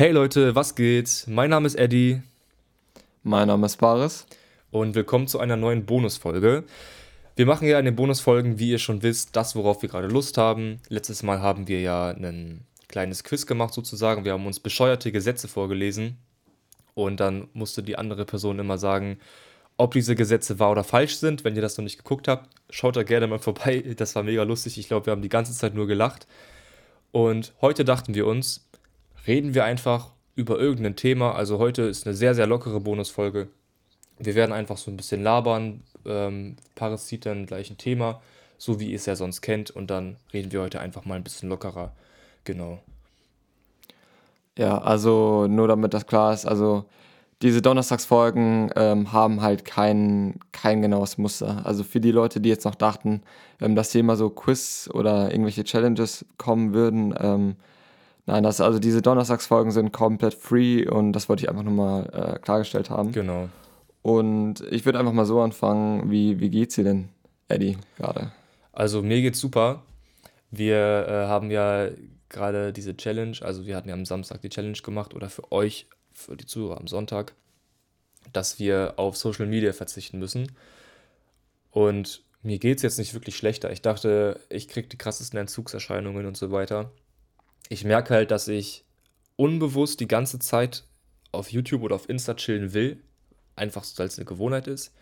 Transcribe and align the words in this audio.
Hey 0.00 0.12
Leute, 0.12 0.54
was 0.54 0.76
geht? 0.76 1.24
Mein 1.26 1.50
Name 1.50 1.66
ist 1.66 1.74
Eddie. 1.74 2.22
Mein 3.22 3.48
Name 3.48 3.66
ist 3.66 3.76
Baris. 3.76 4.24
Und 4.70 4.94
willkommen 4.94 5.26
zu 5.26 5.38
einer 5.38 5.58
neuen 5.58 5.84
Bonusfolge. 5.84 6.64
Wir 7.36 7.44
machen 7.44 7.68
ja 7.68 7.78
in 7.78 7.84
den 7.84 7.96
Bonusfolgen, 7.96 8.58
wie 8.58 8.70
ihr 8.70 8.78
schon 8.78 9.02
wisst, 9.02 9.36
das, 9.36 9.54
worauf 9.56 9.82
wir 9.82 9.90
gerade 9.90 10.08
Lust 10.08 10.38
haben. 10.38 10.80
Letztes 10.88 11.22
Mal 11.22 11.42
haben 11.42 11.68
wir 11.68 11.82
ja 11.82 12.12
ein 12.12 12.64
kleines 12.88 13.24
Quiz 13.24 13.44
gemacht 13.44 13.74
sozusagen. 13.74 14.24
Wir 14.24 14.32
haben 14.32 14.46
uns 14.46 14.58
bescheuerte 14.58 15.12
Gesetze 15.12 15.48
vorgelesen. 15.48 16.16
Und 16.94 17.20
dann 17.20 17.48
musste 17.52 17.82
die 17.82 17.98
andere 17.98 18.24
Person 18.24 18.58
immer 18.58 18.78
sagen, 18.78 19.18
ob 19.76 19.92
diese 19.92 20.14
Gesetze 20.14 20.58
wahr 20.58 20.70
oder 20.70 20.82
falsch 20.82 21.16
sind. 21.16 21.44
Wenn 21.44 21.56
ihr 21.56 21.62
das 21.62 21.76
noch 21.76 21.84
nicht 21.84 21.98
geguckt 21.98 22.26
habt, 22.26 22.48
schaut 22.70 22.96
da 22.96 23.02
gerne 23.02 23.26
mal 23.26 23.38
vorbei. 23.38 23.84
Das 23.98 24.14
war 24.14 24.22
mega 24.22 24.44
lustig. 24.44 24.78
Ich 24.78 24.88
glaube, 24.88 25.04
wir 25.04 25.10
haben 25.10 25.20
die 25.20 25.28
ganze 25.28 25.52
Zeit 25.52 25.74
nur 25.74 25.86
gelacht. 25.86 26.26
Und 27.12 27.52
heute 27.60 27.84
dachten 27.84 28.14
wir 28.14 28.26
uns, 28.26 28.64
reden 29.26 29.54
wir 29.54 29.64
einfach 29.64 30.10
über 30.34 30.58
irgendein 30.58 30.96
Thema. 30.96 31.34
Also 31.34 31.58
heute 31.58 31.82
ist 31.82 32.06
eine 32.06 32.16
sehr, 32.16 32.34
sehr 32.34 32.46
lockere 32.46 32.80
Bonusfolge. 32.80 33.48
Wir 34.18 34.34
werden 34.34 34.52
einfach 34.52 34.76
so 34.76 34.90
ein 34.90 34.96
bisschen 34.96 35.22
labern. 35.22 35.82
Ähm, 36.06 36.56
Paris 36.74 37.14
dann 37.20 37.46
gleich 37.46 37.70
ein 37.70 37.78
Thema, 37.78 38.22
so 38.58 38.80
wie 38.80 38.90
ihr 38.90 38.96
es 38.96 39.06
ja 39.06 39.16
sonst 39.16 39.42
kennt. 39.42 39.70
Und 39.70 39.90
dann 39.90 40.16
reden 40.32 40.52
wir 40.52 40.62
heute 40.62 40.80
einfach 40.80 41.04
mal 41.04 41.14
ein 41.14 41.24
bisschen 41.24 41.48
lockerer. 41.48 41.92
Genau. 42.44 42.78
Ja, 44.58 44.78
also 44.78 45.46
nur 45.46 45.68
damit 45.68 45.94
das 45.94 46.06
klar 46.06 46.32
ist, 46.32 46.46
also 46.46 46.84
diese 47.42 47.62
Donnerstagsfolgen 47.62 48.70
ähm, 48.76 49.12
haben 49.12 49.40
halt 49.40 49.64
kein, 49.64 50.40
kein 50.52 50.82
genaues 50.82 51.16
Muster. 51.16 51.64
Also 51.64 51.84
für 51.84 52.00
die 52.00 52.10
Leute, 52.10 52.40
die 52.40 52.50
jetzt 52.50 52.66
noch 52.66 52.74
dachten, 52.74 53.22
ähm, 53.60 53.74
dass 53.74 53.92
hier 53.92 54.00
immer 54.00 54.16
so 54.16 54.28
Quiz 54.28 54.90
oder 54.92 55.30
irgendwelche 55.30 55.64
Challenges 55.64 56.26
kommen 56.36 56.74
würden, 56.74 57.14
ähm, 57.18 57.56
nein, 58.30 58.42
das, 58.44 58.60
also 58.60 58.78
diese 58.78 59.02
Donnerstagsfolgen 59.02 59.72
sind 59.72 59.92
komplett 59.92 60.34
free 60.34 60.86
und 60.88 61.12
das 61.12 61.28
wollte 61.28 61.44
ich 61.44 61.50
einfach 61.50 61.64
nochmal 61.64 62.08
äh, 62.12 62.38
klargestellt 62.38 62.88
haben. 62.88 63.12
Genau. 63.12 63.48
Und 64.02 64.60
ich 64.70 64.84
würde 64.84 64.98
einfach 64.98 65.12
mal 65.12 65.26
so 65.26 65.40
anfangen, 65.40 66.10
wie, 66.10 66.40
wie 66.40 66.48
geht's 66.48 66.76
dir 66.76 66.84
denn, 66.84 67.08
Eddie, 67.48 67.76
gerade? 67.96 68.32
Also 68.72 69.02
mir 69.02 69.20
geht's 69.20 69.40
super. 69.40 69.82
Wir 70.50 71.06
äh, 71.08 71.26
haben 71.26 71.50
ja 71.50 71.88
gerade 72.28 72.72
diese 72.72 72.96
Challenge, 72.96 73.36
also 73.42 73.66
wir 73.66 73.76
hatten 73.76 73.88
ja 73.88 73.94
am 73.94 74.06
Samstag 74.06 74.40
die 74.42 74.48
Challenge 74.48 74.78
gemacht 74.78 75.14
oder 75.14 75.28
für 75.28 75.50
euch, 75.50 75.86
für 76.12 76.36
die 76.36 76.46
Zuhörer 76.46 76.78
am 76.78 76.86
Sonntag, 76.86 77.34
dass 78.32 78.58
wir 78.58 78.94
auf 78.96 79.16
Social 79.16 79.46
Media 79.46 79.72
verzichten 79.72 80.18
müssen. 80.18 80.52
Und 81.72 82.22
mir 82.42 82.58
geht 82.58 82.78
es 82.78 82.82
jetzt 82.82 82.98
nicht 82.98 83.12
wirklich 83.12 83.36
schlechter. 83.36 83.70
Ich 83.72 83.82
dachte, 83.82 84.40
ich 84.48 84.68
kriege 84.68 84.88
die 84.88 84.96
krassesten 84.96 85.38
Entzugserscheinungen 85.38 86.26
und 86.26 86.36
so 86.36 86.52
weiter. 86.52 86.90
Ich 87.70 87.84
merke 87.84 88.12
halt, 88.12 88.32
dass 88.32 88.48
ich 88.48 88.84
unbewusst 89.36 90.00
die 90.00 90.08
ganze 90.08 90.40
Zeit 90.40 90.84
auf 91.30 91.52
YouTube 91.52 91.82
oder 91.82 91.94
auf 91.94 92.08
Insta 92.08 92.34
chillen 92.34 92.74
will. 92.74 93.00
Einfach 93.54 93.84
so, 93.84 93.96
weil 93.98 94.08
es 94.08 94.18
eine 94.18 94.24
Gewohnheit 94.26 94.66
ist. 94.66 94.92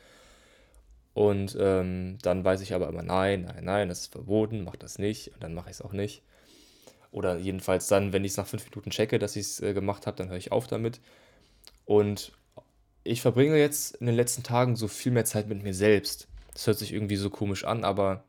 Und 1.15 1.57
ähm, 1.59 2.19
dann 2.21 2.45
weiß 2.45 2.61
ich 2.61 2.75
aber 2.75 2.89
immer, 2.89 3.03
nein, 3.03 3.43
nein, 3.43 3.65
nein, 3.65 3.89
das 3.89 4.01
ist 4.01 4.13
verboten, 4.13 4.65
mach 4.65 4.77
das 4.77 4.99
nicht. 4.99 5.33
Und 5.33 5.43
dann 5.43 5.55
mache 5.55 5.71
ich 5.71 5.77
es 5.77 5.83
auch 5.83 5.95
nicht. 5.95 6.23
Oder 7.11 7.39
jedenfalls 7.39 7.89
dann, 7.89 8.13
wenn 8.13 8.25
ich 8.25 8.33
es 8.33 8.37
nach 8.37 8.47
fünf 8.47 8.65
Minuten 8.67 8.91
checke, 8.91 9.19
dass 9.19 9.35
ich 9.35 9.47
es 9.47 9.61
äh, 9.61 9.73
gemacht 9.73 10.07
habe, 10.07 10.19
dann 10.19 10.29
höre 10.29 10.37
ich 10.37 10.53
auf 10.53 10.67
damit. 10.67 11.01
Und 11.87 12.33
ich 13.03 13.23
verbringe 13.23 13.57
jetzt 13.57 13.97
in 13.97 14.07
den 14.07 14.15
letzten 14.15 14.43
Tagen 14.43 14.77
so 14.77 14.89
viel 14.89 15.11
mehr 15.11 15.25
Zeit 15.25 15.49
mit 15.49 15.63
mir 15.63 15.73
selbst. 15.73 16.29
Das 16.53 16.67
hört 16.67 16.79
sich 16.79 16.93
irgendwie 16.93 17.17
so 17.17 17.31
komisch 17.31 17.65
an, 17.65 17.83
aber 17.83 18.25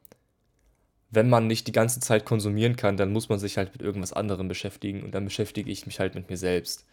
wenn 1.12 1.30
man 1.30 1.48
nicht 1.48 1.68
die 1.68 1.72
ganze 1.72 2.00
Zeit 2.00 2.26
konsumieren 2.26 2.76
kann, 2.76 2.98
dann 2.98 3.12
muss 3.12 3.30
man 3.30 3.40
sich 3.40 3.58
halt 3.58 3.72
mit 3.74 3.82
irgendwas 3.82 4.14
anderem 4.14 4.48
beschäftigen 4.48 5.04
und 5.04 5.12
dann 5.16 5.26
beschäftige 5.26 5.72
ich 5.72 5.86
mich 5.86 6.00
halt 6.00 6.16
mit 6.16 6.30
mir 6.30 6.38
selbst. 6.38 6.86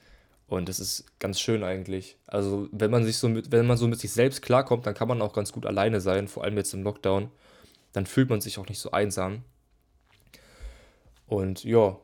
Und 0.49 0.69
das 0.69 0.79
ist 0.79 1.19
ganz 1.19 1.41
schön 1.41 1.65
eigentlich. 1.65 2.17
Also, 2.27 2.69
wenn 2.71 2.91
man 2.91 3.05
sich 3.05 3.19
so 3.19 3.29
mit, 3.29 3.51
wenn 3.51 3.67
man 3.67 3.77
so 3.77 3.89
mit 3.89 3.99
sich 3.99 4.13
selbst 4.13 4.43
klarkommt, 4.43 4.87
dann 4.87 4.95
kann 4.95 5.09
man 5.09 5.21
auch 5.21 5.33
ganz 5.33 5.53
gut 5.53 5.67
alleine 5.67 6.01
sein, 6.01 6.29
vor 6.29 6.45
allem 6.45 6.57
jetzt 6.57 6.73
im 6.73 6.83
Lockdown. 6.83 7.31
Dann 7.93 8.07
fühlt 8.07 8.31
man 8.31 8.41
sich 8.41 8.59
auch 8.59 8.69
nicht 8.69 8.79
so 8.79 8.93
einsam. 8.93 9.43
Und 11.27 11.65
ja, 11.65 11.99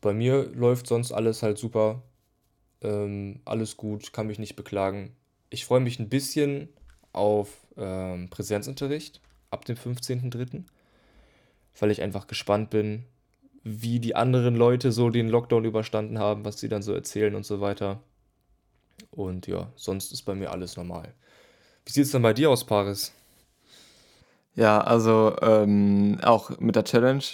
bei 0.00 0.14
mir 0.14 0.44
läuft 0.54 0.86
sonst 0.86 1.12
alles 1.12 1.42
halt 1.42 1.58
super. 1.58 2.02
Ähm, 2.80 3.40
alles 3.44 3.76
gut, 3.76 4.12
kann 4.12 4.26
mich 4.26 4.38
nicht 4.38 4.56
beklagen. 4.56 5.14
Ich 5.50 5.66
freue 5.66 5.80
mich 5.80 5.98
ein 5.98 6.08
bisschen 6.08 6.68
auf 7.12 7.66
ähm, 7.76 8.30
Präsenzunterricht 8.30 9.20
ab 9.50 9.66
dem 9.66 9.76
15.03., 9.76 10.64
weil 11.78 11.90
ich 11.90 12.02
einfach 12.02 12.26
gespannt 12.26 12.70
bin, 12.70 13.04
wie 13.64 14.00
die 14.00 14.16
anderen 14.16 14.56
Leute 14.56 14.92
so 14.92 15.10
den 15.10 15.28
Lockdown 15.28 15.64
überstanden 15.64 16.18
haben, 16.18 16.44
was 16.44 16.58
sie 16.58 16.68
dann 16.68 16.82
so 16.82 16.92
erzählen 16.92 17.34
und 17.34 17.46
so 17.46 17.60
weiter. 17.60 18.00
Und 19.10 19.46
ja, 19.46 19.70
sonst 19.76 20.12
ist 20.12 20.22
bei 20.22 20.34
mir 20.34 20.50
alles 20.50 20.76
normal. 20.76 21.14
Wie 21.84 21.92
sieht 21.92 22.04
es 22.04 22.12
denn 22.12 22.22
bei 22.22 22.32
dir 22.32 22.50
aus, 22.50 22.64
Paris? 22.64 23.12
Ja, 24.54 24.80
also 24.80 25.36
ähm, 25.40 26.18
auch 26.22 26.58
mit 26.58 26.76
der 26.76 26.84
Challenge 26.84 27.24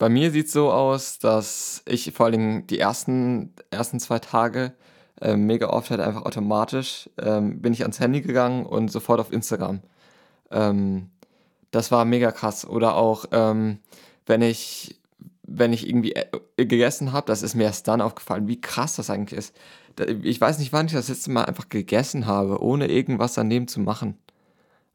bei 0.00 0.08
mir 0.08 0.30
sieht 0.30 0.46
es 0.46 0.52
so 0.52 0.72
aus, 0.72 1.18
dass 1.18 1.82
ich 1.86 2.10
vor 2.14 2.24
allem 2.24 2.66
die 2.66 2.78
ersten, 2.78 3.52
ersten 3.70 4.00
zwei 4.00 4.18
Tage 4.18 4.72
äh, 5.20 5.36
mega 5.36 5.68
oft 5.68 5.90
halt 5.90 6.00
einfach 6.00 6.24
automatisch 6.24 7.10
ähm, 7.20 7.60
bin 7.60 7.74
ich 7.74 7.82
ans 7.82 8.00
Handy 8.00 8.22
gegangen 8.22 8.64
und 8.64 8.90
sofort 8.90 9.20
auf 9.20 9.30
Instagram. 9.30 9.82
Ähm, 10.50 11.10
das 11.70 11.90
war 11.90 12.04
mega 12.04 12.32
krass. 12.32 12.66
Oder 12.66 12.96
auch, 12.96 13.26
ähm, 13.32 13.78
wenn 14.26 14.42
ich 14.42 15.00
wenn 15.52 15.72
ich 15.72 15.88
irgendwie 15.88 16.12
äh, 16.14 16.28
gegessen 16.56 17.12
habe, 17.12 17.26
das 17.26 17.42
ist 17.42 17.56
mir 17.56 17.64
erst 17.64 17.88
dann 17.88 18.00
aufgefallen, 18.00 18.46
wie 18.46 18.60
krass 18.60 18.96
das 18.96 19.10
eigentlich 19.10 19.36
ist. 19.36 19.56
Ich 20.22 20.40
weiß 20.40 20.60
nicht, 20.60 20.72
wann 20.72 20.86
ich 20.86 20.92
das 20.92 21.08
letzte 21.08 21.32
Mal 21.32 21.44
einfach 21.44 21.68
gegessen 21.68 22.26
habe, 22.26 22.62
ohne 22.62 22.86
irgendwas 22.86 23.34
daneben 23.34 23.66
zu 23.66 23.80
machen. 23.80 24.16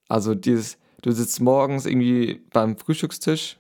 Also 0.08 0.34
dieses, 0.34 0.78
du 1.02 1.12
sitzt 1.12 1.42
morgens 1.42 1.86
irgendwie 1.86 2.42
beim 2.54 2.78
Frühstückstisch 2.78 3.58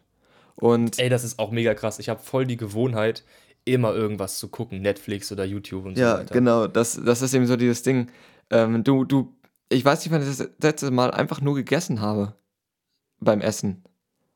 und 0.55 0.97
Ey, 0.97 1.09
das 1.09 1.25
ist 1.25 1.37
auch 1.37 1.51
mega 1.51 1.73
krass. 1.73 1.99
Ich 1.99 2.07
habe 2.07 2.21
voll 2.21 2.45
die 2.45 2.57
Gewohnheit, 2.57 3.25
immer 3.65 3.93
irgendwas 3.93 4.39
zu 4.39 4.47
gucken, 4.47 4.81
Netflix 4.81 5.31
oder 5.31 5.43
YouTube 5.43 5.85
und 5.85 5.95
so 5.95 6.01
ja, 6.01 6.19
weiter. 6.19 6.29
Ja, 6.29 6.33
genau, 6.33 6.67
das, 6.67 6.99
das 7.03 7.21
ist 7.21 7.33
eben 7.33 7.45
so 7.45 7.57
dieses 7.57 7.83
Ding. 7.83 8.09
Ähm, 8.51 8.85
du, 8.85 9.03
du, 9.03 9.33
ich 9.67 9.83
weiß 9.83 9.99
nicht, 9.99 10.13
wann 10.13 10.21
ich 10.21 10.37
das 10.37 10.49
letzte 10.61 10.91
Mal 10.91 11.11
einfach 11.11 11.41
nur 11.41 11.55
gegessen 11.55 11.99
habe 11.99 12.35
beim 13.19 13.41
Essen. 13.41 13.83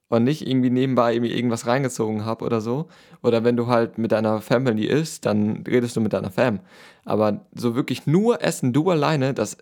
Und 0.09 0.23
nicht 0.23 0.47
irgendwie 0.47 0.72
nebenbei 0.72 1.13
irgendwie 1.13 1.34
irgendwas 1.34 1.67
reingezogen 1.67 2.25
habe 2.25 2.44
oder 2.44 2.62
so. 2.62 2.88
Oder 3.22 3.44
wenn 3.44 3.56
du 3.56 3.67
halt 3.67 4.00
mit 4.00 4.12
deiner 4.12 4.41
Family 4.41 4.85
isst, 4.85 5.25
dann 5.25 5.63
redest 5.67 5.95
du 5.95 6.01
mit 6.01 6.13
deiner 6.13 6.31
Fam. 6.31 6.62
Aber 7.06 7.45
so 7.53 7.75
wirklich 7.75 8.07
nur 8.07 8.41
essen, 8.41 8.73
du 8.73 8.90
alleine, 8.90 9.35
das 9.35 9.57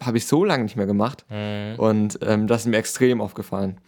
habe 0.00 0.18
ich 0.18 0.26
so 0.26 0.44
lange 0.44 0.64
nicht 0.64 0.76
mehr 0.76 0.86
gemacht. 0.86 1.24
Mhm. 1.30 1.78
Und 1.78 2.18
ähm, 2.22 2.48
das 2.48 2.62
ist 2.62 2.66
mir 2.66 2.78
extrem 2.78 3.20
aufgefallen. 3.20 3.78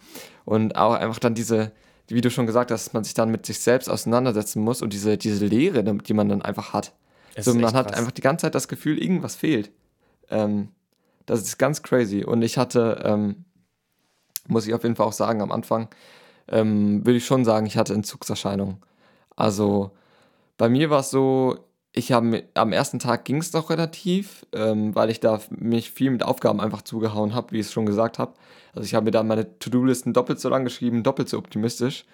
Und 0.45 0.77
auch 0.77 0.93
einfach 0.93 1.19
dann 1.19 1.35
diese, 1.35 1.73
wie 2.07 2.21
du 2.21 2.29
schon 2.29 2.45
gesagt 2.45 2.71
hast, 2.71 2.87
dass 2.87 2.93
man 2.93 3.03
sich 3.03 3.13
dann 3.13 3.29
mit 3.29 3.45
sich 3.45 3.59
selbst 3.59 3.89
auseinandersetzen 3.89 4.61
muss 4.61 4.81
und 4.81 4.93
diese, 4.93 5.17
diese 5.17 5.45
Leere, 5.45 5.83
die 5.83 6.13
man 6.13 6.29
dann 6.29 6.41
einfach 6.41 6.73
hat. 6.73 6.93
so, 7.37 7.53
man 7.53 7.73
hat 7.73 7.87
krass. 7.87 7.97
einfach 7.97 8.11
die 8.11 8.21
ganze 8.21 8.43
Zeit 8.43 8.55
das 8.55 8.67
Gefühl, 8.67 8.97
irgendwas 9.01 9.35
fehlt. 9.35 9.71
Ähm, 10.29 10.69
das 11.25 11.41
ist 11.41 11.57
ganz 11.57 11.83
crazy. 11.83 12.23
Und 12.23 12.41
ich 12.41 12.57
hatte, 12.57 13.01
ähm, 13.03 13.45
muss 14.47 14.67
ich 14.67 14.73
auf 14.73 14.83
jeden 14.83 14.95
Fall 14.95 15.07
auch 15.07 15.13
sagen, 15.13 15.41
am 15.41 15.51
Anfang 15.51 15.87
ähm, 16.47 17.05
würde 17.05 17.17
ich 17.17 17.25
schon 17.25 17.45
sagen, 17.45 17.65
ich 17.65 17.77
hatte 17.77 17.93
Entzugserscheinungen. 17.93 18.77
Also 19.35 19.91
bei 20.57 20.69
mir 20.69 20.89
war 20.89 20.99
es 20.99 21.09
so, 21.09 21.57
ich 21.91 22.11
habe 22.11 22.43
am 22.55 22.73
ersten 22.73 22.99
Tag 22.99 23.25
ging 23.25 23.37
es 23.37 23.53
noch 23.53 23.69
relativ, 23.69 24.45
ähm, 24.51 24.95
weil 24.95 25.09
ich 25.09 25.19
da 25.19 25.39
mich 25.49 25.91
viel 25.91 26.11
mit 26.11 26.23
Aufgaben 26.23 26.59
einfach 26.59 26.81
zugehauen 26.81 27.33
habe, 27.33 27.51
wie 27.51 27.59
ich 27.59 27.67
es 27.67 27.73
schon 27.73 27.85
gesagt 27.85 28.19
habe. 28.19 28.33
Also 28.73 28.85
ich 28.85 28.95
habe 28.95 29.05
mir 29.05 29.11
da 29.11 29.23
meine 29.23 29.57
To-Do-Listen 29.59 30.13
doppelt 30.13 30.39
so 30.39 30.49
lang 30.49 30.63
geschrieben, 30.63 31.03
doppelt 31.03 31.29
so 31.29 31.37
optimistisch. 31.37 32.05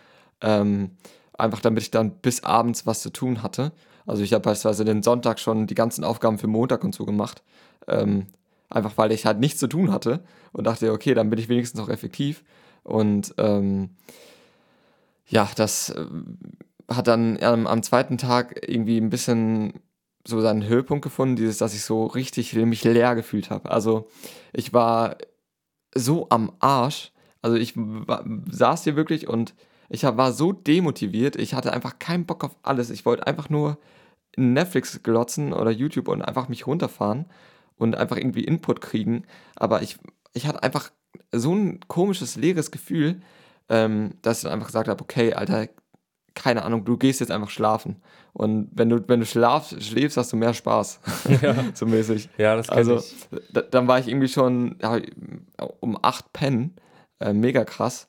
Ähm, 0.42 0.92
einfach 1.38 1.62
damit 1.62 1.84
ich 1.84 1.92
dann 1.92 2.12
bis 2.12 2.44
abends 2.44 2.86
was 2.86 3.02
zu 3.02 3.10
tun 3.10 3.42
hatte. 3.42 3.72
Also 4.06 4.24
ich 4.24 4.34
habe 4.34 4.42
beispielsweise 4.42 4.86
den 4.86 5.04
Sonntag 5.04 5.40
schon 5.40 5.68
die 5.68 5.76
ganzen 5.76 6.04
Aufgaben 6.04 6.38
für 6.38 6.48
Montag 6.48 6.84
und 6.84 6.94
so 6.94 7.06
gemacht. 7.06 7.44
Ähm, 7.88 8.28
einfach 8.70 8.98
weil 8.98 9.12
ich 9.12 9.26
halt 9.26 9.40
nichts 9.40 9.60
zu 9.60 9.68
tun 9.68 9.92
hatte 9.92 10.24
und 10.52 10.66
dachte, 10.68 10.92
okay, 10.92 11.14
dann 11.14 11.30
bin 11.30 11.40
ich 11.40 11.50
wenigstens 11.50 11.80
noch 11.80 11.90
effektiv. 11.90 12.44
Und 12.84 13.34
ähm, 13.38 13.92
ja, 15.28 15.50
das 15.56 15.90
äh, 15.90 16.06
hat 16.88 17.08
dann 17.08 17.38
ähm, 17.42 17.68
am 17.68 17.84
zweiten 17.84 18.18
Tag 18.18 18.68
irgendwie 18.68 18.98
ein 18.98 19.10
bisschen 19.10 19.74
so 20.26 20.42
seinen 20.42 20.68
Höhepunkt 20.68 21.04
gefunden, 21.04 21.36
dieses, 21.36 21.58
dass 21.58 21.74
ich 21.74 21.84
so 21.84 22.06
richtig 22.06 22.54
mich 22.54 22.84
leer 22.84 23.16
gefühlt 23.16 23.50
habe. 23.50 23.72
Also 23.72 24.08
ich 24.54 24.74
war 24.74 25.18
so 25.96 26.28
am 26.30 26.52
Arsch. 26.60 27.12
Also 27.42 27.56
ich 27.56 27.74
war, 27.76 28.26
saß 28.52 28.84
hier 28.84 28.96
wirklich 28.96 29.28
und 29.28 29.56
ich 29.90 30.04
war 30.04 30.32
so 30.34 30.52
demotiviert. 30.52 31.36
Ich 31.36 31.54
hatte 31.54 31.74
einfach 31.74 32.00
keinen 32.00 32.26
Bock 32.26 32.44
auf 32.44 32.56
alles. 32.64 32.90
Ich 32.90 33.06
wollte 33.06 33.26
einfach 33.26 33.50
nur 33.50 33.78
Netflix 34.36 35.02
glotzen 35.02 35.54
oder 35.54 35.72
YouTube 35.72 36.08
und 36.08 36.22
einfach 36.22 36.50
mich 36.50 36.68
runterfahren 36.68 37.26
und 37.80 37.96
einfach 37.98 38.18
irgendwie 38.18 38.44
Input 38.44 38.82
kriegen. 38.82 39.24
Aber 39.56 39.82
ich, 39.82 39.98
ich 40.34 40.46
hatte 40.46 40.62
einfach 40.62 40.92
so 41.32 41.54
ein 41.56 41.80
komisches, 41.88 42.36
leeres 42.36 42.70
Gefühl, 42.70 43.22
ähm, 43.70 44.16
dass 44.22 44.38
ich 44.40 44.44
dann 44.44 44.54
einfach 44.54 44.68
gesagt 44.68 44.88
habe, 44.88 45.02
okay, 45.02 45.34
Alter, 45.34 45.68
keine 46.36 46.64
Ahnung, 46.64 46.86
du 46.86 46.98
gehst 46.98 47.20
jetzt 47.20 47.32
einfach 47.32 47.50
schlafen. 47.50 48.02
Und 48.34 48.70
wenn 48.74 48.90
du, 48.90 49.04
wenn 49.08 49.20
du 49.20 49.26
schlaf, 49.26 49.74
schläfst, 49.80 50.18
hast 50.18 50.32
du 50.32 50.38
mehr 50.38 50.54
Spaß. 50.54 51.00
Ja. 51.42 51.56
so 51.74 51.86
mäßig. 51.86 52.30
Ja, 52.38 52.56
das 52.56 52.68
kann 52.68 52.78
Also, 52.78 52.98
ich. 52.98 53.28
Da, 53.52 53.62
dann 53.62 53.88
war 53.88 54.00
ich 54.00 54.08
irgendwie 54.08 54.28
schon 54.28 54.78
ja, 54.82 55.00
um 55.80 55.98
acht 56.02 56.32
pennen. 56.32 56.76
Äh, 57.20 57.34
mega 57.34 57.66
krass. 57.66 58.08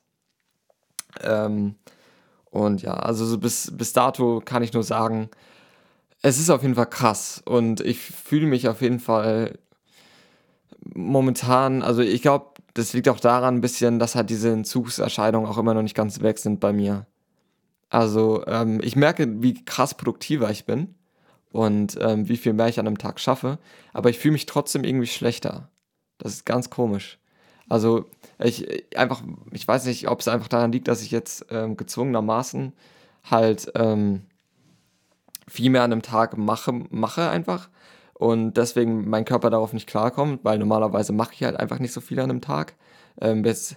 Ähm, 1.21 1.75
und 2.45 2.81
ja, 2.81 2.93
also 2.93 3.25
so 3.25 3.37
bis, 3.37 3.71
bis 3.75 3.93
dato 3.93 4.41
kann 4.43 4.63
ich 4.63 4.73
nur 4.73 4.83
sagen, 4.83 5.29
es 6.21 6.39
ist 6.39 6.49
auf 6.49 6.61
jeden 6.61 6.75
Fall 6.75 6.89
krass. 6.89 7.41
Und 7.45 7.81
ich 7.81 7.99
fühle 7.99 8.45
mich 8.45 8.67
auf 8.67 8.81
jeden 8.81 8.99
Fall 8.99 9.57
momentan, 10.93 11.81
also 11.81 12.01
ich 12.01 12.21
glaube, 12.21 12.47
das 12.73 12.93
liegt 12.93 13.09
auch 13.09 13.19
daran 13.19 13.55
ein 13.55 13.61
bisschen, 13.61 13.99
dass 13.99 14.15
halt 14.15 14.29
diese 14.29 14.51
Entzugserscheinungen 14.51 15.49
auch 15.49 15.57
immer 15.57 15.73
noch 15.73 15.81
nicht 15.81 15.95
ganz 15.95 16.21
weg 16.21 16.37
sind 16.37 16.59
bei 16.59 16.73
mir. 16.73 17.05
Also 17.89 18.45
ähm, 18.47 18.79
ich 18.81 18.95
merke, 18.95 19.41
wie 19.43 19.65
krass 19.65 19.95
produktiver 19.95 20.49
ich 20.49 20.65
bin 20.65 20.95
und 21.51 21.97
ähm, 21.99 22.29
wie 22.29 22.37
viel 22.37 22.53
mehr 22.53 22.69
ich 22.69 22.79
an 22.79 22.87
einem 22.87 22.97
Tag 22.97 23.19
schaffe, 23.19 23.59
aber 23.91 24.09
ich 24.09 24.17
fühle 24.17 24.31
mich 24.33 24.45
trotzdem 24.45 24.85
irgendwie 24.85 25.07
schlechter. 25.07 25.69
Das 26.17 26.33
ist 26.33 26.45
ganz 26.45 26.69
komisch. 26.69 27.19
Also 27.67 28.05
ich 28.39 28.85
einfach, 28.97 29.23
ich 29.51 29.67
weiß 29.67 29.85
nicht, 29.85 30.07
ob 30.07 30.21
es 30.21 30.27
einfach 30.27 30.47
daran 30.47 30.71
liegt, 30.71 30.87
dass 30.87 31.01
ich 31.01 31.11
jetzt 31.11 31.45
ähm, 31.49 31.75
gezwungenermaßen 31.75 32.73
halt 33.29 33.71
ähm, 33.75 34.21
viel 35.51 35.69
mehr 35.69 35.83
an 35.83 35.91
einem 35.91 36.01
Tag 36.01 36.37
mache, 36.37 36.71
mache 36.89 37.29
einfach 37.29 37.69
und 38.13 38.53
deswegen 38.53 39.09
mein 39.09 39.25
Körper 39.25 39.49
darauf 39.49 39.73
nicht 39.73 39.87
klarkommt, 39.87 40.39
weil 40.43 40.57
normalerweise 40.57 41.11
mache 41.11 41.33
ich 41.33 41.43
halt 41.43 41.59
einfach 41.59 41.79
nicht 41.79 41.91
so 41.91 41.99
viel 41.99 42.19
an 42.19 42.29
einem 42.29 42.41
Tag. 42.41 42.75
Ähm, 43.19 43.41
bis 43.41 43.75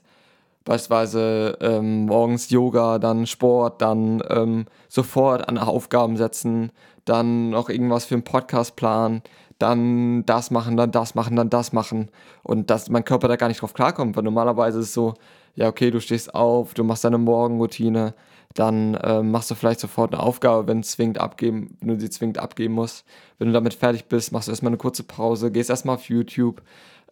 beispielsweise 0.65 1.59
ähm, 1.61 2.07
morgens 2.07 2.51
Yoga, 2.51 2.99
dann 2.99 3.27
Sport, 3.27 3.83
dann 3.83 4.23
ähm, 4.31 4.67
sofort 4.89 5.49
an 5.49 5.59
Aufgaben 5.59 6.17
setzen, 6.17 6.71
dann 7.05 7.51
noch 7.51 7.69
irgendwas 7.69 8.05
für 8.05 8.15
einen 8.15 8.23
Podcast 8.25 8.77
planen, 8.77 9.23
dann 9.59 10.25
das 10.27 10.53
machen, 10.53 10.77
dann 10.77 10.93
das 10.93 11.15
machen, 11.17 11.37
dann 11.37 11.51
das 11.51 11.73
machen 11.73 12.09
und 12.45 12.71
dass 12.71 12.89
mein 12.89 13.05
Körper 13.05 13.29
da 13.29 13.37
gar 13.37 13.49
nicht 13.49 13.63
drauf 13.63 13.75
klarkommt, 13.75 14.17
weil 14.17 14.23
normalerweise 14.23 14.79
ist 14.79 14.87
es 14.87 14.95
so, 14.95 15.15
ja 15.55 15.69
okay, 15.69 15.91
du 15.91 16.01
stehst 16.01 16.35
auf, 16.35 16.75
du 16.75 16.85
machst 16.85 17.05
deine 17.05 17.19
Morgenroutine, 17.19 18.15
dann 18.55 18.95
äh, 18.95 19.23
machst 19.23 19.51
du 19.51 19.57
vielleicht 19.57 19.81
sofort 19.81 20.15
eine 20.15 20.23
Aufgabe, 20.23 20.69
wenn, 20.69 20.83
zwingend 20.85 21.19
abgeben, 21.19 21.77
wenn 21.81 21.89
du 21.89 22.01
sie 22.01 22.11
zwingend 22.11 22.39
abgeben 22.39 22.75
musst. 22.75 23.05
Wenn 23.39 23.49
du 23.49 23.53
damit 23.53 23.75
fertig 23.75 24.07
bist, 24.07 24.31
machst 24.31 24.47
du 24.47 24.53
erstmal 24.53 24.71
eine 24.71 24.79
kurze 24.79 25.03
Pause, 25.03 25.51
gehst 25.51 25.71
erstmal 25.71 25.97
auf 25.97 26.09
YouTube 26.09 26.63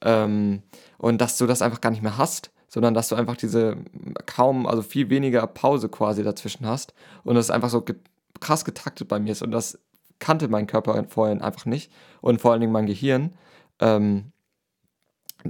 ähm, 0.03 0.63
und 0.99 1.21
dass 1.21 1.39
du 1.39 1.47
das 1.47 1.61
einfach 1.61 1.81
gar 1.81 1.91
nicht 1.91 2.03
mehr 2.03 2.17
hast, 2.17 2.53
sondern 2.69 2.95
dass 2.95 3.09
du 3.09 3.17
einfach 3.17 3.37
diese 3.37 3.77
kaum, 4.25 4.67
also 4.67 4.83
viel 4.83 5.11
weniger 5.11 5.45
Pause 5.49 5.89
quasi 5.89 6.23
dazwischen 6.23 6.65
hast 6.65 6.95
und 7.25 7.35
das 7.35 7.51
einfach 7.51 7.71
so 7.71 7.83
ge 7.83 7.97
krass 8.41 8.65
getaktet 8.65 9.07
bei 9.07 9.21
mir 9.21 9.33
ist 9.33 9.43
und 9.43 9.53
das 9.53 9.79
kannte 10.19 10.49
mein 10.49 10.67
Körper 10.67 11.05
vorhin 11.09 11.43
einfach 11.43 11.65
nicht 11.67 11.93
und 12.21 12.41
vor 12.41 12.53
allen 12.53 12.61
Dingen 12.61 12.73
mein 12.73 12.87
Gehirn. 12.87 13.35
Ähm, 13.79 14.33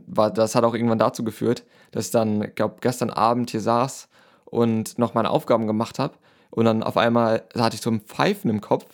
war, 0.07 0.31
das 0.31 0.55
hat 0.55 0.65
auch 0.65 0.75
irgendwann 0.75 0.99
dazu 0.99 1.23
geführt, 1.23 1.65
dass 1.91 2.07
ich 2.07 2.13
dann, 2.13 2.43
ich 2.43 2.55
glaube, 2.55 2.77
gestern 2.81 3.11
Abend 3.11 3.51
hier 3.51 3.61
saß 3.61 4.09
und 4.53 4.99
noch 4.99 5.15
meine 5.15 5.31
Aufgaben 5.31 5.67
gemacht 5.67 5.99
habe. 5.99 6.15
Und 6.51 6.67
dann 6.67 6.83
auf 6.83 6.99
einmal 6.99 7.45
hatte 7.57 7.75
ich 7.75 7.81
so 7.81 7.91
ein 7.91 8.03
Pfeifen 8.03 8.51
im 8.51 8.61
Kopf. 8.61 8.85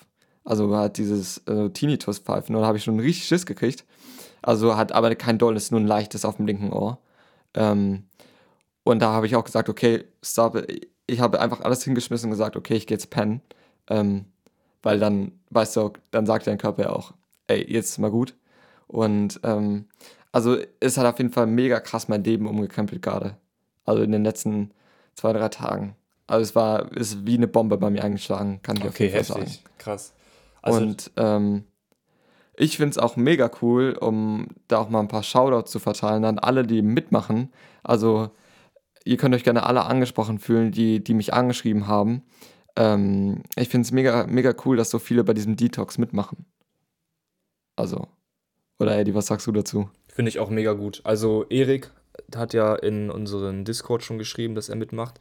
Also 0.45 0.75
halt 0.75 0.99
dieses 0.99 1.39
äh, 1.49 1.69
Tinnitus-Pfeifen. 1.71 2.55
Und 2.55 2.63
da 2.63 2.69
habe 2.69 2.79
ich 2.79 2.85
schon 2.85 3.01
richtig 3.01 3.27
Schiss 3.27 3.45
gekriegt. 3.45 3.85
Also 4.41 4.77
hat 4.77 4.93
aber 4.93 5.13
kein 5.17 5.37
dolles, 5.37 5.73
nur 5.73 5.81
ein 5.81 5.87
leichtes 5.87 6.25
auf 6.25 6.37
dem 6.37 6.47
linken 6.47 6.73
Ohr. 6.73 6.99
Ähm, 7.55 8.05
und 8.85 9.01
da 9.01 9.13
habe 9.13 9.27
ich 9.27 9.35
auch 9.35 9.43
gesagt, 9.43 9.69
okay, 9.69 10.05
stop. 10.23 10.63
Ich 11.09 11.19
habe 11.19 11.41
einfach 11.41 11.61
alles 11.63 11.83
hingeschmissen 11.83 12.29
und 12.29 12.31
gesagt, 12.31 12.55
okay, 12.55 12.75
ich 12.75 12.87
gehe 12.87 12.97
jetzt 12.97 13.11
pennen. 13.11 13.43
Ähm, 13.91 14.27
weil 14.83 15.01
dann, 15.01 15.33
weißt 15.51 15.75
du, 15.75 15.93
dann 16.13 16.25
sagt 16.25 16.47
dein 16.47 16.59
Körper 16.59 16.85
ja 16.85 16.91
auch, 16.91 17.15
ey, 17.49 17.67
jetzt 17.69 17.91
ist 17.91 17.99
mal 17.99 18.13
gut. 18.13 18.37
Und 18.87 19.41
ähm, 19.43 19.87
also 20.31 20.57
es 20.79 20.97
hat 20.99 21.07
auf 21.07 21.19
jeden 21.19 21.33
Fall 21.33 21.49
mega 21.49 21.81
krass 21.81 22.07
mein 22.07 22.23
Leben 22.23 22.47
umgekrempelt 22.47 23.03
gerade. 23.03 23.37
Also 23.85 24.03
in 24.03 24.13
den 24.13 24.23
letzten 24.23 24.71
zwei, 25.19 25.33
drei 25.33 25.49
Tagen. 25.49 25.97
Also 26.27 26.43
es 26.43 26.55
war, 26.55 26.93
ist 26.93 27.27
wie 27.27 27.37
eine 27.37 27.49
Bombe 27.49 27.77
bei 27.77 27.91
mir 27.91 28.05
eingeschlagen, 28.05 28.61
kann 28.63 28.77
ich 28.77 28.85
okay, 28.85 28.89
auf 28.89 29.01
jeden 29.01 29.25
Fall 29.25 29.41
heftig. 29.41 29.55
sagen. 29.57 29.69
Krass. 29.79 30.15
Also 30.63 30.81
und 30.81 31.11
ähm, 31.17 31.65
ich 32.55 32.77
finde 32.77 32.91
es 32.91 32.99
auch 32.99 33.17
mega 33.17 33.51
cool, 33.63 33.97
um 34.01 34.49
da 34.69 34.79
auch 34.79 34.91
mal 34.91 35.01
ein 35.01 35.09
paar 35.09 35.23
Shoutouts 35.23 35.71
zu 35.71 35.79
verteilen 35.79 36.25
an 36.25 36.39
alle, 36.39 36.65
die 36.65 36.83
mitmachen. 36.83 37.53
Also 37.83 38.31
ihr 39.05 39.17
könnt 39.17 39.35
euch 39.35 39.45
gerne 39.45 39.65
alle 39.65 39.85
angesprochen 39.85 40.39
fühlen, 40.39 40.71
die, 40.71 41.03
die 41.03 41.15
mich 41.15 41.35
angeschrieben 41.35 41.87
haben. 41.87 42.23
Ähm, 42.77 43.43
ich 43.57 43.69
finde 43.69 43.87
es 43.87 43.93
mega, 43.93 44.27
mega 44.27 44.55
cool, 44.65 44.77
dass 44.77 44.91
so 44.91 44.99
viele 44.99 45.25
bei 45.25 45.35
diesem 45.35 45.57
Detox 45.57 45.99
mitmachen. 45.99 46.47
Also, 47.75 48.09
oder 48.79 48.97
Eddie, 48.99 49.15
was 49.15 49.27
sagst 49.27 49.47
du 49.47 49.53
dazu? 49.53 49.89
Finde 50.09 50.29
ich 50.29 50.39
auch 50.39 50.51
mega 50.51 50.73
gut. 50.75 51.01
Also 51.05 51.45
Erik 51.49 51.91
hat 52.35 52.55
ja 52.55 52.75
in 52.75 53.11
unseren 53.11 53.65
Discord 53.65 54.03
schon 54.03 54.19
geschrieben, 54.19 54.55
dass 54.55 54.69
er 54.69 54.77
mitmacht. 54.77 55.21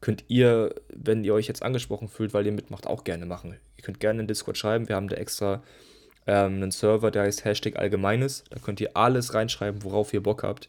Könnt 0.00 0.24
ihr, 0.28 0.74
wenn 0.92 1.24
ihr 1.24 1.34
euch 1.34 1.46
jetzt 1.46 1.62
angesprochen 1.62 2.08
fühlt, 2.08 2.34
weil 2.34 2.46
ihr 2.46 2.52
mitmacht, 2.52 2.86
auch 2.86 3.04
gerne 3.04 3.26
machen. 3.26 3.56
Ihr 3.76 3.84
könnt 3.84 4.00
gerne 4.00 4.20
in 4.20 4.26
Discord 4.26 4.58
schreiben. 4.58 4.88
Wir 4.88 4.96
haben 4.96 5.08
da 5.08 5.16
extra 5.16 5.62
ähm, 6.26 6.54
einen 6.54 6.70
Server, 6.70 7.10
der 7.10 7.22
heißt 7.22 7.44
Hashtag 7.44 7.76
Allgemeines. 7.76 8.44
Da 8.50 8.58
könnt 8.58 8.80
ihr 8.80 8.96
alles 8.96 9.34
reinschreiben, 9.34 9.84
worauf 9.84 10.12
ihr 10.12 10.22
Bock 10.22 10.42
habt. 10.42 10.68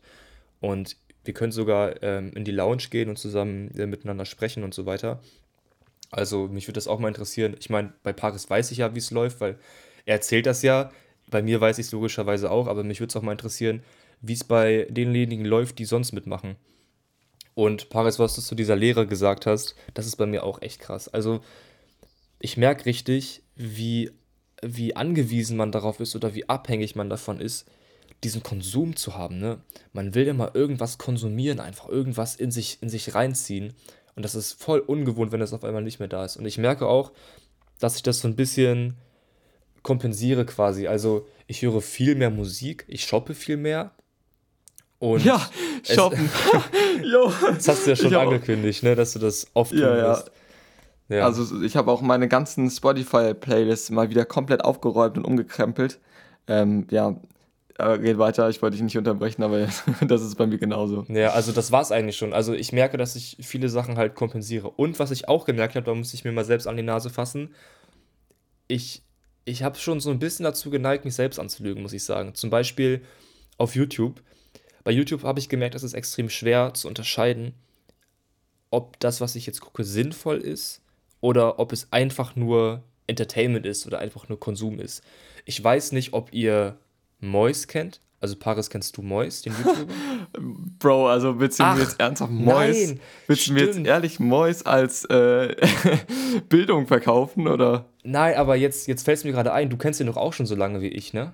Und 0.61 0.97
wir 1.23 1.33
können 1.33 1.51
sogar 1.51 2.01
ähm, 2.03 2.31
in 2.35 2.45
die 2.45 2.51
Lounge 2.51 2.83
gehen 2.89 3.09
und 3.09 3.17
zusammen 3.17 3.71
äh, 3.77 3.85
miteinander 3.85 4.25
sprechen 4.25 4.63
und 4.63 4.73
so 4.73 4.85
weiter. 4.85 5.19
Also 6.11 6.47
mich 6.47 6.67
würde 6.67 6.77
das 6.77 6.87
auch 6.87 6.99
mal 6.99 7.07
interessieren. 7.07 7.55
Ich 7.59 7.69
meine, 7.69 7.93
bei 8.03 8.13
Paris 8.13 8.49
weiß 8.49 8.71
ich 8.71 8.79
ja, 8.79 8.93
wie 8.93 8.99
es 8.99 9.09
läuft, 9.09 9.41
weil 9.41 9.57
er 10.05 10.15
erzählt 10.15 10.45
das 10.45 10.61
ja. 10.61 10.91
Bei 11.27 11.41
mir 11.41 11.59
weiß 11.59 11.79
ich 11.79 11.87
es 11.87 11.91
logischerweise 11.91 12.51
auch, 12.51 12.67
aber 12.67 12.83
mich 12.83 12.99
würde 12.99 13.09
es 13.09 13.15
auch 13.15 13.21
mal 13.21 13.31
interessieren, 13.31 13.81
wie 14.23 14.33
es 14.33 14.43
bei 14.43 14.87
denjenigen 14.89 15.45
läuft, 15.45 15.77
die 15.77 15.85
sonst 15.85 16.13
mitmachen. 16.13 16.55
Und 17.53 17.89
Paris, 17.89 18.17
was 18.17 18.33
du 18.33 18.41
zu 18.41 18.55
dieser 18.55 18.75
Lehre 18.75 19.05
gesagt 19.05 19.45
hast, 19.45 19.75
das 19.93 20.07
ist 20.07 20.15
bei 20.15 20.25
mir 20.25 20.43
auch 20.43 20.61
echt 20.61 20.79
krass. 20.79 21.07
Also 21.07 21.41
ich 22.39 22.57
merke 22.57 22.85
richtig, 22.85 23.43
wie, 23.55 24.11
wie 24.63 24.95
angewiesen 24.95 25.57
man 25.57 25.71
darauf 25.71 25.99
ist 25.99 26.15
oder 26.15 26.33
wie 26.33 26.49
abhängig 26.49 26.95
man 26.95 27.09
davon 27.09 27.39
ist, 27.39 27.69
diesen 28.23 28.41
Konsum 28.41 28.95
zu 28.95 29.15
haben. 29.15 29.39
Ne? 29.39 29.59
Man 29.91 30.15
will 30.15 30.25
immer 30.27 30.55
irgendwas 30.55 30.97
konsumieren, 30.97 31.59
einfach 31.59 31.89
irgendwas 31.89 32.35
in 32.35 32.49
sich, 32.49 32.81
in 32.81 32.89
sich 32.89 33.13
reinziehen. 33.13 33.73
Und 34.15 34.23
das 34.23 34.35
ist 34.35 34.53
voll 34.53 34.79
ungewohnt, 34.79 35.31
wenn 35.33 35.41
das 35.41 35.53
auf 35.53 35.65
einmal 35.65 35.83
nicht 35.83 35.99
mehr 35.99 36.07
da 36.07 36.23
ist. 36.23 36.37
Und 36.37 36.45
ich 36.45 36.57
merke 36.57 36.87
auch, 36.87 37.11
dass 37.79 37.97
ich 37.97 38.03
das 38.03 38.21
so 38.21 38.27
ein 38.29 38.37
bisschen 38.37 38.95
kompensiere 39.81 40.45
quasi. 40.45 40.87
Also 40.87 41.27
ich 41.45 41.61
höre 41.61 41.81
viel 41.81 42.15
mehr 42.15 42.29
Musik, 42.29 42.85
ich 42.87 43.03
shoppe 43.03 43.35
viel 43.35 43.57
mehr, 43.57 43.91
und 45.03 45.25
ja, 45.25 45.41
shoppen. 45.83 46.29
Das 47.55 47.67
hast 47.67 47.85
du 47.85 47.89
ja 47.89 47.95
schon 47.97 48.15
angekündigt, 48.15 48.83
ne, 48.83 48.95
dass 48.95 49.11
du 49.11 49.19
das 49.19 49.47
oft 49.53 49.71
tun 49.71 49.81
ja, 49.81 49.95
wirst. 49.95 50.31
Ja. 51.09 51.17
ja. 51.17 51.25
Also 51.25 51.61
ich 51.61 51.75
habe 51.75 51.91
auch 51.91 52.01
meine 52.01 52.29
ganzen 52.29 52.69
Spotify-Playlists 52.69 53.89
mal 53.89 54.09
wieder 54.09 54.23
komplett 54.23 54.63
aufgeräumt 54.63 55.17
und 55.17 55.25
umgekrempelt. 55.25 55.99
Ähm, 56.47 56.87
ja, 56.89 57.17
aber 57.77 57.97
geht 57.97 58.17
weiter, 58.17 58.47
ich 58.47 58.61
wollte 58.61 58.77
dich 58.77 58.83
nicht 58.83 58.97
unterbrechen, 58.97 59.43
aber 59.43 59.67
das 60.07 60.21
ist 60.21 60.35
bei 60.35 60.47
mir 60.47 60.57
genauso. 60.57 61.05
Ja, 61.09 61.31
also 61.31 61.51
das 61.51 61.73
war 61.73 61.81
es 61.81 61.91
eigentlich 61.91 62.15
schon. 62.15 62.31
Also 62.31 62.53
ich 62.53 62.71
merke, 62.71 62.95
dass 62.95 63.17
ich 63.17 63.35
viele 63.41 63.67
Sachen 63.67 63.97
halt 63.97 64.15
kompensiere. 64.15 64.69
Und 64.69 64.99
was 64.99 65.11
ich 65.11 65.27
auch 65.27 65.43
gemerkt 65.43 65.75
habe, 65.75 65.85
da 65.85 65.93
muss 65.93 66.13
ich 66.13 66.23
mir 66.23 66.31
mal 66.31 66.45
selbst 66.45 66.65
an 66.65 66.77
die 66.77 66.83
Nase 66.83 67.09
fassen, 67.09 67.53
ich, 68.69 69.03
ich 69.43 69.63
habe 69.63 69.77
schon 69.77 69.99
so 69.99 70.11
ein 70.11 70.19
bisschen 70.19 70.45
dazu 70.45 70.69
geneigt, 70.69 71.03
mich 71.03 71.15
selbst 71.15 71.39
anzulügen, 71.39 71.83
muss 71.83 71.91
ich 71.91 72.05
sagen. 72.05 72.35
Zum 72.35 72.49
Beispiel 72.49 73.01
auf 73.57 73.75
YouTube 73.75 74.21
bei 74.83 74.91
YouTube 74.91 75.23
habe 75.23 75.39
ich 75.39 75.49
gemerkt, 75.49 75.75
es 75.75 75.83
ist 75.83 75.93
extrem 75.93 76.29
schwer 76.29 76.73
zu 76.73 76.87
unterscheiden, 76.87 77.53
ob 78.69 78.99
das, 78.99 79.21
was 79.21 79.35
ich 79.35 79.45
jetzt 79.45 79.61
gucke, 79.61 79.83
sinnvoll 79.83 80.37
ist 80.37 80.81
oder 81.21 81.59
ob 81.59 81.71
es 81.71 81.87
einfach 81.91 82.35
nur 82.35 82.83
Entertainment 83.07 83.65
ist 83.65 83.85
oder 83.85 83.99
einfach 83.99 84.29
nur 84.29 84.39
Konsum 84.39 84.79
ist. 84.79 85.03
Ich 85.45 85.63
weiß 85.63 85.91
nicht, 85.91 86.13
ob 86.13 86.33
ihr 86.33 86.77
Mois 87.19 87.67
kennt. 87.67 88.01
Also 88.19 88.37
Paris, 88.37 88.69
kennst 88.69 88.95
du 88.95 89.01
Mois, 89.01 89.41
den 89.41 89.53
YouTuber? 89.53 89.93
Bro, 90.79 91.09
also 91.09 91.39
willst 91.41 91.59
du 91.59 91.63
Ach, 91.63 91.75
mir 91.75 91.81
jetzt 91.81 91.99
ernsthaft 91.99 92.31
Mois? 92.31 92.71
Nein, 92.71 92.99
willst 93.27 93.47
du 93.47 93.53
mir 93.53 93.65
jetzt 93.65 93.77
ehrlich 93.77 94.19
Mois 94.21 94.63
als 94.63 95.03
äh, 95.05 95.55
Bildung 96.49 96.87
verkaufen 96.87 97.49
oder? 97.49 97.85
Nein, 98.03 98.35
aber 98.37 98.55
jetzt, 98.55 98.87
jetzt 98.87 99.03
fällt 99.03 99.17
es 99.17 99.23
mir 99.25 99.33
gerade 99.33 99.51
ein, 99.51 99.69
du 99.69 99.75
kennst 99.75 99.99
ihn 99.99 100.07
doch 100.07 100.15
auch 100.15 100.31
schon 100.31 100.45
so 100.45 100.55
lange 100.55 100.81
wie 100.81 100.87
ich, 100.87 101.13
ne? 101.13 101.33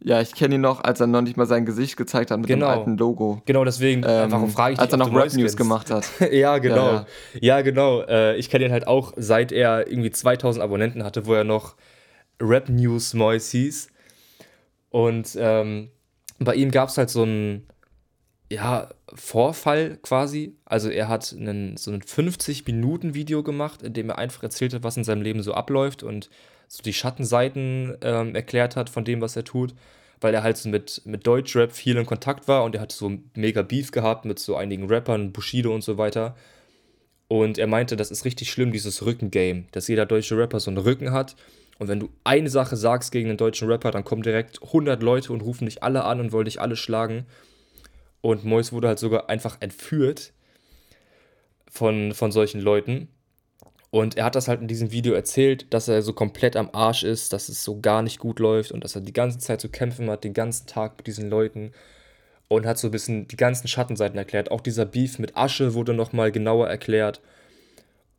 Ja, 0.00 0.20
ich 0.20 0.32
kenne 0.34 0.54
ihn 0.54 0.60
noch, 0.60 0.84
als 0.84 1.00
er 1.00 1.08
noch 1.08 1.22
nicht 1.22 1.36
mal 1.36 1.46
sein 1.46 1.66
Gesicht 1.66 1.96
gezeigt 1.96 2.30
hat 2.30 2.38
mit 2.38 2.46
genau. 2.46 2.66
dem 2.66 2.78
alten 2.78 2.96
Logo. 2.98 3.42
Genau, 3.46 3.64
deswegen 3.64 4.04
ähm, 4.06 4.30
warum 4.30 4.48
frage 4.48 4.74
ich 4.74 4.80
Als 4.80 4.92
er 4.92 4.98
noch 4.98 5.12
Rap 5.12 5.32
News 5.34 5.56
gemacht 5.56 5.90
hat. 5.90 6.08
ja, 6.32 6.58
genau. 6.58 6.86
Ja, 6.86 6.92
ja. 6.92 7.40
ja 7.40 7.60
genau. 7.62 8.02
Äh, 8.02 8.36
ich 8.36 8.48
kenne 8.48 8.66
ihn 8.66 8.72
halt 8.72 8.86
auch, 8.86 9.12
seit 9.16 9.50
er 9.50 9.88
irgendwie 9.88 10.10
2000 10.10 10.62
Abonnenten 10.62 11.02
hatte, 11.02 11.26
wo 11.26 11.34
er 11.34 11.44
noch 11.44 11.74
Rap 12.40 12.68
News 12.68 13.12
Mois 13.14 13.50
hieß. 13.50 13.88
Und 14.90 15.36
ähm, 15.38 15.90
bei 16.38 16.54
ihm 16.54 16.70
gab 16.70 16.90
es 16.90 16.96
halt 16.96 17.10
so 17.10 17.24
ein, 17.24 17.66
ja, 18.50 18.88
Vorfall 19.14 19.98
quasi. 20.02 20.56
Also 20.64 20.90
er 20.90 21.08
hat 21.08 21.34
einen, 21.36 21.76
so 21.76 21.90
ein 21.90 22.02
50-Minuten-Video 22.02 23.42
gemacht, 23.42 23.82
in 23.82 23.92
dem 23.92 24.10
er 24.10 24.18
einfach 24.18 24.42
erzählt 24.42 24.74
hat, 24.74 24.82
was 24.82 24.96
in 24.96 25.04
seinem 25.04 25.22
Leben 25.22 25.42
so 25.42 25.54
abläuft 25.54 26.02
und 26.02 26.30
so 26.68 26.82
die 26.82 26.92
Schattenseiten 26.92 27.96
ähm, 28.02 28.34
erklärt 28.34 28.76
hat 28.76 28.90
von 28.90 29.04
dem, 29.04 29.20
was 29.20 29.34
er 29.36 29.44
tut, 29.44 29.74
weil 30.20 30.34
er 30.34 30.42
halt 30.42 30.56
so 30.56 30.68
mit, 30.68 31.02
mit 31.04 31.26
Deutschrap 31.26 31.72
viel 31.72 31.96
in 31.96 32.06
Kontakt 32.06 32.46
war 32.46 32.64
und 32.64 32.74
er 32.74 32.80
hat 32.80 32.92
so 32.92 33.18
mega 33.34 33.62
Beef 33.62 33.90
gehabt 33.90 34.24
mit 34.24 34.38
so 34.38 34.56
einigen 34.56 34.86
Rappern, 34.86 35.32
Bushido 35.32 35.74
und 35.74 35.82
so 35.82 35.98
weiter. 35.98 36.36
Und 37.28 37.58
er 37.58 37.66
meinte, 37.66 37.96
das 37.96 38.10
ist 38.10 38.24
richtig 38.24 38.50
schlimm, 38.50 38.72
dieses 38.72 39.04
Rückengame, 39.04 39.64
dass 39.72 39.88
jeder 39.88 40.06
deutsche 40.06 40.36
Rapper 40.36 40.60
so 40.60 40.70
einen 40.70 40.78
Rücken 40.78 41.12
hat. 41.12 41.36
Und 41.78 41.88
wenn 41.88 42.00
du 42.00 42.08
eine 42.24 42.50
Sache 42.50 42.76
sagst 42.76 43.12
gegen 43.12 43.28
einen 43.28 43.38
deutschen 43.38 43.68
Rapper, 43.68 43.90
dann 43.90 44.04
kommen 44.04 44.22
direkt 44.22 44.62
100 44.62 45.02
Leute 45.02 45.32
und 45.32 45.42
rufen 45.42 45.66
dich 45.66 45.82
alle 45.82 46.04
an 46.04 46.20
und 46.20 46.32
wollen 46.32 46.46
dich 46.46 46.60
alle 46.60 46.76
schlagen. 46.76 47.26
Und 48.20 48.44
Mois 48.44 48.72
wurde 48.72 48.88
halt 48.88 48.98
sogar 48.98 49.28
einfach 49.28 49.58
entführt 49.60 50.32
von, 51.70 52.14
von 52.14 52.32
solchen 52.32 52.60
Leuten. 52.60 53.08
Und 53.90 54.16
er 54.16 54.24
hat 54.24 54.34
das 54.34 54.48
halt 54.48 54.60
in 54.60 54.68
diesem 54.68 54.92
Video 54.92 55.14
erzählt, 55.14 55.72
dass 55.72 55.88
er 55.88 56.02
so 56.02 56.12
komplett 56.12 56.56
am 56.56 56.68
Arsch 56.72 57.04
ist, 57.04 57.32
dass 57.32 57.48
es 57.48 57.64
so 57.64 57.80
gar 57.80 58.02
nicht 58.02 58.18
gut 58.18 58.38
läuft 58.38 58.70
und 58.70 58.84
dass 58.84 58.94
er 58.94 59.00
die 59.00 59.14
ganze 59.14 59.38
Zeit 59.38 59.60
zu 59.60 59.70
kämpfen 59.70 60.10
hat, 60.10 60.24
den 60.24 60.34
ganzen 60.34 60.66
Tag 60.66 60.98
mit 60.98 61.06
diesen 61.06 61.30
Leuten. 61.30 61.72
Und 62.48 62.64
hat 62.64 62.78
so 62.78 62.88
ein 62.88 62.92
bisschen 62.92 63.28
die 63.28 63.36
ganzen 63.36 63.68
Schattenseiten 63.68 64.16
erklärt. 64.16 64.50
Auch 64.50 64.62
dieser 64.62 64.86
Beef 64.86 65.18
mit 65.18 65.36
Asche 65.36 65.74
wurde 65.74 65.92
nochmal 65.92 66.32
genauer 66.32 66.68
erklärt. 66.68 67.20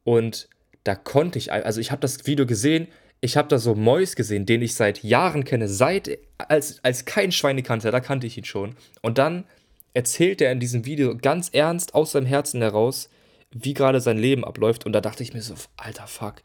Und 0.04 0.48
da 0.84 0.96
konnte 0.96 1.40
ich, 1.40 1.52
also 1.52 1.82
ich 1.82 1.92
habe 1.92 2.02
das 2.02 2.26
Video 2.28 2.46
gesehen, 2.46 2.88
ich 3.22 3.38
habe 3.38 3.48
da 3.48 3.58
so 3.58 3.76
Mois 3.76 4.16
gesehen, 4.16 4.46
den 4.46 4.62
ich 4.62 4.76
seit 4.76 5.04
Jahren 5.04 5.44
kenne, 5.44 5.68
seit, 5.68 6.18
als, 6.38 6.84
als 6.84 7.06
kein 7.06 7.32
Schweine 7.32 7.64
kannte, 7.64 7.92
da 7.92 8.00
kannte 8.00 8.28
ich 8.28 8.38
ihn 8.38 8.46
schon. 8.46 8.76
Und 9.02 9.18
dann 9.18 9.46
erzählt 9.94 10.42
er 10.42 10.52
in 10.52 10.60
diesem 10.60 10.86
Video 10.86 11.18
ganz 11.18 11.50
ernst 11.52 11.96
aus 11.96 12.12
seinem 12.12 12.28
Herzen 12.28 12.62
heraus, 12.62 13.10
wie 13.52 13.74
gerade 13.74 14.02
sein 14.02 14.18
Leben 14.18 14.46
abläuft. 14.46 14.86
Und 14.86 14.94
da 14.94 15.02
dachte 15.02 15.24
ich 15.24 15.34
mir 15.34 15.42
so, 15.42 15.56
alter 15.78 16.08
Fuck, 16.08 16.36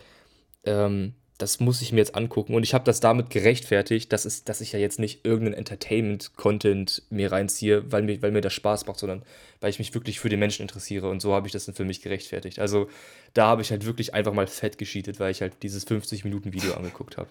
ähm, 0.64 1.14
das 1.38 1.58
muss 1.58 1.82
ich 1.82 1.92
mir 1.92 1.98
jetzt 1.98 2.14
angucken. 2.14 2.54
Und 2.54 2.62
ich 2.62 2.74
habe 2.74 2.84
das 2.84 3.00
damit 3.00 3.28
gerechtfertigt, 3.30 4.12
dass, 4.12 4.24
es, 4.24 4.44
dass 4.44 4.60
ich 4.60 4.72
ja 4.72 4.78
jetzt 4.78 5.00
nicht 5.00 5.24
irgendeinen 5.24 5.58
Entertainment-Content 5.58 7.02
mir 7.10 7.32
reinziehe, 7.32 7.90
weil 7.90 8.02
mir, 8.02 8.22
weil 8.22 8.30
mir 8.30 8.40
das 8.40 8.52
Spaß 8.52 8.86
macht, 8.86 9.00
sondern 9.00 9.22
weil 9.60 9.70
ich 9.70 9.78
mich 9.78 9.94
wirklich 9.94 10.20
für 10.20 10.28
den 10.28 10.38
Menschen 10.38 10.62
interessiere. 10.62 11.08
Und 11.08 11.20
so 11.20 11.34
habe 11.34 11.46
ich 11.46 11.52
das 11.52 11.66
dann 11.66 11.74
für 11.74 11.84
mich 11.84 12.02
gerechtfertigt. 12.02 12.60
Also 12.60 12.88
da 13.34 13.46
habe 13.46 13.62
ich 13.62 13.70
halt 13.70 13.84
wirklich 13.84 14.14
einfach 14.14 14.32
mal 14.32 14.46
fett 14.46 14.78
gescheatet, 14.78 15.18
weil 15.18 15.32
ich 15.32 15.42
halt 15.42 15.62
dieses 15.62 15.86
50-Minuten-Video 15.86 16.74
angeguckt 16.74 17.16
habe. 17.16 17.28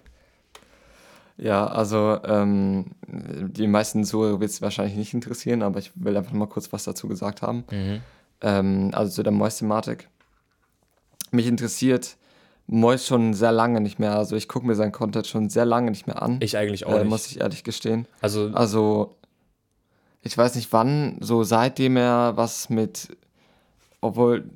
Ja, 1.36 1.66
also 1.66 2.20
ähm, 2.24 2.92
die 3.06 3.66
meisten 3.66 4.04
Zuhörer 4.04 4.38
wird 4.38 4.50
es 4.50 4.62
wahrscheinlich 4.62 4.96
nicht 4.96 5.14
interessieren, 5.14 5.62
aber 5.62 5.80
ich 5.80 5.90
will 5.94 6.16
einfach 6.16 6.32
mal 6.32 6.46
kurz 6.46 6.72
was 6.72 6.84
dazu 6.84 7.08
gesagt 7.08 7.42
haben. 7.42 7.64
Mhm. 7.70 8.02
Ähm, 8.44 8.90
also 8.92 9.10
zu 9.10 9.22
der 9.22 9.32
Mois-Thematik. 9.32 10.08
Mich 11.30 11.46
interessiert 11.46 12.16
Mois 12.66 12.98
schon 13.06 13.34
sehr 13.34 13.52
lange 13.52 13.80
nicht 13.80 13.98
mehr. 13.98 14.16
Also 14.16 14.36
ich 14.36 14.48
gucke 14.48 14.66
mir 14.66 14.74
seinen 14.74 14.92
Content 14.92 15.26
schon 15.26 15.48
sehr 15.48 15.64
lange 15.64 15.90
nicht 15.90 16.06
mehr 16.06 16.22
an. 16.22 16.38
Ich 16.40 16.56
eigentlich 16.56 16.86
auch 16.86 16.92
äh, 16.92 17.00
nicht. 17.00 17.08
Muss 17.08 17.26
ich 17.26 17.40
ehrlich 17.40 17.64
gestehen. 17.64 18.06
Also, 18.20 18.50
Also 18.54 19.16
ich 20.22 20.36
weiß 20.36 20.54
nicht 20.54 20.72
wann, 20.72 21.18
so 21.20 21.42
seitdem 21.42 21.96
er 21.96 22.36
was 22.36 22.70
mit, 22.70 23.08
obwohl, 24.00 24.50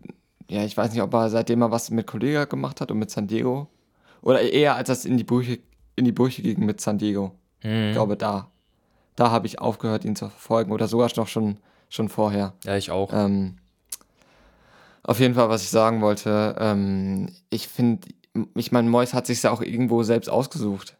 ja, 0.49 0.65
ich 0.65 0.77
weiß 0.77 0.93
nicht, 0.93 1.03
ob 1.03 1.13
er 1.15 1.31
seitdem 1.31 1.63
er 1.63 1.71
was 1.71 1.91
mit 1.91 2.07
Kollega 2.07 2.45
gemacht 2.45 2.81
hat 2.81 2.91
und 2.91 2.99
mit 2.99 3.11
San 3.11 3.27
Diego. 3.27 3.69
Oder 4.23 4.41
eher 4.41 4.77
als 4.77 4.89
das 4.89 5.05
in 5.05 5.17
die 5.17 5.25
Brüche, 5.25 5.59
in 5.97 6.05
die 6.05 6.13
Brüche 6.13 6.43
ging 6.43 6.65
mit 6.65 6.81
San 6.81 6.99
Diego. 6.99 7.33
mhm. 7.63 7.89
Ich 7.89 7.93
glaube, 7.93 8.17
da. 8.17 8.51
Da 9.17 9.31
habe 9.31 9.47
ich 9.47 9.61
aufgehört, 9.61 10.05
ihn 10.05 10.17
zu 10.17 10.29
verfolgen. 10.29 10.73
Oder 10.73 10.89
sogar 10.89 11.11
noch 11.17 11.27
schon, 11.29 11.59
schon 11.89 12.09
vorher. 12.09 12.55
ja, 12.65 12.77
ich 12.77 12.91
auch. 12.91 13.11
Ähm, 13.13 13.57
auf 15.09 15.21
jeden 15.21 15.35
Fall, 15.35 15.49
was 15.49 15.63
ich 15.63 15.71
sagen 15.71 16.03
wollte, 16.03 16.55
ähm, 16.59 17.31
ich 17.49 17.67
finde, 17.67 18.09
ich 18.55 18.73
meine, 18.73 18.91
Mois 18.91 19.15
hat 19.15 19.27
sich 19.27 19.43
ja 19.43 19.51
auch 19.51 19.63
irgendwo 19.63 20.03
selbst 20.03 20.29
ausgesucht. 20.29 20.99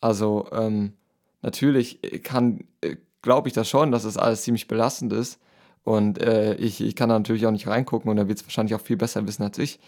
Also, 0.00 0.48
ähm, 0.50 0.94
natürlich 1.40 2.00
kann, 2.24 2.64
äh, 2.80 2.96
glaube 3.22 3.46
ich 3.46 3.54
das 3.54 3.68
schon, 3.68 3.92
dass 3.92 4.02
das 4.02 4.16
alles 4.16 4.42
ziemlich 4.42 4.66
belastend 4.66 5.12
ist. 5.12 5.38
Und 5.84 6.20
äh, 6.20 6.56
ich, 6.56 6.80
ich 6.80 6.96
kann 6.96 7.10
da 7.10 7.16
natürlich 7.16 7.46
auch 7.46 7.52
nicht 7.52 7.68
reingucken 7.68 8.10
und 8.10 8.18
er 8.18 8.26
wird 8.26 8.38
es 8.40 8.44
wahrscheinlich 8.44 8.74
auch 8.74 8.80
viel 8.80 8.96
besser 8.96 9.24
wissen 9.24 9.44
als 9.44 9.56
ich. 9.58 9.78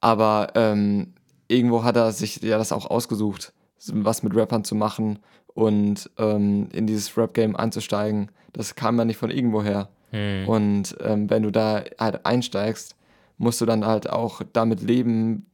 Aber 0.00 0.48
ähm, 0.56 1.14
irgendwo 1.46 1.84
hat 1.84 1.94
er 1.94 2.10
sich 2.10 2.42
ja 2.42 2.58
das 2.58 2.72
auch 2.72 2.90
ausgesucht, 2.90 3.52
was 3.92 4.24
mit 4.24 4.34
Rappern 4.34 4.64
zu 4.64 4.74
machen 4.74 5.20
und 5.54 6.10
ähm, 6.18 6.68
in 6.72 6.88
dieses 6.88 7.16
Rap-Game 7.16 7.54
einzusteigen. 7.54 8.32
Das 8.52 8.74
kam 8.74 8.98
ja 8.98 9.04
nicht 9.04 9.18
von 9.18 9.30
irgendwoher. 9.30 9.88
Mhm. 10.12 10.48
Und 10.48 10.96
ähm, 11.00 11.28
wenn 11.28 11.42
du 11.42 11.50
da 11.50 11.82
halt 11.98 12.24
einsteigst, 12.24 12.96
musst 13.38 13.60
du 13.60 13.66
dann 13.66 13.84
halt 13.84 14.08
auch 14.08 14.42
damit 14.52 14.82
leben, 14.82 15.46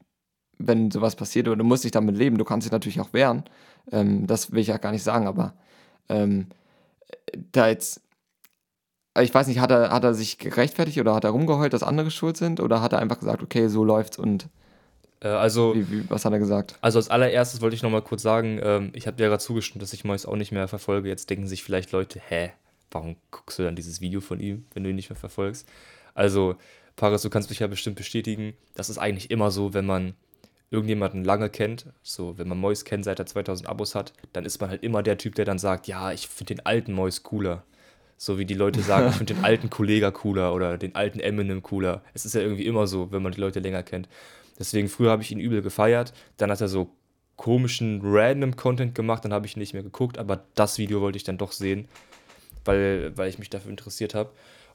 wenn 0.58 0.90
sowas 0.90 1.16
passiert, 1.16 1.48
oder 1.48 1.56
du 1.56 1.64
musst 1.64 1.84
dich 1.84 1.92
damit 1.92 2.16
leben. 2.16 2.36
Du 2.36 2.44
kannst 2.44 2.66
dich 2.66 2.72
natürlich 2.72 3.00
auch 3.00 3.12
wehren. 3.12 3.44
Ähm, 3.90 4.26
das 4.26 4.52
will 4.52 4.58
ich 4.58 4.66
ja 4.66 4.76
gar 4.76 4.92
nicht 4.92 5.04
sagen, 5.04 5.26
aber 5.26 5.54
ähm, 6.08 6.48
da 7.52 7.68
jetzt, 7.68 8.02
ich 9.18 9.32
weiß 9.32 9.46
nicht, 9.46 9.60
hat 9.60 9.70
er, 9.70 9.90
hat 9.90 10.04
er 10.04 10.14
sich 10.14 10.38
gerechtfertigt 10.38 10.98
oder 10.98 11.14
hat 11.14 11.24
er 11.24 11.30
rumgeheult, 11.30 11.72
dass 11.72 11.82
andere 11.82 12.10
schuld 12.10 12.36
sind? 12.36 12.60
Oder 12.60 12.82
hat 12.82 12.92
er 12.92 12.98
einfach 12.98 13.20
gesagt, 13.20 13.42
okay, 13.42 13.68
so 13.68 13.84
läuft's 13.84 14.18
und 14.18 14.48
Äh, 15.20 15.28
also, 15.28 15.74
wie, 15.74 15.90
wie, 15.90 16.10
was 16.10 16.24
hat 16.24 16.32
er 16.32 16.38
gesagt? 16.38 16.76
also 16.80 16.98
als 16.98 17.08
allererstes 17.10 17.60
wollte 17.60 17.74
ich 17.74 17.82
nochmal 17.82 18.02
kurz 18.02 18.22
sagen, 18.22 18.60
ähm, 18.62 18.90
ich 18.94 19.06
habe 19.06 19.16
dir 19.16 19.28
gerade 19.28 19.42
zugestimmt, 19.42 19.82
dass 19.82 19.92
ich 19.92 20.04
Mois 20.04 20.26
auch 20.26 20.36
nicht 20.36 20.52
mehr 20.52 20.68
verfolge. 20.68 21.08
Jetzt 21.08 21.30
denken 21.30 21.46
sich 21.46 21.64
vielleicht 21.64 21.90
Leute, 21.92 22.20
hä, 22.20 22.52
warum 22.90 23.16
guckst 23.30 23.58
du 23.58 23.62
dann 23.62 23.76
dieses 23.76 24.00
Video 24.00 24.20
von 24.20 24.40
ihm, 24.40 24.64
wenn 24.74 24.84
du 24.84 24.90
ihn 24.90 24.96
nicht 24.96 25.10
mehr 25.10 25.16
verfolgst? 25.16 25.68
Also, 26.14 26.56
Paris, 26.96 27.22
du 27.22 27.30
kannst 27.30 27.50
mich 27.50 27.60
ja 27.60 27.66
bestimmt 27.66 27.96
bestätigen, 27.96 28.54
das 28.74 28.90
ist 28.90 28.98
eigentlich 28.98 29.30
immer 29.30 29.50
so, 29.50 29.74
wenn 29.74 29.86
man 29.86 30.14
irgendjemanden 30.70 31.24
lange 31.24 31.48
kennt, 31.48 31.86
so 32.02 32.36
wenn 32.38 32.48
man 32.48 32.58
Mois 32.58 32.84
kennt, 32.84 33.04
seit 33.04 33.18
er 33.18 33.26
2000 33.26 33.68
Abos 33.68 33.94
hat, 33.94 34.12
dann 34.32 34.44
ist 34.44 34.60
man 34.60 34.70
halt 34.70 34.82
immer 34.82 35.02
der 35.02 35.16
Typ, 35.16 35.34
der 35.34 35.44
dann 35.44 35.58
sagt, 35.58 35.86
ja, 35.86 36.12
ich 36.12 36.28
finde 36.28 36.56
den 36.56 36.66
alten 36.66 36.92
Mois 36.92 37.22
cooler. 37.22 37.64
So 38.16 38.38
wie 38.38 38.44
die 38.44 38.54
Leute 38.54 38.82
sagen, 38.82 39.08
ich 39.08 39.14
finde 39.14 39.34
den 39.34 39.44
alten 39.44 39.70
Kollega 39.70 40.10
cooler 40.10 40.52
oder 40.52 40.76
den 40.76 40.94
alten 40.94 41.20
Eminem 41.20 41.62
cooler. 41.62 42.02
Es 42.14 42.26
ist 42.26 42.34
ja 42.34 42.40
irgendwie 42.40 42.66
immer 42.66 42.86
so, 42.86 43.12
wenn 43.12 43.22
man 43.22 43.32
die 43.32 43.40
Leute 43.40 43.60
länger 43.60 43.82
kennt. 43.82 44.08
Deswegen 44.58 44.88
früher 44.88 45.10
habe 45.10 45.22
ich 45.22 45.30
ihn 45.30 45.38
übel 45.38 45.62
gefeiert, 45.62 46.12
dann 46.36 46.50
hat 46.50 46.60
er 46.60 46.68
so 46.68 46.90
komischen 47.36 48.00
random 48.02 48.56
Content 48.56 48.96
gemacht, 48.96 49.24
dann 49.24 49.32
habe 49.32 49.46
ich 49.46 49.56
ihn 49.56 49.60
nicht 49.60 49.72
mehr 49.72 49.84
geguckt, 49.84 50.18
aber 50.18 50.44
das 50.56 50.78
Video 50.78 51.00
wollte 51.00 51.16
ich 51.16 51.24
dann 51.24 51.38
doch 51.38 51.52
sehen, 51.52 51.86
weil, 52.68 53.16
weil 53.16 53.30
ich 53.30 53.38
mich 53.38 53.48
dafür 53.48 53.70
interessiert 53.70 54.14
habe. 54.14 54.30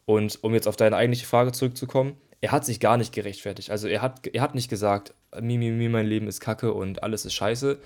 Und 0.06 0.44
um 0.44 0.54
jetzt 0.54 0.68
auf 0.68 0.76
deine 0.76 0.96
eigentliche 0.98 1.28
Frage 1.28 1.52
zurückzukommen, 1.52 2.18
er 2.42 2.52
hat 2.52 2.66
sich 2.66 2.80
gar 2.80 2.98
nicht 2.98 3.14
gerechtfertigt. 3.14 3.70
Also 3.70 3.88
er 3.88 4.02
hat, 4.02 4.28
er 4.28 4.42
hat 4.42 4.56
nicht 4.56 4.68
gesagt, 4.68 5.14
mi, 5.40 5.58
mi, 5.58 5.70
mi, 5.70 5.88
mein 5.88 6.08
Leben 6.08 6.28
ist 6.28 6.42
kacke 6.42 6.74
und 6.74 7.04
alles 7.04 7.24
ist 7.24 7.36
scheiße. 7.36 7.80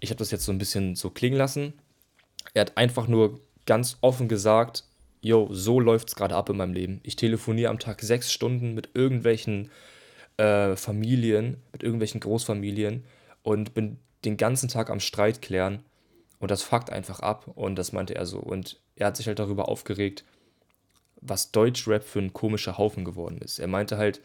Ich 0.00 0.10
habe 0.10 0.18
das 0.18 0.32
jetzt 0.32 0.44
so 0.44 0.52
ein 0.52 0.58
bisschen 0.58 0.96
so 0.96 1.10
klingen 1.10 1.38
lassen. 1.38 1.74
Er 2.54 2.62
hat 2.62 2.76
einfach 2.76 3.06
nur 3.06 3.40
ganz 3.64 3.98
offen 4.00 4.28
gesagt, 4.28 4.84
yo, 5.20 5.48
so 5.52 5.78
läuft 5.78 6.08
es 6.08 6.16
gerade 6.16 6.34
ab 6.34 6.50
in 6.50 6.56
meinem 6.56 6.74
Leben. 6.74 7.00
Ich 7.04 7.14
telefoniere 7.14 7.70
am 7.70 7.78
Tag 7.78 8.02
sechs 8.02 8.32
Stunden 8.32 8.74
mit 8.74 8.90
irgendwelchen 8.94 9.70
äh, 10.38 10.74
Familien, 10.74 11.56
mit 11.70 11.84
irgendwelchen 11.84 12.20
Großfamilien 12.20 13.04
und 13.44 13.74
bin 13.74 13.98
den 14.24 14.36
ganzen 14.36 14.68
Tag 14.68 14.90
am 14.90 14.98
Streit 14.98 15.40
klären. 15.40 15.84
Und 16.40 16.50
das 16.50 16.62
fuckt 16.64 16.90
einfach 16.90 17.20
ab. 17.20 17.46
Und 17.54 17.76
das 17.76 17.92
meinte 17.92 18.16
er 18.16 18.26
so. 18.26 18.40
Und 18.40 18.81
er 18.96 19.06
hat 19.08 19.16
sich 19.16 19.26
halt 19.26 19.38
darüber 19.38 19.68
aufgeregt, 19.68 20.24
was 21.20 21.52
Deutschrap 21.52 22.04
für 22.04 22.18
ein 22.18 22.32
komischer 22.32 22.78
Haufen 22.78 23.04
geworden 23.04 23.38
ist. 23.38 23.58
Er 23.58 23.68
meinte 23.68 23.96
halt, 23.96 24.20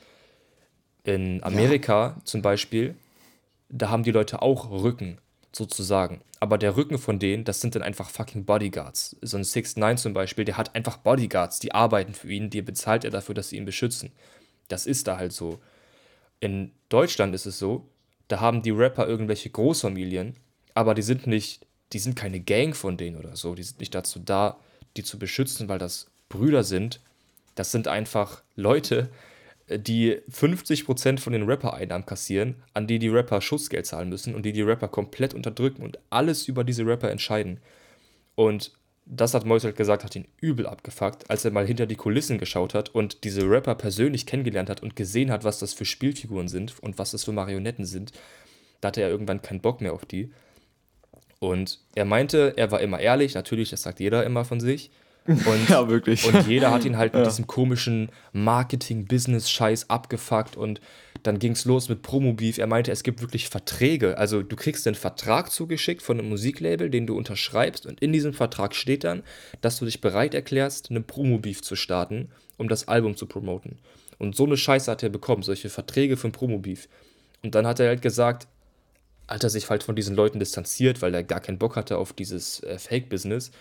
in 1.03 1.41
Amerika 1.43 2.19
zum 2.25 2.41
Beispiel, 2.41 2.95
da 3.69 3.89
haben 3.89 4.03
die 4.03 4.11
Leute 4.11 4.41
auch 4.41 4.69
Rücken, 4.69 5.19
sozusagen. 5.53 6.21
Aber 6.39 6.57
der 6.57 6.77
Rücken 6.77 6.97
von 6.97 7.19
denen, 7.19 7.43
das 7.43 7.61
sind 7.61 7.75
dann 7.75 7.81
einfach 7.81 8.09
fucking 8.09 8.45
Bodyguards. 8.45 9.15
So 9.21 9.37
ein 9.37 9.43
6 9.43 9.77
9 9.77 9.97
zum 9.97 10.13
Beispiel, 10.13 10.45
der 10.45 10.57
hat 10.57 10.75
einfach 10.75 10.97
Bodyguards, 10.97 11.59
die 11.59 11.73
arbeiten 11.73 12.13
für 12.13 12.31
ihn, 12.31 12.49
die 12.49 12.61
bezahlt 12.61 13.03
er 13.03 13.11
dafür, 13.11 13.35
dass 13.35 13.49
sie 13.49 13.57
ihn 13.57 13.65
beschützen. 13.65 14.11
Das 14.67 14.85
ist 14.85 15.07
da 15.07 15.17
halt 15.17 15.33
so. 15.33 15.59
In 16.39 16.71
Deutschland 16.89 17.33
ist 17.33 17.45
es 17.45 17.57
so, 17.57 17.87
da 18.27 18.39
haben 18.39 18.61
die 18.61 18.71
Rapper 18.71 19.07
irgendwelche 19.07 19.49
Großfamilien, 19.49 20.35
aber 20.73 20.93
die 20.93 21.01
sind 21.01 21.25
nicht, 21.25 21.65
die 21.93 21.99
sind 21.99 22.15
keine 22.15 22.39
Gang 22.39 22.75
von 22.75 22.97
denen 22.97 23.17
oder 23.17 23.35
so. 23.35 23.55
Die 23.55 23.63
sind 23.63 23.79
nicht 23.79 23.95
dazu 23.95 24.19
da, 24.19 24.57
die 24.97 25.03
zu 25.03 25.19
beschützen, 25.19 25.69
weil 25.69 25.79
das 25.79 26.07
Brüder 26.29 26.63
sind. 26.63 26.99
Das 27.55 27.71
sind 27.71 27.87
einfach 27.87 28.43
Leute, 28.55 29.09
die 29.69 30.17
50% 30.31 31.19
von 31.19 31.33
den 31.33 31.43
Rapper-Einnahmen 31.43 32.05
kassieren, 32.05 32.55
an 32.73 32.87
die 32.87 32.99
die 32.99 33.09
Rapper 33.09 33.41
Schussgeld 33.41 33.85
zahlen 33.85 34.09
müssen 34.09 34.33
und 34.33 34.45
die 34.45 34.53
die 34.53 34.61
Rapper 34.61 34.87
komplett 34.87 35.33
unterdrücken 35.33 35.83
und 35.83 35.99
alles 36.09 36.47
über 36.47 36.63
diese 36.63 36.85
Rapper 36.85 37.11
entscheiden. 37.11 37.59
Und 38.35 38.71
das 39.05 39.33
hat 39.33 39.45
Mois 39.45 39.63
halt 39.63 39.75
gesagt, 39.75 40.03
hat 40.03 40.15
ihn 40.15 40.27
übel 40.39 40.67
abgefuckt, 40.67 41.29
als 41.29 41.43
er 41.45 41.51
mal 41.51 41.65
hinter 41.65 41.85
die 41.85 41.95
Kulissen 41.95 42.37
geschaut 42.37 42.73
hat 42.73 42.89
und 42.89 43.23
diese 43.23 43.49
Rapper 43.49 43.75
persönlich 43.75 44.25
kennengelernt 44.25 44.69
hat 44.69 44.83
und 44.83 44.95
gesehen 44.95 45.31
hat, 45.31 45.43
was 45.43 45.59
das 45.59 45.73
für 45.73 45.85
Spielfiguren 45.85 46.47
sind 46.47 46.77
und 46.81 46.97
was 46.97 47.11
das 47.11 47.23
für 47.23 47.31
Marionetten 47.31 47.85
sind. 47.85 48.11
Da 48.81 48.89
hatte 48.89 49.01
er 49.01 49.09
irgendwann 49.09 49.41
keinen 49.41 49.61
Bock 49.61 49.81
mehr 49.81 49.93
auf 49.93 50.05
die. 50.05 50.31
Und 51.39 51.79
er 51.95 52.05
meinte, 52.05 52.53
er 52.57 52.71
war 52.71 52.81
immer 52.81 52.99
ehrlich, 52.99 53.35
natürlich, 53.35 53.69
das 53.69 53.83
sagt 53.83 53.99
jeder 53.99 54.25
immer 54.25 54.43
von 54.45 54.59
sich. 54.59 54.89
Und, 55.27 55.45
Ja, 55.69 55.87
wirklich. 55.89 56.25
Und 56.25 56.47
jeder 56.47 56.71
hat 56.71 56.85
ihn 56.85 56.97
halt 56.97 57.13
mit 57.13 57.23
Ja. 57.23 57.29
diesem 57.29 57.47
komischen 57.47 58.09
Marketing-Business-Scheiß 58.33 59.89
abgefuckt 59.89 60.55
und 60.55 60.81
dann 61.23 61.39
ging 61.39 61.51
es 61.53 61.65
los 61.65 61.89
mit 61.89 62.01
Promo-Beef. 62.01 62.57
Er 62.57 62.67
meinte, 62.67 62.91
es 62.91 63.03
gibt 63.03 63.21
wirklich 63.21 63.49
Verträge. 63.49 64.17
Also 64.17 64.43
du 64.43 64.55
kriegst 64.55 64.87
einen 64.87 64.95
Vertrag 64.95 65.51
zugeschickt 65.51 66.01
von 66.01 66.19
einem 66.19 66.29
Musiklabel, 66.29 66.89
den 66.89 67.07
du 67.07 67.17
unterschreibst 67.17 67.85
und 67.85 67.99
in 68.01 68.13
diesem 68.13 68.33
Vertrag 68.33 68.75
steht 68.75 69.03
dann, 69.03 69.23
dass 69.61 69.77
du 69.79 69.85
dich 69.85 69.99
bereit 70.01 70.33
erklärst, 70.33 70.89
einen 70.89 71.03
Promo-Beef 71.03 71.61
zu 71.61 71.75
starten, 71.75 72.29
um 72.57 72.69
das 72.69 72.87
Album 72.87 73.15
zu 73.17 73.25
promoten. 73.25 73.79
Und 74.19 74.35
so 74.35 74.45
eine 74.45 74.57
Scheiße 74.57 74.89
hat 74.89 75.03
er 75.03 75.09
bekommen, 75.09 75.43
solche 75.43 75.69
Verträge 75.69 76.17
für 76.17 76.25
einen 76.25 76.31
Promo-Beef. 76.33 76.87
Und 77.43 77.53
dann 77.55 77.67
hat 77.67 77.79
er 77.79 77.87
halt 77.87 78.01
gesagt, 78.01 78.47
hat 79.27 79.43
er 79.43 79.49
sich 79.49 79.69
halt 79.69 79.83
von 79.83 79.95
diesen 79.95 80.15
Leuten 80.15 80.39
distanziert, 80.39 81.01
weil 81.01 81.13
er 81.13 81.23
gar 81.23 81.39
keinen 81.39 81.57
Bock 81.57 81.75
hatte 81.75 81.97
auf 81.97 82.13
dieses 82.13 82.63
äh, 82.63 82.79
Fake-Business. 82.79 83.51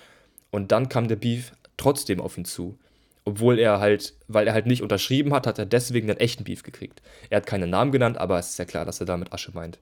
Und 0.50 0.73
dann 0.73 0.88
kam 0.88 1.08
der 1.08 1.16
Beef 1.16 1.52
trotzdem 1.76 2.20
auf 2.20 2.38
ihn 2.38 2.44
zu. 2.44 2.78
Obwohl 3.25 3.58
er 3.58 3.80
halt, 3.80 4.14
weil 4.28 4.46
er 4.46 4.54
halt 4.54 4.66
nicht 4.66 4.82
unterschrieben 4.82 5.35
hat, 5.35 5.46
hat 5.49 5.58
er 5.58 5.66
deswegen 5.66 6.08
einen 6.08 6.20
echten 6.20 6.44
Beef 6.44 6.62
gekriegt. 6.62 7.02
Er 7.28 7.38
hat 7.38 7.46
keinen 7.46 7.68
Namen 7.70 7.90
genannt, 7.90 8.18
aber 8.18 8.38
es 8.38 8.50
ist 8.50 8.58
ja 8.58 8.64
klar, 8.64 8.85
dass 8.85 9.00
er 9.00 9.06
damit 9.06 9.32
Asche 9.32 9.50
meint. 9.52 9.78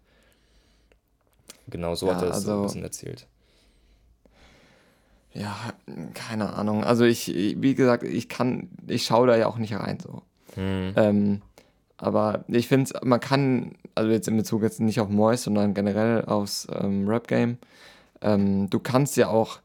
Genau, 1.68 1.94
so 1.94 2.06
Ja, 2.08 2.14
hat 2.16 2.22
er 2.22 2.30
es 2.30 2.42
so 2.42 2.50
ein 2.50 2.52
also- 2.56 2.62
bisschen 2.62 2.82
erzählt. 2.82 3.26
Ja, 5.34 5.56
keine 6.14 6.52
Ahnung. 6.52 6.84
Also 6.84 7.04
ich, 7.04 7.26
wie 7.26 7.74
gesagt, 7.74 8.04
ich 8.04 8.28
kann, 8.28 8.68
ich 8.86 9.04
schaue 9.04 9.26
da 9.26 9.36
ja 9.36 9.46
auch 9.48 9.58
nicht 9.58 9.74
rein 9.74 9.98
so. 10.00 10.22
Ähm, 10.56 11.42
aber 11.98 12.44
ich 12.48 12.68
finde, 12.68 12.92
man 13.02 13.20
kann, 13.20 13.76
also 13.94 14.10
jetzt 14.10 14.28
in 14.28 14.36
Bezug 14.36 14.62
jetzt 14.62 14.80
nicht 14.80 15.00
auf 15.00 15.08
Mois, 15.08 15.36
sondern 15.44 15.74
generell 15.74 16.24
aufs 16.24 16.66
ähm, 16.72 17.08
Rap-Game, 17.08 17.58
ähm, 18.20 18.68
du 18.70 18.78
kannst 18.80 19.16
ja 19.16 19.28
auch 19.28 19.58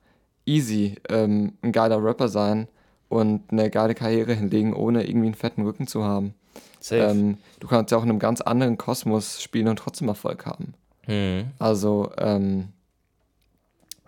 easy 0.46 0.96
ähm, 1.10 1.54
ein 1.62 1.72
geiler 1.72 2.04
Rapper 2.04 2.28
sein 2.28 2.68
und 3.08 3.52
eine 3.52 3.70
geile 3.70 3.96
Karriere 3.96 4.34
hinlegen, 4.34 4.74
ohne 4.74 5.08
irgendwie 5.08 5.28
einen 5.28 5.36
fetten 5.36 5.64
Rücken 5.64 5.88
zu 5.88 6.04
haben. 6.04 6.34
Safe. 6.80 7.02
Ähm, 7.02 7.38
du 7.60 7.68
kannst 7.68 7.92
ja 7.92 7.98
auch 7.98 8.04
in 8.04 8.10
einem 8.10 8.20
ganz 8.20 8.42
anderen 8.42 8.78
Kosmos 8.78 9.42
spielen 9.42 9.68
und 9.68 9.78
trotzdem 9.78 10.08
Erfolg 10.08 10.46
haben. 10.46 10.74
Hm. 11.06 11.46
Also, 11.58 12.12
ähm, 12.18 12.70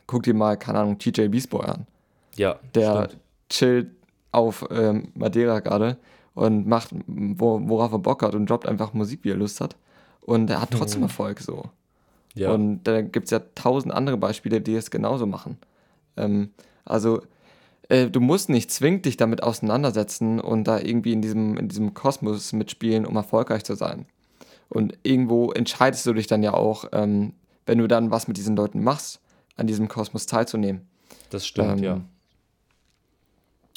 guck 0.08 0.24
dir 0.24 0.34
mal, 0.34 0.58
keine 0.58 0.80
Ahnung, 0.80 0.98
TJ 0.98 1.28
Beastboy 1.28 1.66
an. 1.66 1.88
Ja, 2.36 2.60
Der 2.76 3.06
stimmt. 3.08 3.22
chillt 3.50 3.92
auf 4.32 4.66
ähm, 4.72 5.10
Madeira 5.16 5.60
gerade 5.60 5.98
und 6.34 6.68
macht, 6.68 6.90
wo, 7.08 7.62
worauf 7.68 7.92
er 7.92 8.00
Bock 8.00 8.24
hat 8.24 8.36
und 8.36 8.50
droppt 8.50 8.68
einfach 8.68 8.94
Musik, 8.94 9.22
wie 9.24 9.32
er 9.32 9.38
Lust 9.38 9.62
hat. 9.62 9.76
Und 10.22 10.50
er 10.50 10.62
hat 10.62 10.72
trotzdem 10.72 11.02
Erfolg 11.02 11.40
so. 11.40 11.66
Ja. 12.34 12.52
Und 12.52 12.84
da 12.84 13.02
gibt 13.02 13.26
es 13.26 13.32
ja 13.32 13.42
tausend 13.56 13.94
andere 13.94 14.18
Beispiele, 14.18 14.62
die 14.62 14.76
es 14.76 14.92
genauso 14.92 15.26
machen. 15.26 15.58
Ähm, 16.16 16.52
also, 16.86 17.22
äh, 17.90 18.10
du 18.10 18.22
musst 18.22 18.50
nicht 18.50 18.72
zwingend 18.72 19.06
dich 19.06 19.18
damit 19.18 19.44
auseinandersetzen 19.44 20.40
und 20.40 20.64
da 20.66 20.80
irgendwie 20.80 21.14
in 21.14 21.22
diesem, 21.22 21.58
in 21.58 21.68
diesem 21.68 21.94
Kosmos 21.94 22.54
mitspielen, 22.54 23.06
um 23.06 23.16
erfolgreich 23.16 23.64
zu 23.64 23.76
sein. 23.76 24.06
Und 24.70 24.98
irgendwo 25.04 25.52
entscheidest 25.52 26.06
du 26.06 26.14
dich 26.14 26.28
dann 26.28 26.44
ja 26.44 26.54
auch, 26.54 26.86
ähm, 26.94 27.34
wenn 27.66 27.78
du 27.78 27.88
dann 27.88 28.12
was 28.12 28.30
mit 28.30 28.38
diesen 28.38 28.56
Leuten 28.56 28.82
machst, 28.84 29.20
an 29.58 29.68
diesem 29.68 29.90
Kosmos 29.90 30.26
teilzunehmen. 30.26 30.88
das 31.30 31.46
stimmt, 31.46 31.80
ähm, 31.80 31.84
ja. 31.84 32.02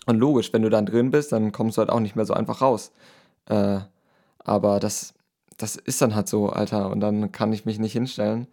Und 0.07 0.19
logisch, 0.19 0.53
wenn 0.53 0.63
du 0.63 0.71
dann 0.71 0.87
drin 0.87 1.11
bist, 1.11 1.33
dann 1.33 1.53
kommst 1.53 1.77
du 1.77 1.81
halt 1.81 1.91
auch 1.91 2.01
nicht 2.01 2.17
mehr 2.17 2.27
so 2.27 2.35
einfach 2.35 2.61
raus. 2.61 2.93
Äh, 3.47 3.81
aber 4.39 4.81
das, 4.81 5.15
das 5.57 5.77
ist 5.77 6.03
dann 6.03 6.15
halt 6.15 6.29
so, 6.29 6.49
Alter. 6.51 6.91
Und 6.91 7.01
dann 7.01 7.33
kann 7.33 7.53
ich 7.53 7.65
mich 7.65 7.79
nicht 7.79 7.93
hinstellen 7.93 8.47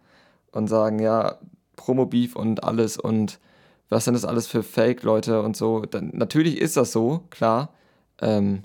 und 0.52 0.68
sagen, 0.68 0.98
ja, 0.98 1.38
Promo-Beef 1.76 2.36
und 2.36 2.64
alles 2.64 2.96
und 2.96 3.38
was 3.88 4.06
sind 4.06 4.14
das 4.14 4.24
alles 4.24 4.46
für 4.46 4.62
Fake-Leute 4.62 5.42
und 5.42 5.56
so. 5.56 5.80
Dann, 5.80 6.10
natürlich 6.14 6.58
ist 6.58 6.76
das 6.76 6.92
so, 6.92 7.24
klar. 7.30 7.74
Ähm, 8.20 8.62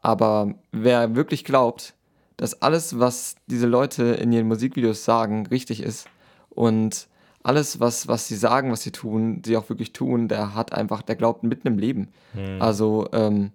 aber 0.00 0.54
wer 0.72 1.14
wirklich 1.14 1.44
glaubt, 1.44 1.94
dass 2.36 2.60
alles, 2.60 2.98
was 2.98 3.36
diese 3.46 3.66
Leute 3.66 4.02
in 4.02 4.32
ihren 4.32 4.48
Musikvideos 4.48 5.04
sagen, 5.04 5.46
richtig 5.46 5.80
ist 5.80 6.08
und 6.50 7.06
alles, 7.44 7.78
was, 7.78 8.08
was 8.08 8.26
sie 8.26 8.36
sagen, 8.36 8.72
was 8.72 8.82
sie 8.82 8.90
tun, 8.90 9.42
sie 9.44 9.56
auch 9.56 9.68
wirklich 9.68 9.92
tun, 9.92 10.28
der 10.28 10.54
hat 10.54 10.72
einfach, 10.72 11.02
der 11.02 11.14
glaubt 11.14 11.44
mitten 11.44 11.68
im 11.68 11.78
Leben. 11.78 12.08
Also, 12.58 13.06
ähm, 13.12 13.52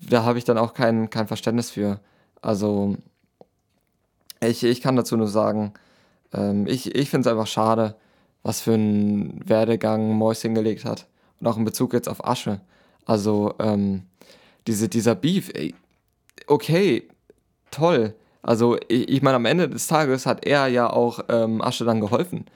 da 0.00 0.24
habe 0.24 0.38
ich 0.38 0.44
dann 0.44 0.56
auch 0.56 0.72
kein, 0.72 1.10
kein 1.10 1.28
Verständnis 1.28 1.70
für. 1.70 2.00
Also, 2.40 2.96
ich, 4.40 4.64
ich 4.64 4.80
kann 4.80 4.96
dazu 4.96 5.18
nur 5.18 5.28
sagen, 5.28 5.74
ähm, 6.32 6.66
ich, 6.66 6.94
ich 6.94 7.10
finde 7.10 7.28
es 7.28 7.32
einfach 7.32 7.46
schade, 7.46 7.94
was 8.42 8.62
für 8.62 8.72
einen 8.72 9.46
Werdegang 9.46 10.14
Mois 10.14 10.40
hingelegt 10.40 10.86
hat. 10.86 11.06
Und 11.40 11.46
auch 11.46 11.58
in 11.58 11.64
Bezug 11.64 11.92
jetzt 11.92 12.08
auf 12.08 12.26
Asche. 12.26 12.62
Also, 13.04 13.52
ähm, 13.58 14.04
diese, 14.66 14.88
dieser 14.88 15.14
Beef, 15.14 15.50
ey, 15.52 15.74
okay, 16.46 17.06
toll. 17.70 18.14
Also, 18.40 18.78
ich, 18.88 19.10
ich 19.10 19.20
meine, 19.20 19.36
am 19.36 19.44
Ende 19.44 19.68
des 19.68 19.88
Tages 19.88 20.24
hat 20.24 20.46
er 20.46 20.68
ja 20.68 20.88
auch 20.88 21.20
ähm, 21.28 21.60
Asche 21.60 21.84
dann 21.84 22.00
geholfen. 22.00 22.46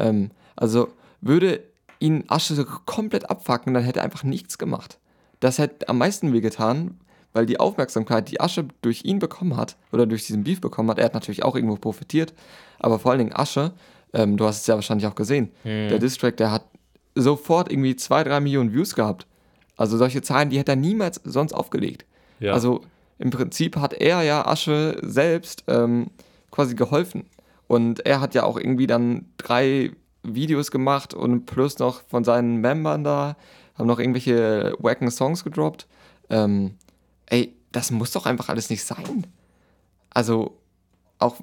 Ähm, 0.00 0.30
also, 0.56 0.88
würde 1.20 1.62
ihn 2.00 2.24
Asche 2.28 2.54
so 2.54 2.64
komplett 2.64 3.30
abfacken, 3.30 3.74
dann 3.74 3.84
hätte 3.84 4.00
er 4.00 4.04
einfach 4.04 4.24
nichts 4.24 4.58
gemacht. 4.58 4.98
Das 5.38 5.58
hätte 5.58 5.88
am 5.88 5.98
meisten 5.98 6.32
wehgetan, 6.32 6.98
weil 7.32 7.46
die 7.46 7.60
Aufmerksamkeit, 7.60 8.30
die 8.30 8.40
Asche 8.40 8.66
durch 8.82 9.04
ihn 9.04 9.18
bekommen 9.18 9.56
hat, 9.56 9.76
oder 9.92 10.06
durch 10.06 10.26
diesen 10.26 10.44
Beef 10.44 10.60
bekommen 10.60 10.90
hat, 10.90 10.98
er 10.98 11.04
hat 11.04 11.14
natürlich 11.14 11.44
auch 11.44 11.54
irgendwo 11.54 11.76
profitiert, 11.76 12.34
aber 12.78 12.98
vor 12.98 13.12
allen 13.12 13.20
Dingen 13.20 13.36
Asche, 13.36 13.72
ähm, 14.12 14.36
du 14.36 14.44
hast 14.44 14.62
es 14.62 14.66
ja 14.66 14.74
wahrscheinlich 14.74 15.06
auch 15.06 15.14
gesehen, 15.14 15.50
der 15.90 15.98
Distrack, 15.98 16.36
der 16.38 16.50
hat 16.50 16.64
sofort 17.14 17.70
irgendwie 17.70 17.96
zwei, 17.96 18.24
drei 18.24 18.40
Millionen 18.40 18.72
Views 18.72 18.94
gehabt. 18.94 19.26
Also 19.76 19.96
solche 19.96 20.22
Zahlen, 20.22 20.50
die 20.50 20.58
hätte 20.58 20.72
er 20.72 20.76
niemals 20.76 21.20
sonst 21.24 21.52
aufgelegt. 21.52 22.04
Ja. 22.38 22.52
Also 22.52 22.82
im 23.18 23.30
Prinzip 23.30 23.76
hat 23.76 23.92
er 23.94 24.22
ja 24.22 24.46
Asche 24.46 24.98
selbst 25.02 25.64
ähm, 25.68 26.08
quasi 26.50 26.74
geholfen. 26.74 27.24
Und 27.70 28.04
er 28.04 28.20
hat 28.20 28.34
ja 28.34 28.42
auch 28.42 28.56
irgendwie 28.56 28.88
dann 28.88 29.26
drei 29.36 29.92
Videos 30.24 30.72
gemacht 30.72 31.14
und 31.14 31.46
plus 31.46 31.78
noch 31.78 32.02
von 32.08 32.24
seinen 32.24 32.56
Membern 32.56 33.04
da, 33.04 33.36
haben 33.76 33.86
noch 33.86 34.00
irgendwelche 34.00 34.74
wacken 34.80 35.08
Songs 35.08 35.44
gedroppt. 35.44 35.86
Ähm, 36.30 36.74
ey, 37.26 37.54
das 37.70 37.92
muss 37.92 38.10
doch 38.10 38.26
einfach 38.26 38.48
alles 38.48 38.70
nicht 38.70 38.82
sein. 38.82 39.24
Also, 40.12 40.58
auch, 41.20 41.36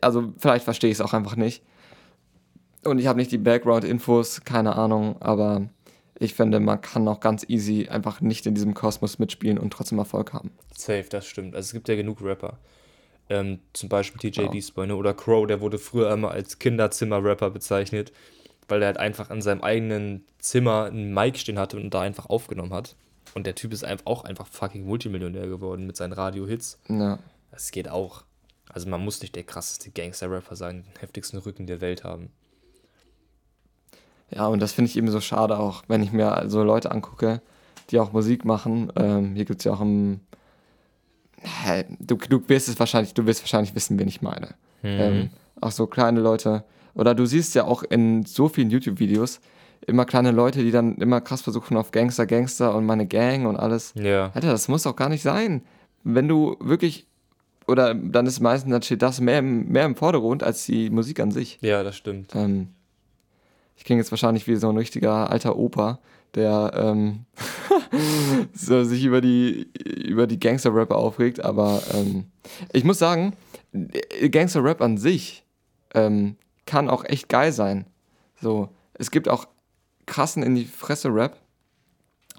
also 0.00 0.32
vielleicht 0.36 0.64
verstehe 0.64 0.90
ich 0.90 0.96
es 0.96 1.00
auch 1.00 1.12
einfach 1.12 1.36
nicht. 1.36 1.62
Und 2.82 2.98
ich 2.98 3.06
habe 3.06 3.20
nicht 3.20 3.30
die 3.30 3.38
Background-Infos, 3.38 4.42
keine 4.42 4.74
Ahnung, 4.74 5.22
aber 5.22 5.68
ich 6.18 6.34
finde, 6.34 6.58
man 6.58 6.80
kann 6.80 7.06
auch 7.06 7.20
ganz 7.20 7.44
easy 7.48 7.86
einfach 7.88 8.20
nicht 8.20 8.46
in 8.46 8.56
diesem 8.56 8.74
Kosmos 8.74 9.20
mitspielen 9.20 9.58
und 9.58 9.72
trotzdem 9.72 10.00
Erfolg 10.00 10.32
haben. 10.32 10.50
Safe, 10.74 11.06
das 11.08 11.24
stimmt. 11.24 11.54
Also 11.54 11.66
es 11.66 11.72
gibt 11.72 11.88
ja 11.88 11.94
genug 11.94 12.20
Rapper. 12.20 12.58
Ähm, 13.32 13.60
zum 13.72 13.88
Beispiel 13.88 14.30
TJ. 14.30 14.48
Beastboy 14.48 14.86
ne? 14.86 14.96
oder 14.96 15.14
Crow, 15.14 15.46
der 15.46 15.60
wurde 15.60 15.78
früher 15.78 16.12
immer 16.12 16.30
als 16.30 16.58
Kinderzimmer-Rapper 16.58 17.50
bezeichnet, 17.50 18.12
weil 18.68 18.82
er 18.82 18.86
halt 18.86 18.98
einfach 18.98 19.30
in 19.30 19.40
seinem 19.40 19.62
eigenen 19.62 20.24
Zimmer 20.38 20.84
einen 20.84 21.14
Mic 21.14 21.38
stehen 21.38 21.58
hatte 21.58 21.76
und 21.76 21.94
da 21.94 22.02
einfach 22.02 22.26
aufgenommen 22.26 22.72
hat. 22.72 22.96
Und 23.34 23.46
der 23.46 23.54
Typ 23.54 23.72
ist 23.72 23.84
einfach 23.84 24.06
auch 24.06 24.24
einfach 24.24 24.46
fucking 24.46 24.84
Multimillionär 24.84 25.46
geworden 25.46 25.86
mit 25.86 25.96
seinen 25.96 26.12
Radio-Hits. 26.12 26.78
Ja. 26.88 27.18
Das 27.50 27.70
geht 27.70 27.88
auch. 27.88 28.24
Also 28.68 28.88
man 28.88 29.04
muss 29.04 29.20
nicht 29.20 29.34
der 29.34 29.44
krasseste 29.44 29.90
Gangster-Rapper 29.90 30.56
sein, 30.56 30.84
den 30.84 31.00
heftigsten 31.00 31.38
Rücken 31.38 31.66
der 31.66 31.80
Welt 31.80 32.04
haben. 32.04 32.30
Ja, 34.30 34.46
und 34.46 34.60
das 34.60 34.72
finde 34.72 34.90
ich 34.90 34.96
eben 34.96 35.10
so 35.10 35.20
schade 35.20 35.58
auch, 35.58 35.82
wenn 35.88 36.02
ich 36.02 36.12
mir 36.12 36.44
so 36.46 36.62
Leute 36.62 36.90
angucke, 36.90 37.42
die 37.90 37.98
auch 37.98 38.12
Musik 38.12 38.44
machen. 38.44 38.90
Ähm, 38.96 39.34
hier 39.34 39.44
gibt 39.44 39.60
es 39.60 39.64
ja 39.64 39.72
auch 39.72 39.80
im. 39.80 40.20
Hä, 41.42 41.84
Du, 41.98 42.16
du 42.16 42.48
wirst 42.48 42.68
es 42.68 42.78
wahrscheinlich, 42.78 43.14
du 43.14 43.26
wirst 43.26 43.42
wahrscheinlich 43.42 43.74
wissen, 43.74 43.98
wen 43.98 44.08
ich 44.08 44.22
meine. 44.22 44.54
Ähm, 44.84 45.30
auch 45.60 45.70
so 45.70 45.86
kleine 45.86 46.20
Leute. 46.20 46.64
Oder 46.94 47.14
du 47.14 47.24
siehst 47.26 47.54
ja 47.54 47.64
auch 47.64 47.82
in 47.82 48.24
so 48.24 48.48
vielen 48.48 48.70
YouTube-Videos 48.70 49.40
immer 49.86 50.04
kleine 50.04 50.30
Leute, 50.30 50.62
die 50.62 50.70
dann 50.70 50.96
immer 50.96 51.20
krass 51.20 51.42
versuchen 51.42 51.76
auf 51.76 51.90
Gangster, 51.90 52.26
Gangster 52.26 52.74
und 52.74 52.84
meine 52.86 53.06
Gang 53.06 53.46
und 53.46 53.56
alles. 53.56 53.92
Ja. 53.96 54.30
Alter, 54.34 54.50
das 54.50 54.68
muss 54.68 54.82
doch 54.84 54.94
gar 54.96 55.08
nicht 55.08 55.22
sein. 55.22 55.62
Wenn 56.04 56.28
du 56.28 56.56
wirklich. 56.60 57.06
Oder 57.68 57.94
dann 57.94 58.26
ist 58.26 58.40
meistens, 58.40 58.72
dann 58.72 58.82
steht 58.82 59.02
das 59.02 59.20
mehr 59.20 59.38
im, 59.38 59.68
mehr 59.68 59.84
im 59.84 59.94
Vordergrund 59.94 60.42
als 60.42 60.66
die 60.66 60.90
Musik 60.90 61.20
an 61.20 61.30
sich. 61.30 61.58
Ja, 61.60 61.84
das 61.84 61.96
stimmt. 61.96 62.34
Ähm, 62.34 62.68
ich 63.76 63.84
klinge 63.84 64.00
jetzt 64.00 64.10
wahrscheinlich 64.10 64.46
wie 64.48 64.56
so 64.56 64.68
ein 64.68 64.76
richtiger 64.76 65.30
alter 65.30 65.56
Opa, 65.56 66.00
der 66.34 66.72
ähm, 66.74 67.26
so 68.54 68.84
sich 68.84 69.04
über 69.04 69.20
die, 69.20 69.70
über 69.84 70.26
die 70.26 70.40
Gangster-Rapper 70.40 70.96
aufregt, 70.96 71.44
aber 71.44 71.82
ähm, 71.94 72.26
ich 72.72 72.84
muss 72.84 72.98
sagen, 72.98 73.34
Gangster-Rap 74.30 74.80
an 74.80 74.98
sich 74.98 75.44
ähm, 75.94 76.36
kann 76.66 76.88
auch 76.88 77.04
echt 77.04 77.28
geil 77.28 77.52
sein. 77.52 77.86
So, 78.40 78.68
es 78.94 79.10
gibt 79.10 79.28
auch 79.28 79.46
krassen 80.06 80.42
in 80.42 80.54
die 80.54 80.64
Fresse-Rap, 80.64 81.36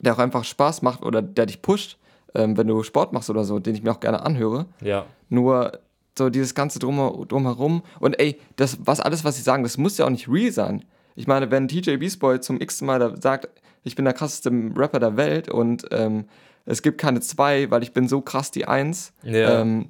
der 0.02 0.14
auch 0.14 0.20
einfach 0.20 0.44
Spaß 0.44 0.82
macht 0.82 1.04
oder 1.04 1.22
der 1.22 1.46
dich 1.46 1.62
pusht, 1.62 1.98
ähm, 2.36 2.58
wenn 2.58 2.68
du 2.68 2.84
Sport 2.84 3.14
machst 3.14 3.30
oder 3.30 3.44
so, 3.44 3.60
den 3.60 3.76
ich 3.76 3.84
mir 3.84 3.92
auch 3.92 4.00
gerne 4.00 4.24
anhöre. 4.24 4.66
Ja. 4.82 5.06
Nur 5.30 5.80
so 6.18 6.30
dieses 6.30 6.54
ganze 6.56 6.80
Drum, 6.80 7.26
drumherum. 7.28 7.84
Und 8.00 8.20
ey, 8.20 8.40
das, 8.56 8.78
was 8.82 9.00
alles, 9.00 9.24
was 9.24 9.36
sie 9.36 9.42
sagen, 9.42 9.64
das 9.64 9.78
muss 9.78 9.98
ja 9.98 10.06
auch 10.06 10.10
nicht 10.10 10.28
real 10.28 10.52
sein. 10.52 10.86
Ich 11.16 11.28
meine, 11.28 11.52
wenn 11.52 11.68
TJ 11.68 11.98
Beastboy 11.98 12.40
zum 12.40 12.60
x 12.60 12.82
Mal 12.82 13.00
da 13.00 13.16
sagt, 13.20 13.50
ich 13.84 13.96
bin 13.96 14.06
der 14.06 14.14
krasseste 14.14 14.52
Rapper 14.76 15.00
der 15.00 15.18
Welt 15.18 15.50
und 15.50 15.86
ähm, 15.92 16.26
es 16.66 16.82
gibt 16.82 17.00
keine 17.00 17.20
zwei, 17.22 17.70
weil 17.72 17.84
ich 17.84 17.94
bin 17.94 18.08
so 18.08 18.22
krass 18.22 18.52
die 18.52 18.66
Eins. 18.66 19.14
Ja. 19.24 19.62
Ähm, 19.62 19.90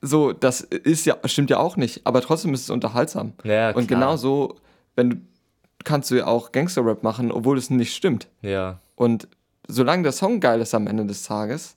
so, 0.00 0.32
das 0.32 0.60
ist 0.60 1.06
ja, 1.06 1.16
stimmt 1.24 1.50
ja 1.50 1.58
auch 1.58 1.76
nicht, 1.76 2.02
aber 2.04 2.20
trotzdem 2.20 2.52
ist 2.52 2.62
es 2.62 2.70
unterhaltsam. 2.70 3.32
Ja, 3.42 3.68
und 3.68 3.86
klar. 3.86 4.00
genauso, 4.00 4.56
wenn 4.96 5.10
du, 5.10 5.16
kannst 5.84 6.10
du 6.10 6.16
ja 6.16 6.26
auch 6.26 6.52
Gangster-Rap 6.52 7.02
machen, 7.02 7.32
obwohl 7.32 7.56
es 7.56 7.70
nicht 7.70 7.94
stimmt. 7.94 8.28
Ja. 8.42 8.80
Und 8.96 9.28
solange 9.66 10.02
der 10.02 10.12
Song 10.12 10.40
geil 10.40 10.60
ist 10.60 10.74
am 10.74 10.86
Ende 10.86 11.06
des 11.06 11.22
Tages, 11.22 11.76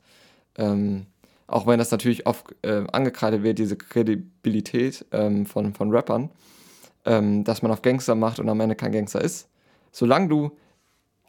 ähm, 0.58 1.06
auch 1.48 1.66
wenn 1.68 1.80
das 1.80 1.92
natürlich 1.92 2.26
oft 2.28 2.54
äh, 2.64 2.84
angekreidet 2.92 3.44
wird, 3.44 3.60
diese 3.60 3.78
Kredibilität 3.78 5.06
ähm, 5.12 5.46
von, 5.46 5.74
von 5.74 5.92
Rappern, 5.92 6.30
ähm, 7.06 7.46
dass 7.46 7.62
man 7.62 7.72
auf 7.72 7.82
Gangster 7.82 8.16
macht 8.16 8.40
und 8.40 8.50
am 8.50 8.60
Ende 8.60 8.76
kein 8.76 8.92
Gangster 8.92 9.22
ist, 9.22 9.48
solange 9.92 10.28
du 10.28 10.52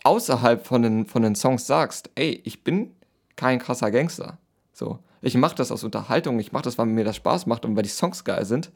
außerhalb 0.09 0.66
von 0.66 0.83
den, 0.83 1.07
von 1.07 1.23
den 1.23 1.35
Songs 1.35 1.66
sagst, 1.66 2.11
ey, 2.14 2.40
ich 2.44 2.64
bin 2.64 2.94
kein 3.37 3.59
krasser 3.59 3.90
Gangster, 3.90 4.38
so, 4.73 4.99
ich 5.21 5.35
mache 5.35 5.55
das 5.55 5.71
aus 5.71 5.85
Unterhaltung, 5.85 6.38
ich 6.38 6.53
mache 6.53 6.64
das, 6.64 6.79
weil 6.79 6.87
mir 6.87 7.05
das 7.05 7.16
Spaß 7.16 7.47
macht 7.47 7.64
und 7.64 7.77
weil 7.77 7.83
die 7.83 7.88
Songs 7.88 8.25
geil 8.25 8.44
sind, 8.44 8.71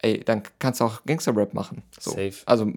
ey, 0.00 0.24
dann 0.24 0.42
kannst 0.58 0.80
du 0.80 0.84
auch 0.84 1.04
Gangster-Rap 1.06 1.54
machen. 1.54 1.82
So. 2.00 2.10
Safe. 2.10 2.34
Also 2.46 2.72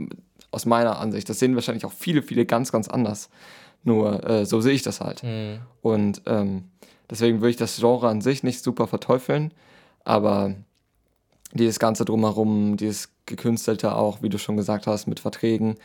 aus 0.52 0.66
meiner 0.66 1.00
Ansicht. 1.00 1.30
Das 1.30 1.40
sehen 1.40 1.56
wahrscheinlich 1.56 1.86
auch 1.86 1.94
viele, 1.94 2.22
viele 2.22 2.46
ganz, 2.46 2.72
ganz 2.72 2.88
anders. 2.88 3.30
Nur 3.84 4.28
äh, 4.30 4.46
so 4.46 4.62
sehe 4.62 4.74
ich 4.74 4.84
das 4.84 5.02
halt. 5.02 5.24
Mhm. 5.24 5.60
Und 5.82 6.22
ähm, 6.26 6.66
deswegen 7.10 7.40
würde 7.40 7.52
ich 7.52 7.58
das 7.58 7.78
Genre 7.78 8.10
an 8.10 8.22
sich 8.22 8.44
nicht 8.44 8.62
super 8.62 8.88
verteufeln, 8.88 9.54
aber 10.04 10.56
dieses 11.54 11.80
Ganze 11.80 12.06
drumherum, 12.06 12.78
dieses 12.78 13.10
Gekünstelte 13.26 13.96
auch, 13.96 14.22
wie 14.22 14.30
du 14.30 14.38
schon 14.38 14.58
gesagt 14.58 14.88
hast, 14.88 15.08
mit 15.08 15.20
Verträgen 15.20 15.78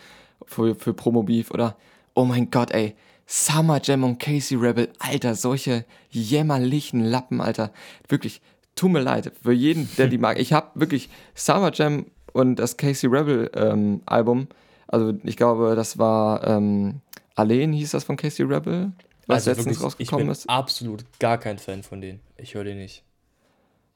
für, 0.44 0.74
für 0.74 0.94
Promo-Beef 0.94 1.50
oder, 1.50 1.76
oh 2.14 2.24
mein 2.24 2.50
Gott, 2.50 2.70
ey, 2.70 2.94
Summer 3.26 3.80
Jam 3.82 4.04
und 4.04 4.18
Casey 4.18 4.56
Rebel, 4.56 4.88
Alter, 4.98 5.34
solche 5.34 5.84
jämmerlichen 6.10 7.04
Lappen, 7.04 7.40
Alter. 7.40 7.72
Wirklich, 8.08 8.40
tut 8.76 8.92
mir 8.92 9.00
leid, 9.00 9.32
für 9.42 9.52
jeden, 9.52 9.88
der 9.96 10.06
die 10.06 10.18
mag. 10.18 10.38
Ich 10.38 10.52
habe 10.52 10.68
wirklich 10.74 11.08
Summer 11.34 11.72
Jam 11.72 12.06
und 12.32 12.56
das 12.56 12.76
Casey 12.76 13.08
Rebel 13.08 13.50
ähm, 13.54 14.02
Album, 14.06 14.48
also 14.88 15.14
ich 15.24 15.36
glaube, 15.36 15.74
das 15.74 15.98
war 15.98 16.46
ähm, 16.46 17.00
Alleen 17.34 17.72
hieß 17.72 17.90
das 17.90 18.04
von 18.04 18.16
Casey 18.16 18.44
Rebel, 18.46 18.92
was 19.26 19.46
Also 19.46 19.50
letztens 19.50 19.66
wirklich, 19.66 19.76
ich 19.78 19.84
rausgekommen 19.84 20.26
bin 20.26 20.32
ist. 20.32 20.48
absolut 20.48 21.04
gar 21.18 21.38
kein 21.38 21.58
Fan 21.58 21.82
von 21.82 22.00
denen. 22.00 22.20
Ich 22.36 22.54
höre 22.54 22.64
den 22.64 22.78
nicht. 22.78 23.04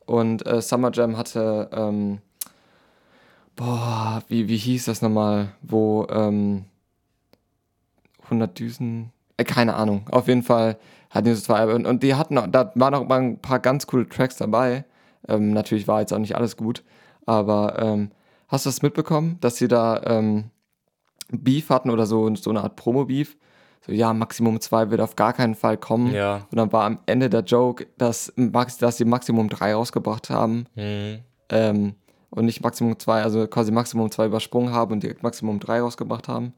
Und 0.04 0.46
äh, 0.46 0.60
Summer 0.60 0.90
Jam 0.92 1.16
hatte, 1.16 1.70
ähm, 1.72 2.18
boah, 3.64 4.22
wie, 4.28 4.48
wie 4.48 4.56
hieß 4.56 4.86
das 4.86 5.02
nochmal, 5.02 5.48
wo 5.62 6.06
ähm, 6.10 6.64
100 8.24 8.58
Düsen, 8.58 9.10
äh, 9.36 9.44
keine 9.44 9.74
Ahnung, 9.74 10.06
auf 10.10 10.28
jeden 10.28 10.42
Fall 10.42 10.78
hatten 11.10 11.26
die 11.26 11.34
so 11.34 11.42
zwei 11.42 11.56
Alben. 11.56 11.74
Und, 11.74 11.86
und 11.86 12.02
die 12.02 12.14
hatten, 12.14 12.34
noch- 12.34 12.46
da 12.46 12.72
waren 12.74 12.92
noch 12.92 13.06
mal 13.08 13.20
ein 13.20 13.38
paar 13.40 13.58
ganz 13.58 13.86
coole 13.86 14.08
Tracks 14.08 14.36
dabei. 14.36 14.84
Ähm, 15.28 15.52
natürlich 15.52 15.88
war 15.88 16.00
jetzt 16.00 16.12
auch 16.12 16.18
nicht 16.18 16.36
alles 16.36 16.56
gut, 16.56 16.82
aber 17.26 17.78
ähm, 17.80 18.10
hast 18.48 18.64
du 18.66 18.70
das 18.70 18.82
mitbekommen, 18.82 19.36
dass 19.40 19.56
sie 19.56 19.68
da 19.68 20.00
ähm, 20.04 20.44
Beef 21.32 21.68
hatten 21.70 21.90
oder 21.90 22.06
so, 22.06 22.34
so 22.36 22.50
eine 22.50 22.62
Art 22.62 22.76
Promo-Beef? 22.76 23.36
So, 23.86 23.92
ja, 23.92 24.12
Maximum 24.12 24.60
2 24.60 24.90
wird 24.90 25.00
auf 25.00 25.16
gar 25.16 25.32
keinen 25.32 25.54
Fall 25.54 25.76
kommen. 25.78 26.12
Ja. 26.12 26.46
Und 26.50 26.56
dann 26.56 26.72
war 26.72 26.84
am 26.84 26.98
Ende 27.06 27.30
der 27.30 27.42
Joke, 27.42 27.86
dass, 27.98 28.32
Max, 28.36 28.76
dass 28.78 28.96
sie 28.98 29.04
Maximum 29.04 29.48
3 29.48 29.74
rausgebracht 29.74 30.30
haben 30.30 30.66
Mhm. 30.76 31.20
ähm, 31.48 31.94
und 32.30 32.44
nicht 32.44 32.62
Maximum 32.62 32.98
2, 32.98 33.22
also 33.22 33.46
quasi 33.46 33.72
Maximum 33.72 34.10
2 34.10 34.26
übersprungen 34.26 34.72
haben 34.72 34.92
und 34.92 35.02
direkt 35.02 35.22
Maximum 35.22 35.60
3 35.60 35.80
rausgebracht 35.80 36.28
haben. 36.28 36.54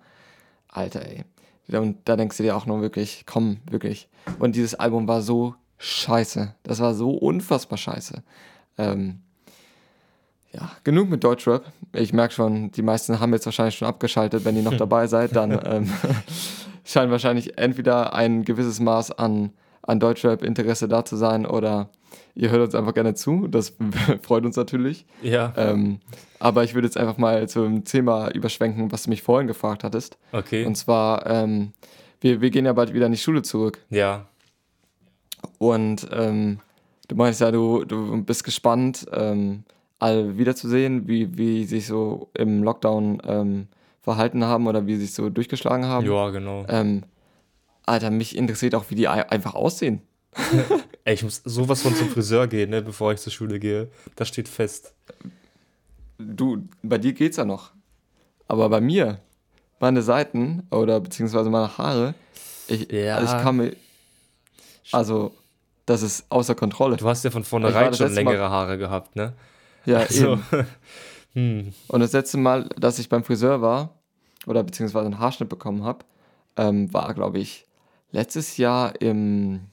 Alter, 0.68 1.04
ey. 1.06 1.24
Und 1.68 1.98
da 2.04 2.16
denkst 2.16 2.36
du 2.36 2.42
dir 2.42 2.56
auch 2.56 2.66
nur 2.66 2.82
wirklich, 2.82 3.24
komm, 3.26 3.58
wirklich. 3.70 4.08
Und 4.38 4.56
dieses 4.56 4.74
Album 4.74 5.08
war 5.08 5.22
so 5.22 5.54
scheiße. 5.78 6.54
Das 6.62 6.80
war 6.80 6.94
so 6.94 7.10
unfassbar 7.10 7.78
scheiße. 7.78 8.22
Ähm, 8.78 9.20
ja, 10.52 10.70
genug 10.84 11.08
mit 11.08 11.24
Deutschrap. 11.24 11.64
Ich 11.94 12.12
merke 12.12 12.34
schon, 12.34 12.70
die 12.72 12.82
meisten 12.82 13.20
haben 13.20 13.32
jetzt 13.32 13.46
wahrscheinlich 13.46 13.76
schon 13.76 13.88
abgeschaltet. 13.88 14.44
Wenn 14.44 14.56
ihr 14.56 14.62
noch 14.62 14.76
dabei 14.76 15.06
seid, 15.06 15.34
dann 15.34 15.52
ähm, 15.64 15.90
scheint 16.84 17.10
wahrscheinlich 17.10 17.58
entweder 17.58 18.12
ein 18.14 18.44
gewisses 18.44 18.80
Maß 18.80 19.12
an, 19.12 19.52
an 19.82 20.00
Deutschrap-Interesse 20.00 20.88
da 20.88 21.04
zu 21.04 21.16
sein 21.16 21.46
oder 21.46 21.90
ihr 22.34 22.50
hört 22.50 22.62
uns 22.62 22.74
einfach 22.74 22.94
gerne 22.94 23.14
zu. 23.14 23.46
Das 23.48 23.76
freut 24.22 24.44
uns 24.44 24.56
natürlich. 24.56 25.06
Ja. 25.22 25.52
Ähm, 25.56 26.00
aber 26.38 26.64
ich 26.64 26.74
würde 26.74 26.86
jetzt 26.86 26.96
einfach 26.96 27.18
mal 27.18 27.48
zum 27.48 27.84
Thema 27.84 28.30
überschwenken, 28.30 28.92
was 28.92 29.04
du 29.04 29.10
mich 29.10 29.22
vorhin 29.22 29.46
gefragt 29.46 29.84
hattest. 29.84 30.18
Okay. 30.32 30.64
Und 30.64 30.76
zwar, 30.76 31.26
ähm, 31.26 31.72
wir, 32.20 32.40
wir 32.40 32.50
gehen 32.50 32.64
ja 32.64 32.72
bald 32.72 32.94
wieder 32.94 33.06
in 33.06 33.12
die 33.12 33.18
Schule 33.18 33.42
zurück. 33.42 33.80
ja. 33.90 34.26
Und 35.58 36.08
ähm, 36.12 36.60
du 37.08 37.16
meinst 37.16 37.40
ja, 37.40 37.50
du, 37.50 37.84
du 37.84 38.22
bist 38.22 38.44
gespannt, 38.44 39.06
ähm, 39.12 39.64
alle 39.98 40.38
wiederzusehen, 40.38 41.08
wie, 41.08 41.36
wie 41.36 41.64
sie 41.64 41.76
sich 41.76 41.86
so 41.86 42.30
im 42.34 42.62
Lockdown 42.62 43.22
ähm, 43.24 43.66
verhalten 44.00 44.44
haben 44.44 44.66
oder 44.66 44.86
wie 44.86 44.96
sie 44.96 45.06
sich 45.06 45.14
so 45.14 45.30
durchgeschlagen 45.30 45.86
haben. 45.86 46.06
Ja, 46.06 46.30
genau. 46.30 46.64
Alter, 47.86 48.10
mich 48.10 48.36
interessiert 48.36 48.74
auch, 48.74 48.84
wie 48.90 48.94
die 48.94 49.08
ei- 49.08 49.28
einfach 49.28 49.54
aussehen. 49.54 50.02
Ey, 51.04 51.14
ich 51.14 51.22
muss 51.24 51.42
sowas 51.44 51.82
von 51.82 51.94
zum 51.94 52.08
Friseur 52.08 52.46
gehen, 52.46 52.70
ne, 52.70 52.80
bevor 52.82 53.12
ich 53.12 53.20
zur 53.20 53.32
Schule 53.32 53.58
gehe. 53.58 53.90
Das 54.16 54.28
steht 54.28 54.48
fest. 54.48 54.94
Du, 56.18 56.68
bei 56.82 56.98
dir 56.98 57.12
geht's 57.12 57.36
ja 57.36 57.44
noch. 57.44 57.72
Aber 58.48 58.68
bei 58.68 58.80
mir, 58.80 59.18
meine 59.80 60.02
Seiten 60.02 60.66
oder 60.70 61.00
beziehungsweise 61.00 61.50
meine 61.50 61.76
Haare, 61.76 62.14
ich, 62.68 62.90
Ja. 62.92 63.16
also 63.16 63.36
ich 63.36 63.42
kann 63.42 63.56
mir. 63.56 63.76
Also, 64.92 65.34
das 65.86 66.02
ist 66.02 66.26
außer 66.28 66.54
Kontrolle. 66.54 66.96
Du 66.96 67.08
hast 67.08 67.24
ja 67.24 67.30
von 67.30 67.44
vornherein 67.44 67.92
schon 67.94 68.06
letzte 68.06 68.22
Mal- 68.24 68.30
längere 68.32 68.50
Haare 68.50 68.78
gehabt, 68.78 69.16
ne? 69.16 69.32
Ja, 69.84 69.98
Also, 69.98 70.34
eben. 70.34 70.66
hm. 71.34 71.72
Und 71.88 72.00
das 72.00 72.12
letzte 72.12 72.38
Mal, 72.38 72.68
dass 72.78 72.98
ich 72.98 73.08
beim 73.08 73.24
Friseur 73.24 73.60
war 73.62 73.94
oder 74.46 74.62
beziehungsweise 74.62 75.06
einen 75.06 75.18
Haarschnitt 75.18 75.48
bekommen 75.48 75.82
habe, 75.84 76.04
ähm, 76.56 76.92
war, 76.92 77.12
glaube 77.14 77.38
ich, 77.38 77.66
letztes 78.12 78.56
Jahr 78.56 79.00
im 79.00 79.68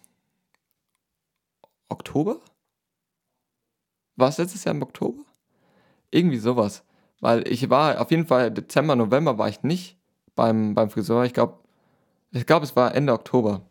Oktober? 1.89 2.39
War 4.15 4.29
es 4.29 4.37
letztes 4.37 4.63
Jahr 4.63 4.75
im 4.75 4.81
Oktober? 4.81 5.23
Irgendwie 6.11 6.37
sowas. 6.37 6.83
Weil 7.21 7.47
ich 7.47 7.69
war 7.69 8.01
auf 8.01 8.11
jeden 8.11 8.25
Fall 8.25 8.51
Dezember, 8.51 8.95
November 8.95 9.37
war 9.37 9.49
ich 9.49 9.63
nicht 9.63 9.97
beim, 10.35 10.73
beim 10.73 10.89
Friseur. 10.89 11.25
Ich 11.25 11.33
glaube, 11.33 11.59
ich 12.31 12.45
glaube, 12.45 12.65
es 12.65 12.75
war 12.75 12.95
Ende 12.95 13.13
Oktober. 13.13 13.61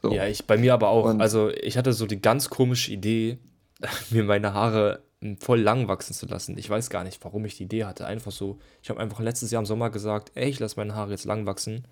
So. 0.00 0.12
Ja, 0.12 0.26
ich 0.26 0.46
bei 0.46 0.56
mir 0.56 0.74
aber 0.74 0.88
auch. 0.88 1.06
Und- 1.06 1.20
also, 1.20 1.50
ich 1.50 1.76
hatte 1.76 1.92
so 1.92 2.06
die 2.06 2.20
ganz 2.20 2.50
komische 2.50 2.92
Idee, 2.92 3.38
mir 4.10 4.24
meine 4.24 4.54
Haare 4.54 5.02
hm, 5.20 5.38
voll 5.38 5.60
lang 5.60 5.88
wachsen 5.88 6.14
zu 6.14 6.26
lassen. 6.26 6.56
Ich 6.58 6.68
weiß 6.68 6.90
gar 6.90 7.04
nicht, 7.04 7.22
warum 7.24 7.44
ich 7.44 7.56
die 7.56 7.64
Idee 7.64 7.84
hatte. 7.84 8.06
Einfach 8.06 8.32
so, 8.32 8.58
ich 8.82 8.90
habe 8.90 9.00
einfach 9.00 9.20
letztes 9.20 9.50
Jahr 9.50 9.60
im 9.62 9.66
Sommer 9.66 9.90
gesagt, 9.90 10.32
ey, 10.34 10.48
ich 10.48 10.58
lasse 10.60 10.76
meine 10.76 10.94
Haare 10.94 11.10
jetzt 11.10 11.24
lang 11.24 11.46
wachsen. 11.46 11.86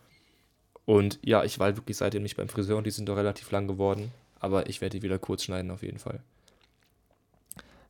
Und 0.86 1.18
ja, 1.22 1.44
ich 1.44 1.58
war 1.58 1.66
halt 1.66 1.76
wirklich 1.76 1.96
seitdem 1.98 2.22
nicht 2.22 2.36
beim 2.36 2.48
Friseur 2.48 2.78
und 2.78 2.86
die 2.86 2.90
sind 2.92 3.08
doch 3.08 3.16
relativ 3.16 3.50
lang 3.50 3.66
geworden. 3.66 4.12
Aber 4.38 4.68
ich 4.68 4.80
werde 4.80 4.98
die 4.98 5.02
wieder 5.02 5.18
kurz 5.18 5.42
schneiden 5.42 5.70
auf 5.70 5.82
jeden 5.82 5.98
Fall. 5.98 6.20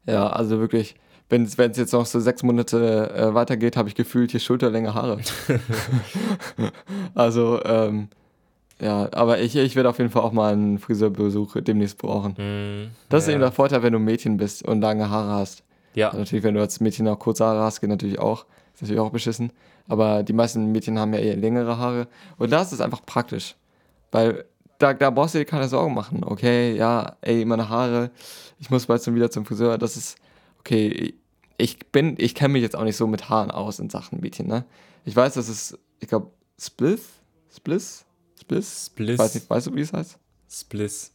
Ja, 0.07 0.29
also 0.29 0.59
wirklich, 0.61 0.95
wenn 1.29 1.43
es 1.45 1.57
jetzt 1.57 1.93
noch 1.93 2.07
so 2.07 2.21
sechs 2.21 2.43
Monate 2.43 3.11
äh, 3.15 3.35
weitergeht, 3.35 3.77
habe 3.77 3.89
ich 3.89 3.95
gefühlt 3.95 4.31
hier 4.31 4.41
Schulterlänge 4.41 4.95
Haare. 4.95 5.21
also, 7.15 7.63
ähm, 7.65 8.09
ja, 8.81 9.09
aber 9.13 9.41
ich, 9.41 9.57
ich 9.57 9.75
werde 9.75 9.89
auf 9.89 9.99
jeden 9.99 10.11
Fall 10.11 10.23
auch 10.23 10.33
mal 10.33 10.53
einen 10.53 10.79
Friseurbesuch 10.79 11.57
demnächst 11.61 11.99
brauchen. 11.99 12.37
Hm, 12.37 12.91
Das 13.09 13.23
ist 13.25 13.29
ja. 13.29 13.35
eben 13.35 13.41
der 13.41 13.53
Vorteil, 13.53 13.83
wenn 13.83 13.93
du 13.93 13.99
ein 13.99 14.05
Mädchen 14.05 14.37
bist 14.37 14.63
und 14.63 14.81
lange 14.81 15.11
Haare 15.11 15.33
hast. 15.33 15.65
Ja, 15.95 16.09
Also 16.09 16.21
natürlich, 16.21 16.45
wenn 16.45 16.55
du 16.55 16.61
als 16.61 16.81
Mädchen 16.81 17.09
auch 17.09 17.19
kurze 17.19 17.45
Haare 17.45 17.61
hast, 17.63 17.81
geht 17.81 17.91
natürlich 17.91 18.19
auch. 18.19 18.45
Ist 18.75 18.83
natürlich 18.83 19.01
auch 19.01 19.11
beschissen. 19.11 19.51
Aber 19.89 20.23
die 20.23 20.33
meisten 20.33 20.73
Mädchen 20.73 20.99
haben 20.99 21.15
ja 21.15 21.21
eher 21.21 21.37
längere 21.37 21.79
Haare. 21.79 22.09
Und 22.39 22.51
da 22.51 22.63
ist 22.63 22.73
es 22.73 22.81
einfach 22.81 23.05
praktisch. 23.05 23.55
Weil 24.11 24.45
da, 24.79 24.95
da 24.95 25.11
brauchst 25.11 25.35
du 25.35 25.39
dir 25.39 25.45
keine 25.45 25.69
Sorgen 25.69 25.95
machen. 25.95 26.23
Okay, 26.25 26.75
ja, 26.77 27.17
ey, 27.21 27.45
meine 27.45 27.69
Haare, 27.69 28.11
ich 28.59 28.71
muss 28.71 28.87
bald 28.87 29.03
schon 29.03 29.15
wieder 29.15 29.31
zum 29.31 29.45
Friseur. 29.45 29.79
Das 29.79 29.97
ist, 29.97 30.17
okay, 30.61 31.15
ich 31.59 31.79
bin, 31.91 32.17
ich 32.19 32.35
kenne 32.35 32.53
mich 32.53 32.63
jetzt 32.63 32.77
auch 32.77 32.85
nicht 32.85 32.97
so 32.97 33.07
mit 33.07 33.29
Haaren 33.29 33.51
aus 33.51 33.79
in 33.79 33.91
Sachen 33.91 34.21
Mädchen, 34.21 34.47
ne? 34.47 34.65
Ich 35.05 35.15
weiß, 35.15 35.35
das 35.35 35.49
ist, 35.49 35.79
ich 36.01 36.09
glaube, 36.09 36.31
Spliss? 36.61 37.09
Spliss? 37.55 38.05
Spliss? 38.41 38.87
Spliss. 38.87 39.19
Weiß 39.19 39.35
nicht, 39.35 39.49
weißt 39.49 39.67
du, 39.69 39.75
wie 39.75 39.81
es 39.81 39.93
heißt? 39.93 40.19
Spliss. 40.51 41.13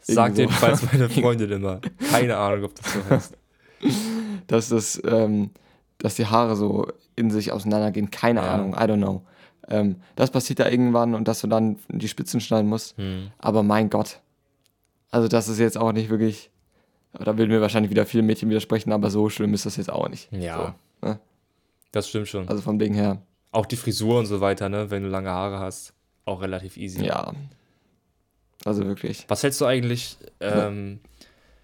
Sagt 0.00 0.38
jedenfalls 0.38 0.82
meine 0.92 1.08
Freundin 1.10 1.50
immer. 1.50 1.80
Keine 2.10 2.36
Ahnung, 2.36 2.64
ob 2.64 2.74
das 2.74 2.92
so 2.92 3.00
heißt. 3.08 3.36
dass 4.46 4.68
das, 4.68 5.00
ähm, 5.04 5.50
dass 6.04 6.16
die 6.16 6.26
Haare 6.26 6.54
so 6.54 6.86
in 7.16 7.30
sich 7.30 7.50
auseinandergehen. 7.50 8.10
Keine 8.10 8.40
Ja. 8.40 8.52
Ahnung, 8.52 8.74
I 8.74 8.80
don't 8.84 8.98
know. 8.98 9.22
Ähm, 9.68 9.96
das 10.16 10.30
passiert 10.30 10.58
da 10.60 10.68
irgendwann 10.68 11.14
und 11.14 11.26
dass 11.28 11.40
du 11.40 11.46
dann 11.46 11.78
die 11.88 12.08
Spitzen 12.08 12.42
schneiden 12.42 12.68
musst. 12.68 12.98
Hm. 12.98 13.30
Aber 13.38 13.62
mein 13.62 13.88
Gott. 13.88 14.20
Also 15.10 15.28
das 15.28 15.48
ist 15.48 15.58
jetzt 15.58 15.78
auch 15.78 15.92
nicht 15.92 16.10
wirklich, 16.10 16.50
da 17.14 17.38
würden 17.38 17.48
mir 17.48 17.62
wahrscheinlich 17.62 17.90
wieder 17.90 18.04
viele 18.04 18.22
Mädchen 18.22 18.50
widersprechen, 18.50 18.92
aber 18.92 19.08
so 19.10 19.30
schlimm 19.30 19.54
ist 19.54 19.64
das 19.64 19.76
jetzt 19.78 19.90
auch 19.90 20.10
nicht. 20.10 20.30
Ja. 20.30 20.74
So, 21.00 21.08
ne? 21.08 21.20
Das 21.92 22.06
stimmt 22.06 22.28
schon. 22.28 22.48
Also 22.50 22.60
vom 22.60 22.78
Ding 22.78 22.92
her. 22.92 23.22
Auch 23.50 23.64
die 23.64 23.76
Frisur 23.76 24.18
und 24.18 24.26
so 24.26 24.42
weiter, 24.42 24.68
ne? 24.68 24.90
Wenn 24.90 25.04
du 25.04 25.08
lange 25.08 25.30
Haare 25.30 25.58
hast, 25.58 25.94
auch 26.26 26.42
relativ 26.42 26.76
easy. 26.76 27.02
Ja. 27.02 27.32
Also 28.66 28.84
wirklich. 28.84 29.24
Was 29.28 29.42
hältst 29.42 29.58
du 29.62 29.64
eigentlich, 29.64 30.18
ähm, 30.40 31.00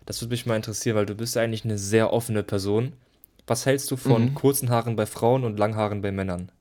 das 0.06 0.22
würde 0.22 0.30
mich 0.32 0.46
mal 0.46 0.56
interessieren, 0.56 0.96
weil 0.96 1.04
du 1.04 1.14
bist 1.14 1.34
ja 1.36 1.42
eigentlich 1.42 1.66
eine 1.66 1.76
sehr 1.76 2.10
offene 2.14 2.42
Person. 2.42 2.94
Was 3.50 3.66
hältst 3.66 3.90
du 3.90 3.96
von 3.96 4.26
Mhm. 4.26 4.34
kurzen 4.34 4.70
Haaren 4.70 4.94
bei 4.94 5.06
Frauen 5.06 5.42
und 5.42 5.58
langen 5.58 5.74
Haaren 5.74 6.02
bei 6.02 6.12
Männern? 6.12 6.52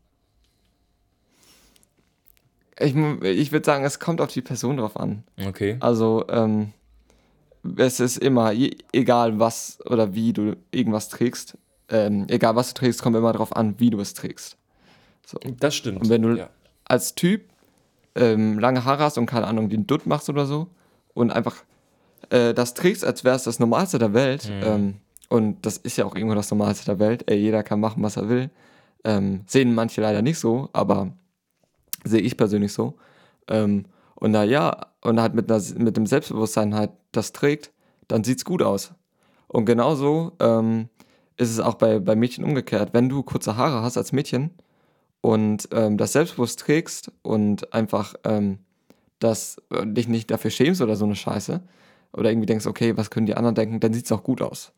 Ich, 2.80 2.96
ich 2.96 3.52
würde 3.52 3.64
sagen, 3.64 3.84
es 3.84 4.00
kommt 4.00 4.20
auf 4.22 4.32
die 4.32 4.42
Person 4.42 4.78
drauf 4.78 4.98
an. 4.98 5.24
Okay. 5.46 5.78
Also, 5.82 6.26
ähm, 6.30 6.74
es 7.78 8.00
ist 8.00 8.18
immer, 8.18 8.54
egal 8.92 9.38
was 9.38 9.78
oder 9.86 10.16
wie 10.16 10.34
du 10.34 10.56
irgendwas 10.72 11.10
trägst, 11.10 11.60
ähm, 11.90 12.26
egal 12.28 12.56
was 12.56 12.74
du 12.74 12.80
trägst, 12.80 13.04
kommt 13.04 13.16
immer 13.16 13.34
darauf 13.34 13.56
an, 13.56 13.76
wie 13.78 13.92
du 13.92 14.00
es 14.00 14.16
trägst. 14.16 14.58
Das 15.60 15.76
stimmt. 15.76 16.02
Und 16.02 16.10
wenn 16.10 16.24
du- 16.24 16.38
ja. 16.38 16.50
Als 16.86 17.14
Typ 17.14 17.44
ähm, 18.16 18.58
lange 18.58 18.84
Haare 18.84 19.04
hast 19.04 19.20
und 19.20 19.28
keine 19.28 19.46
Ahnung, 19.46 19.70
den 19.70 19.86
Dutt 19.86 20.08
machst 20.08 20.28
oder 20.28 20.48
so 20.48 20.66
und 21.14 21.30
einfach 21.30 21.58
äh, 22.32 22.56
das 22.56 22.74
trägst, 22.74 23.06
als 23.06 23.24
wäre 23.24 23.36
es 23.36 23.44
das 23.44 23.60
Normalste 23.60 24.00
der 24.00 24.16
Welt, 24.16 24.50
Mhm. 24.50 24.62
ähm, 24.64 24.94
und 25.30 25.66
das 25.66 25.78
ist 25.78 25.98
ja 25.98 26.06
auch 26.06 26.16
irgendwo 26.16 26.36
das 26.36 26.50
Normalste 26.50 26.86
der 26.86 27.00
Welt, 27.00 27.30
ey, 27.30 27.38
jeder 27.38 27.64
kann 27.64 27.80
machen, 27.80 28.04
was 28.04 28.18
er 28.18 28.30
will, 28.30 28.50
ähm, 29.04 29.42
sehen 29.46 29.74
manche 29.74 30.02
leider 30.02 30.22
nicht 30.22 30.40
so, 30.40 30.70
aber 30.74 31.14
sehe 32.04 32.22
ich 32.22 32.36
persönlich 32.36 32.74
so. 32.74 32.96
Ähm, 33.48 33.86
und 34.16 34.32
na 34.32 34.44
ja, 34.44 34.88
und 35.02 35.22
halt 35.22 35.34
mit, 35.34 35.50
einer, 35.50 35.62
mit 35.78 35.96
dem 35.96 36.06
Selbstbewusstsein 36.06 36.76
halt 36.76 36.92
das 37.12 37.32
trägt, 37.32 37.72
dann 38.08 38.24
sieht's 38.24 38.44
gut 38.44 38.62
aus. 38.62 38.94
Und 39.48 39.66
genauso 39.66 40.34
ähm, 40.40 40.90
ist 41.38 41.52
es 41.52 41.60
auch 41.60 41.76
bei, 41.76 42.00
bei 42.00 42.16
Mädchen 42.16 42.44
umgekehrt. 42.44 42.94
Wenn 42.94 43.08
du 43.10 43.24
kurze 43.24 43.56
Haare 43.56 43.82
hast 43.82 43.98
als 43.98 44.12
Mädchen 44.12 44.52
und 45.22 45.70
ähm, 45.72 45.98
das 45.98 46.14
selbstbewusst 46.14 46.60
trägst 46.60 47.12
und 47.22 47.74
einfach 47.74 48.16
ähm, 48.26 48.60
das, 49.20 49.58
äh, 49.72 49.86
dich 49.86 50.08
nicht 50.08 50.32
dafür 50.32 50.52
schämst 50.52 50.82
oder 50.82 50.96
so 50.96 51.06
eine 51.06 51.16
Scheiße, 51.16 51.62
oder 52.14 52.32
irgendwie 52.32 52.48
denkst, 52.48 52.66
okay, 52.66 52.98
was 52.98 53.12
können 53.12 53.28
die 53.28 53.36
anderen 53.36 53.56
denken, 53.56 53.80
dann 53.80 53.94
sieht's 53.94 54.12
auch 54.12 54.24
gut 54.24 54.42
aus. 54.42 54.72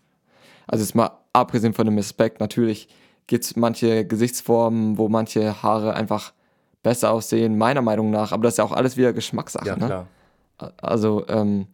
Also 0.68 0.84
jetzt 0.84 0.96
mal 0.96 1.12
abgesehen 1.34 1.74
von 1.74 1.86
dem 1.86 1.98
Aspekt, 1.98 2.40
natürlich 2.40 2.88
gibt's 3.28 3.56
manche 3.56 4.06
Gesichtsformen, 4.06 4.98
wo 4.98 5.10
manche 5.10 5.62
Haare 5.64 5.94
einfach 5.94 6.34
besser 6.84 7.12
aussehen, 7.12 7.58
meiner 7.58 7.82
Meinung 7.82 8.10
nach, 8.10 8.32
aber 8.32 8.44
das 8.44 8.56
ist 8.56 8.58
ja 8.58 8.64
auch 8.64 8.72
alles 8.72 8.98
wieder 8.98 9.14
Geschmackssache. 9.14 9.68
Ja, 9.68 9.76
ne? 9.76 9.86
klar. 9.86 10.08
Also 10.78 11.26
ähm, 11.28 11.68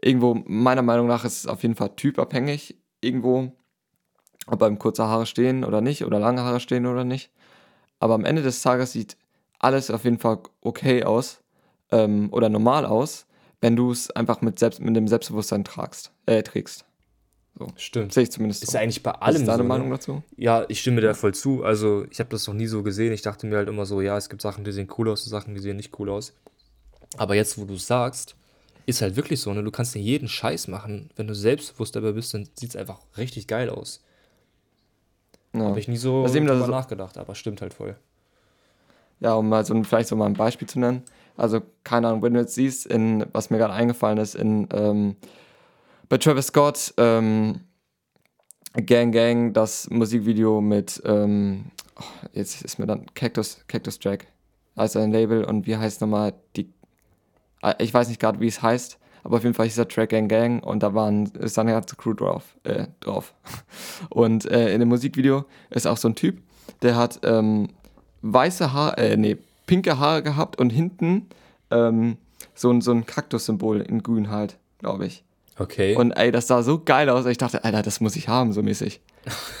irgendwo, 0.00 0.34
meiner 0.46 0.82
Meinung 0.82 1.06
nach, 1.06 1.24
ist 1.24 1.38
es 1.38 1.46
auf 1.46 1.62
jeden 1.62 1.74
Fall 1.74 1.90
typabhängig. 1.96 2.76
Irgendwo, 3.00 3.52
ob 4.46 4.58
beim 4.58 4.78
kurze 4.78 5.04
Haare 5.04 5.26
stehen 5.26 5.64
oder 5.64 5.80
nicht, 5.80 6.04
oder 6.04 6.18
lange 6.18 6.42
Haare 6.42 6.60
stehen 6.60 6.86
oder 6.86 7.04
nicht. 7.04 7.30
Aber 8.00 8.14
am 8.14 8.24
Ende 8.24 8.42
des 8.42 8.62
Tages 8.62 8.92
sieht 8.92 9.16
alles 9.58 9.90
auf 9.90 10.04
jeden 10.04 10.18
Fall 10.18 10.38
okay 10.60 11.04
aus 11.04 11.42
ähm, 11.90 12.28
oder 12.32 12.48
normal 12.48 12.86
aus, 12.86 13.26
wenn 13.60 13.76
du 13.76 13.90
es 13.90 14.10
einfach 14.10 14.40
mit, 14.40 14.58
selbst, 14.58 14.80
mit 14.80 14.94
dem 14.96 15.08
Selbstbewusstsein 15.08 15.64
tragst, 15.64 16.12
äh, 16.26 16.42
trägst. 16.42 16.84
Stimmt. 17.76 18.12
Sehe 18.12 18.24
ich 18.24 18.32
zumindest 18.32 18.64
Ist 18.64 18.72
so. 18.72 18.78
ja 18.78 18.82
eigentlich 18.82 19.02
bei 19.02 19.12
allem 19.12 19.42
ist 19.42 19.46
deine 19.46 19.62
so, 19.62 19.68
Meinung 19.68 19.88
ne? 19.88 19.94
dazu? 19.94 20.22
Ja, 20.36 20.64
ich 20.68 20.80
stimme 20.80 21.00
dir 21.00 21.08
da 21.08 21.14
voll 21.14 21.34
zu. 21.34 21.62
Also, 21.62 22.04
ich 22.10 22.18
habe 22.18 22.30
das 22.30 22.46
noch 22.48 22.54
nie 22.54 22.66
so 22.66 22.82
gesehen. 22.82 23.12
Ich 23.12 23.22
dachte 23.22 23.46
mir 23.46 23.56
halt 23.56 23.68
immer 23.68 23.86
so, 23.86 24.00
ja, 24.00 24.16
es 24.16 24.28
gibt 24.28 24.42
Sachen, 24.42 24.64
die 24.64 24.72
sehen 24.72 24.88
cool 24.98 25.08
aus 25.08 25.22
und 25.24 25.30
Sachen, 25.30 25.54
die 25.54 25.60
sehen 25.60 25.76
nicht 25.76 25.96
cool 25.98 26.10
aus. 26.10 26.32
Aber 27.16 27.36
jetzt, 27.36 27.56
wo 27.56 27.64
du 27.64 27.74
es 27.74 27.86
sagst, 27.86 28.34
ist 28.86 29.02
halt 29.02 29.14
wirklich 29.14 29.40
so, 29.40 29.52
ne? 29.54 29.62
Du 29.62 29.70
kannst 29.70 29.94
dir 29.94 30.00
jeden 30.00 30.26
Scheiß 30.28 30.66
machen. 30.66 31.10
Wenn 31.14 31.28
du 31.28 31.34
selbstbewusst 31.34 31.94
dabei 31.94 32.12
bist, 32.12 32.34
dann 32.34 32.48
sieht 32.54 32.70
es 32.70 32.76
einfach 32.76 32.98
richtig 33.16 33.46
geil 33.46 33.70
aus. 33.70 34.02
Ja. 35.52 35.60
Habe 35.62 35.78
ich 35.78 35.86
nie 35.86 35.96
so 35.96 36.24
das 36.24 36.32
drüber 36.32 36.58
so- 36.58 36.66
nachgedacht, 36.72 37.16
aber 37.18 37.36
stimmt 37.36 37.62
halt 37.62 37.72
voll. 37.72 37.96
Ja, 39.20 39.34
um 39.34 39.48
mal 39.48 39.64
so 39.64 39.74
ein, 39.74 39.84
vielleicht 39.84 40.08
so 40.08 40.16
mal 40.16 40.26
ein 40.26 40.34
Beispiel 40.34 40.68
zu 40.68 40.80
nennen. 40.80 41.02
Also, 41.36 41.62
keine 41.84 42.08
Ahnung, 42.08 42.22
wenn 42.22 42.34
du 42.34 42.40
jetzt 42.40 42.54
siehst, 42.56 42.86
in, 42.86 43.24
was 43.32 43.50
mir 43.50 43.58
gerade 43.58 43.72
eingefallen 43.72 44.18
ist, 44.18 44.34
in 44.34 44.68
ähm, 44.72 45.16
bei 46.08 46.18
Travis 46.18 46.46
Scott, 46.48 46.94
ähm, 46.96 47.60
Gang 48.74 49.12
Gang, 49.12 49.52
das 49.52 49.88
Musikvideo 49.90 50.60
mit, 50.60 51.00
ähm, 51.04 51.66
oh, 51.96 52.02
jetzt 52.32 52.62
ist 52.62 52.78
mir 52.78 52.86
dann 52.86 53.06
Cactus, 53.14 53.64
Cactus 53.68 53.98
Jack, 54.02 54.26
heißt 54.76 54.96
ein 54.96 55.12
Label 55.12 55.44
und 55.44 55.66
wie 55.66 55.76
heißt 55.76 56.00
nochmal 56.00 56.34
die, 56.56 56.72
äh, 57.62 57.74
ich 57.78 57.94
weiß 57.94 58.08
nicht 58.08 58.20
gerade, 58.20 58.40
wie 58.40 58.48
es 58.48 58.62
heißt, 58.62 58.98
aber 59.22 59.36
auf 59.36 59.44
jeden 59.44 59.54
Fall 59.54 59.66
ist 59.66 59.78
der 59.78 59.88
Track 59.88 60.10
Gang 60.10 60.28
Gang 60.28 60.64
und 60.64 60.82
da 60.82 60.92
waren, 60.92 61.26
ist 61.26 61.56
dann 61.56 61.68
eine 61.68 61.76
ganze 61.76 61.94
Crew 61.96 62.14
drauf, 62.14 62.56
äh, 62.64 62.88
drauf. 63.00 63.32
Und 64.10 64.44
äh, 64.50 64.74
in 64.74 64.80
dem 64.80 64.90
Musikvideo 64.90 65.44
ist 65.70 65.86
auch 65.86 65.96
so 65.96 66.08
ein 66.08 66.14
Typ, 66.14 66.42
der 66.82 66.96
hat 66.96 67.20
ähm, 67.22 67.70
weiße 68.20 68.74
Haare, 68.74 68.98
äh, 68.98 69.16
nee, 69.16 69.38
pinke 69.66 69.98
Haare 69.98 70.22
gehabt 70.22 70.58
und 70.58 70.68
hinten 70.70 71.28
ähm, 71.70 72.18
so, 72.54 72.70
ein- 72.70 72.82
so 72.82 72.90
ein 72.92 73.06
Kaktussymbol 73.06 73.80
in 73.80 74.02
grün 74.02 74.30
halt, 74.30 74.58
glaube 74.78 75.06
ich. 75.06 75.24
Okay. 75.58 75.94
Und 75.96 76.12
ey, 76.12 76.32
das 76.32 76.46
sah 76.48 76.62
so 76.62 76.80
geil 76.84 77.08
aus. 77.08 77.26
Ich 77.26 77.38
dachte, 77.38 77.62
Alter, 77.64 77.82
das 77.82 78.00
muss 78.00 78.16
ich 78.16 78.28
haben, 78.28 78.52
so 78.52 78.62
mäßig. 78.62 79.00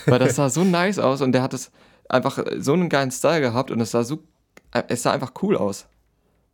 Weil 0.06 0.18
das 0.18 0.36
sah 0.36 0.48
so 0.50 0.64
nice 0.64 0.98
aus 0.98 1.20
und 1.20 1.32
der 1.32 1.42
hat 1.42 1.54
es 1.54 1.70
einfach 2.08 2.38
so 2.58 2.72
einen 2.72 2.88
geilen 2.88 3.10
Style 3.10 3.40
gehabt 3.40 3.70
und 3.70 3.80
es 3.80 3.92
sah 3.92 4.02
so, 4.04 4.18
es 4.88 5.02
sah 5.02 5.12
einfach 5.12 5.32
cool 5.42 5.56
aus. 5.56 5.86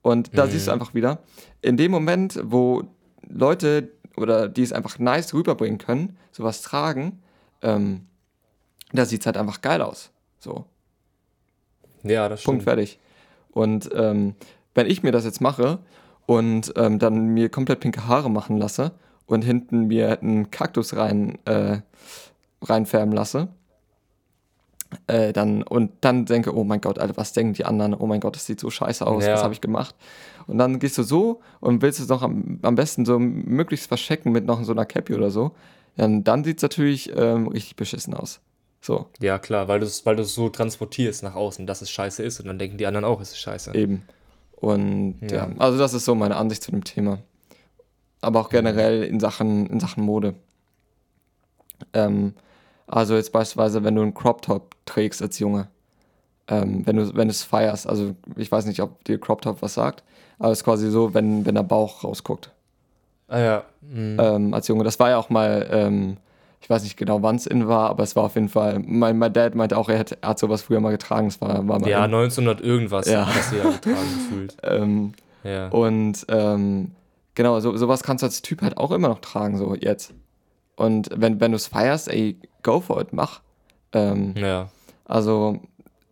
Und 0.02 0.36
da 0.36 0.46
Mhm. 0.46 0.50
siehst 0.50 0.66
du 0.68 0.72
einfach 0.72 0.94
wieder, 0.94 1.18
in 1.62 1.76
dem 1.76 1.90
Moment, 1.90 2.38
wo 2.42 2.82
Leute 3.28 3.90
oder 4.16 4.48
die 4.48 4.62
es 4.62 4.72
einfach 4.72 4.98
nice 4.98 5.32
rüberbringen 5.34 5.78
können, 5.78 6.16
sowas 6.32 6.62
tragen, 6.62 7.22
ähm, 7.62 8.06
da 8.92 9.04
sieht 9.04 9.20
es 9.20 9.26
halt 9.26 9.36
einfach 9.36 9.60
geil 9.62 9.80
aus. 9.82 10.10
So. 10.38 10.64
ja, 12.02 12.28
das 12.28 12.42
Punkt 12.42 12.62
stimmt. 12.62 12.64
fertig. 12.76 12.98
Und 13.52 13.90
ähm, 13.94 14.34
wenn 14.74 14.86
ich 14.86 15.02
mir 15.02 15.12
das 15.12 15.24
jetzt 15.24 15.40
mache 15.40 15.78
und 16.26 16.72
ähm, 16.76 16.98
dann 16.98 17.28
mir 17.28 17.48
komplett 17.48 17.80
pinke 17.80 18.06
Haare 18.06 18.30
machen 18.30 18.56
lasse 18.58 18.92
und 19.30 19.42
hinten 19.42 19.86
mir 19.86 20.20
einen 20.20 20.50
Kaktus 20.50 20.96
rein, 20.96 21.38
äh, 21.44 21.78
reinfärben 22.62 23.14
lasse, 23.14 23.48
äh, 25.06 25.32
dann, 25.32 25.62
und 25.62 25.92
dann 26.00 26.26
denke, 26.26 26.54
oh 26.56 26.64
mein 26.64 26.80
Gott, 26.80 26.98
Alter, 26.98 27.16
was 27.16 27.32
denken 27.32 27.52
die 27.52 27.64
anderen? 27.64 27.94
Oh 27.94 28.06
mein 28.06 28.20
Gott, 28.20 28.34
das 28.34 28.46
sieht 28.46 28.58
so 28.58 28.70
scheiße 28.70 29.06
aus, 29.06 29.24
Ja. 29.24 29.34
was 29.34 29.44
habe 29.44 29.54
ich 29.54 29.60
gemacht? 29.60 29.94
Und 30.48 30.58
dann 30.58 30.80
gehst 30.80 30.98
du 30.98 31.04
so 31.04 31.40
und 31.60 31.80
willst 31.80 32.00
es 32.00 32.08
noch 32.08 32.22
am, 32.22 32.58
am 32.62 32.74
besten 32.74 33.04
so 33.06 33.18
möglichst 33.20 33.86
verstecken 33.86 34.32
mit 34.32 34.46
noch 34.46 34.62
so 34.64 34.72
einer 34.72 34.84
Cappy 34.84 35.14
oder 35.14 35.30
so, 35.30 35.52
dann, 35.96 36.24
dann 36.24 36.42
sieht 36.42 36.56
es 36.58 36.62
natürlich 36.62 37.12
ähm, 37.16 37.46
richtig 37.48 37.76
beschissen 37.76 38.14
aus. 38.14 38.40
So, 38.80 39.06
Ja, 39.20 39.38
klar, 39.38 39.68
weil 39.68 39.78
du 39.78 39.86
es 39.86 40.04
weil 40.06 40.16
du's 40.16 40.34
so 40.34 40.48
transportierst 40.48 41.22
nach 41.22 41.36
außen, 41.36 41.66
dass 41.68 41.82
es 41.82 41.90
scheiße 41.90 42.22
ist 42.24 42.40
und 42.40 42.46
dann 42.46 42.58
denken 42.58 42.78
die 42.78 42.86
anderen 42.86 43.04
auch, 43.04 43.20
es 43.20 43.30
ist 43.30 43.38
scheiße. 43.38 43.74
Eben. 43.74 44.02
Und 44.56 45.18
ja. 45.30 45.46
Ja. 45.46 45.50
also 45.58 45.78
das 45.78 45.94
ist 45.94 46.04
so 46.04 46.14
meine 46.16 46.36
Ansicht 46.36 46.62
zu 46.64 46.72
dem 46.72 46.82
Thema. 46.82 47.18
Aber 48.20 48.40
auch 48.40 48.48
generell 48.50 49.02
in 49.02 49.18
Sachen, 49.20 49.66
in 49.66 49.80
Sachen 49.80 50.04
Mode. 50.04 50.34
Ähm, 51.92 52.34
also 52.86 53.14
jetzt 53.16 53.32
beispielsweise, 53.32 53.84
wenn 53.84 53.94
du 53.94 54.02
einen 54.02 54.14
Crop 54.14 54.42
Top 54.42 54.74
trägst 54.84 55.22
als 55.22 55.38
Junge, 55.38 55.68
ähm, 56.48 56.86
wenn 56.86 56.96
du 56.96 57.14
wenn 57.14 57.28
du 57.28 57.32
es 57.32 57.42
feierst, 57.44 57.86
also 57.88 58.14
ich 58.36 58.50
weiß 58.50 58.66
nicht, 58.66 58.80
ob 58.82 59.02
dir 59.04 59.18
Crop 59.18 59.40
Top 59.42 59.62
was 59.62 59.74
sagt, 59.74 60.02
aber 60.38 60.50
es 60.52 60.58
ist 60.58 60.64
quasi 60.64 60.90
so, 60.90 61.14
wenn, 61.14 61.46
wenn 61.46 61.54
der 61.54 61.62
Bauch 61.62 62.04
rausguckt. 62.04 62.50
Ah 63.28 63.38
ja. 63.38 63.62
Mhm. 63.80 64.16
Ähm, 64.20 64.54
als 64.54 64.66
Junge. 64.68 64.84
Das 64.84 64.98
war 64.98 65.10
ja 65.10 65.18
auch 65.18 65.30
mal, 65.30 65.68
ähm, 65.70 66.16
ich 66.60 66.68
weiß 66.68 66.82
nicht 66.82 66.96
genau, 66.96 67.22
wann 67.22 67.36
es 67.36 67.46
in 67.46 67.68
war, 67.68 67.88
aber 67.88 68.02
es 68.02 68.16
war 68.16 68.24
auf 68.24 68.34
jeden 68.34 68.48
Fall, 68.48 68.80
mein, 68.84 69.16
mein 69.18 69.32
Dad 69.32 69.54
meinte 69.54 69.78
auch, 69.78 69.88
er 69.88 69.98
hat, 70.00 70.18
er 70.20 70.30
hat 70.30 70.38
sowas 70.38 70.62
früher 70.62 70.80
mal 70.80 70.90
getragen, 70.90 71.28
es 71.28 71.40
war, 71.40 71.66
war 71.68 71.78
mal 71.80 71.88
ja, 71.88 72.04
in. 72.04 72.12
1900 72.14 72.60
irgendwas 72.60 73.08
Ja. 73.08 73.26
hat 73.26 73.36
das 73.36 73.52
jeder 73.52 73.70
getragen 73.70 73.96
gefühlt. 74.16 74.56
Ähm, 74.64 75.12
Ja. 75.44 75.68
Und 75.68 76.26
ähm, 76.28 76.90
genau, 77.40 77.58
so, 77.60 77.74
sowas 77.74 78.02
kannst 78.02 78.20
du 78.20 78.26
als 78.26 78.42
Typ 78.42 78.60
halt 78.60 78.76
auch 78.76 78.90
immer 78.90 79.08
noch 79.08 79.20
tragen, 79.20 79.56
so 79.56 79.74
jetzt. 79.74 80.12
Und 80.76 81.08
wenn, 81.14 81.40
wenn 81.40 81.52
du 81.52 81.56
es 81.56 81.68
feierst, 81.68 82.08
ey, 82.08 82.38
go 82.62 82.80
for 82.80 83.00
it, 83.00 83.14
mach. 83.14 83.40
Ähm, 83.94 84.34
ja. 84.36 84.68
also, 85.06 85.58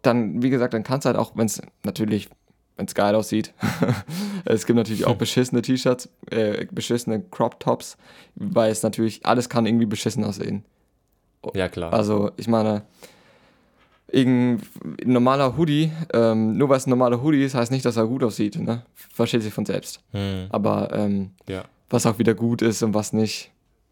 dann, 0.00 0.42
wie 0.42 0.48
gesagt, 0.48 0.72
dann 0.72 0.84
kannst 0.84 1.04
du 1.04 1.08
halt 1.08 1.18
auch, 1.18 1.32
wenn 1.34 1.44
es 1.44 1.60
natürlich, 1.84 2.30
wenn 2.76 2.86
es 2.86 2.94
geil 2.94 3.14
aussieht, 3.14 3.52
es 4.46 4.64
gibt 4.64 4.78
natürlich 4.78 5.04
auch 5.04 5.16
beschissene 5.18 5.60
T-Shirts, 5.60 6.08
äh, 6.30 6.64
beschissene 6.70 7.20
Crop 7.20 7.60
Tops, 7.60 7.98
weil 8.34 8.72
es 8.72 8.82
natürlich, 8.82 9.26
alles 9.26 9.50
kann 9.50 9.66
irgendwie 9.66 9.84
beschissen 9.84 10.24
aussehen. 10.24 10.64
Ja, 11.54 11.68
klar. 11.68 11.92
Also, 11.92 12.30
ich 12.38 12.48
meine, 12.48 12.84
irgendein 14.10 14.66
normaler 15.04 15.56
Hoodie, 15.56 15.92
ähm, 16.12 16.56
nur 16.56 16.68
weil 16.68 16.78
es 16.78 16.86
ein 16.86 16.90
normaler 16.90 17.22
Hoodie 17.22 17.44
ist, 17.44 17.54
heißt 17.54 17.70
nicht, 17.70 17.84
dass 17.84 17.96
er 17.96 18.06
gut 18.06 18.22
aussieht, 18.24 18.56
ne? 18.56 18.82
Versteht 18.94 19.42
sich 19.42 19.52
von 19.52 19.66
selbst. 19.66 20.00
Hm. 20.12 20.46
Aber 20.50 20.92
ähm, 20.94 21.32
Ja. 21.48 21.64
was 21.90 22.06
auch 22.06 22.18
wieder 22.18 22.34
gut 22.34 22.62
ist 22.62 22.82
und 22.82 22.94
was 22.94 23.12
nicht, 23.12 23.50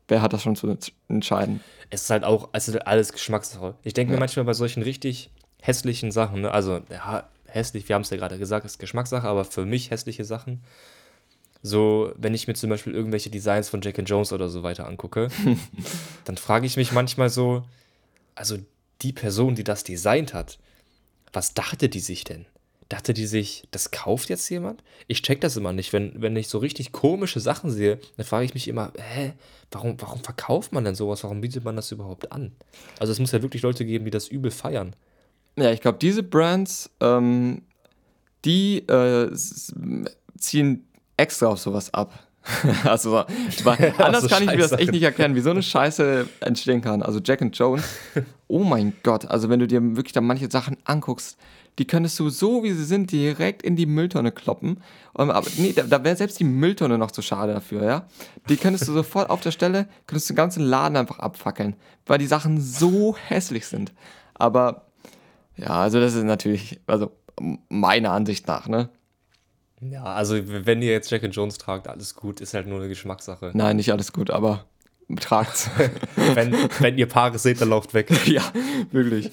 wer 0.09 0.23
hat 0.23 0.33
das 0.33 0.43
schon 0.43 0.57
zu 0.57 0.75
entscheiden? 1.09 1.61
Es 1.91 2.03
ist 2.05 2.11
halt 2.11 2.25
auch, 2.25 2.49
es 2.53 2.69
ist 2.69 2.77
alles 2.87 3.13
Geschmackssache. 3.13 3.75
Ich 3.83 3.93
denke 3.95 4.11
mir 4.11 4.17
Ja. 4.17 4.21
manchmal 4.21 4.45
bei 4.45 4.55
solchen 4.55 4.83
richtig 4.83 5.31
hässlichen 5.61 6.11
Sachen, 6.13 6.43
ne? 6.43 6.51
also 6.51 6.81
ja, 6.91 7.29
hässlich, 7.47 7.89
wir 7.89 7.95
haben 7.95 8.03
es 8.03 8.11
ja 8.11 8.17
gerade 8.17 8.39
gesagt, 8.39 8.65
ist 8.67 8.79
Geschmackssache, 8.79 9.27
aber 9.27 9.45
für 9.45 9.65
mich 9.67 9.91
hässliche 9.91 10.25
Sachen. 10.25 10.63
So, 11.63 12.13
wenn 12.17 12.35
ich 12.35 12.47
mir 12.47 12.55
zum 12.55 12.71
Beispiel 12.71 12.95
irgendwelche 12.95 13.31
Designs 13.31 13.69
von 13.69 13.81
Jack 13.81 13.99
and 13.99 14.09
Jones 14.09 14.33
oder 14.33 14.49
so 14.49 14.63
weiter 14.63 14.87
angucke, 14.87 15.29
dann 16.25 16.37
frage 16.37 16.67
ich 16.67 16.77
mich 16.77 16.93
manchmal 16.93 17.29
so, 17.29 17.65
also 18.35 18.57
die 19.03 19.13
Person, 19.13 19.55
die 19.55 19.65
das 19.65 19.85
designt 19.85 20.35
hat, 20.35 20.59
was 21.33 21.55
dachte 21.55 21.89
die 21.89 22.01
sich 22.01 22.25
denn? 22.25 22.47
Dachte 22.89 23.15
die 23.15 23.27
sich, 23.27 23.65
das 23.73 23.91
kauft 23.91 24.29
jetzt 24.29 24.49
jemand? 24.49 24.83
Ich 25.09 25.23
check 25.23 25.41
das 25.41 25.57
immer 25.57 25.73
nicht. 25.73 25.93
Wenn, 25.93 26.23
wenn 26.23 26.37
ich 26.37 26.47
so 26.49 26.59
richtig 26.59 26.93
komische 26.93 27.41
Sachen 27.41 27.71
sehe, 27.71 27.99
dann 28.17 28.25
frage 28.25 28.45
ich 28.45 28.55
mich 28.55 28.69
immer, 28.69 28.93
hä, 28.97 29.33
warum, 29.73 30.01
warum 30.01 30.23
verkauft 30.23 30.73
man 30.73 30.85
denn 30.85 30.95
sowas? 30.95 31.25
Warum 31.25 31.41
bietet 31.41 31.65
man 31.65 31.75
das 31.75 31.91
überhaupt 31.91 32.31
an? 32.31 32.53
Also 33.01 33.13
es 33.13 33.19
muss 33.19 33.33
ja 33.33 33.43
wirklich 33.43 33.63
Leute 33.63 33.85
geben, 33.85 34.05
die 34.05 34.13
das 34.13 34.29
übel 34.29 34.53
feiern. 34.53 34.95
Ja, 35.57 35.73
ich 35.73 35.81
glaube, 35.81 35.99
diese 35.99 36.23
Brands, 36.23 36.91
ähm, 37.01 37.63
die 38.45 38.79
äh, 38.87 39.35
ziehen 40.39 40.87
extra 41.17 41.47
auf 41.49 41.59
sowas 41.59 41.93
ab. 41.93 42.26
also, 42.85 43.25
weil, 43.65 43.95
anders 43.99 44.23
so 44.23 44.29
kann 44.29 44.43
ich 44.43 44.51
mir 44.51 44.59
das 44.59 44.73
echt 44.73 44.93
nicht 44.93 45.03
erklären, 45.03 45.35
wie 45.35 45.41
so 45.41 45.51
eine 45.51 45.63
Scheiße 45.63 46.29
entstehen 46.41 46.81
kann. 46.81 47.03
Also 47.03 47.21
Jack 47.23 47.43
and 47.43 47.57
Jones, 47.57 47.85
oh 48.49 48.65
mein 48.65 48.93
Gott, 49.03 49.27
also 49.27 49.49
wenn 49.49 49.61
du 49.61 49.67
dir 49.67 49.81
wirklich 49.97 50.13
da 50.13 50.21
manche 50.21 50.51
Sachen 50.51 50.77
anguckst, 50.85 51.37
die 51.79 51.87
könntest 51.87 52.19
du 52.19 52.31
so, 52.31 52.63
wie 52.63 52.73
sie 52.73 52.85
sind, 52.85 53.13
direkt 53.13 53.63
in 53.63 53.77
die 53.77 53.85
Mülltonne 53.85 54.33
kloppen. 54.33 54.81
Aber 55.13 55.43
nee, 55.59 55.75
da, 55.75 55.83
da 55.83 56.05
wäre 56.05 56.17
selbst 56.17 56.41
die 56.41 56.45
Mülltonne 56.45 56.97
noch 56.97 57.11
zu 57.11 57.21
schade 57.21 57.53
dafür, 57.53 57.85
ja. 57.85 58.07
Die 58.49 58.57
könntest 58.57 58.89
du 58.89 58.93
sofort 58.93 59.29
auf 59.29 59.43
der 59.43 59.51
Stelle, 59.51 59.87
könntest 60.07 60.31
du 60.31 60.33
den 60.33 60.39
ganzen 60.39 60.63
Laden 60.65 60.97
einfach 60.97 61.19
abfackeln, 61.19 61.77
weil 62.07 62.19
die 62.19 62.27
Sachen 62.27 62.61
so 62.61 63.15
hässlich 63.29 63.67
sind. 63.67 63.93
Aber 64.35 64.87
ja, 65.57 65.69
also 65.69 66.01
das 66.01 66.15
ist 66.15 66.25
natürlich, 66.25 66.81
also 66.87 67.13
meiner 67.69 68.13
Ansicht 68.13 68.47
nach, 68.47 68.69
ne? 68.69 68.89
Ja, 69.81 70.05
also 70.05 70.37
wenn 70.47 70.81
ihr 70.83 70.93
jetzt 70.93 71.11
Jack 71.11 71.25
and 71.25 71.35
Jones 71.35 71.59
tragt, 71.59 71.89
alles 71.89 72.15
gut, 72.15 72.41
ist 72.41 72.55
halt 72.55 72.67
nur 72.67 72.79
eine 72.79 72.89
Geschmackssache. 72.89 73.51
Nein, 73.55 73.77
nicht 73.77 73.93
alles 73.93 74.13
gut, 74.13 74.31
aber 74.31 74.65
tragt's. 75.21 75.71
wenn, 76.35 76.55
wenn 76.81 76.99
ihr 76.99 77.07
Paare 77.07 77.39
seht, 77.39 77.61
dann 77.61 77.71
lauft 77.71 77.95
weg. 77.95 78.11
ja, 78.27 78.43
wirklich. 78.91 79.31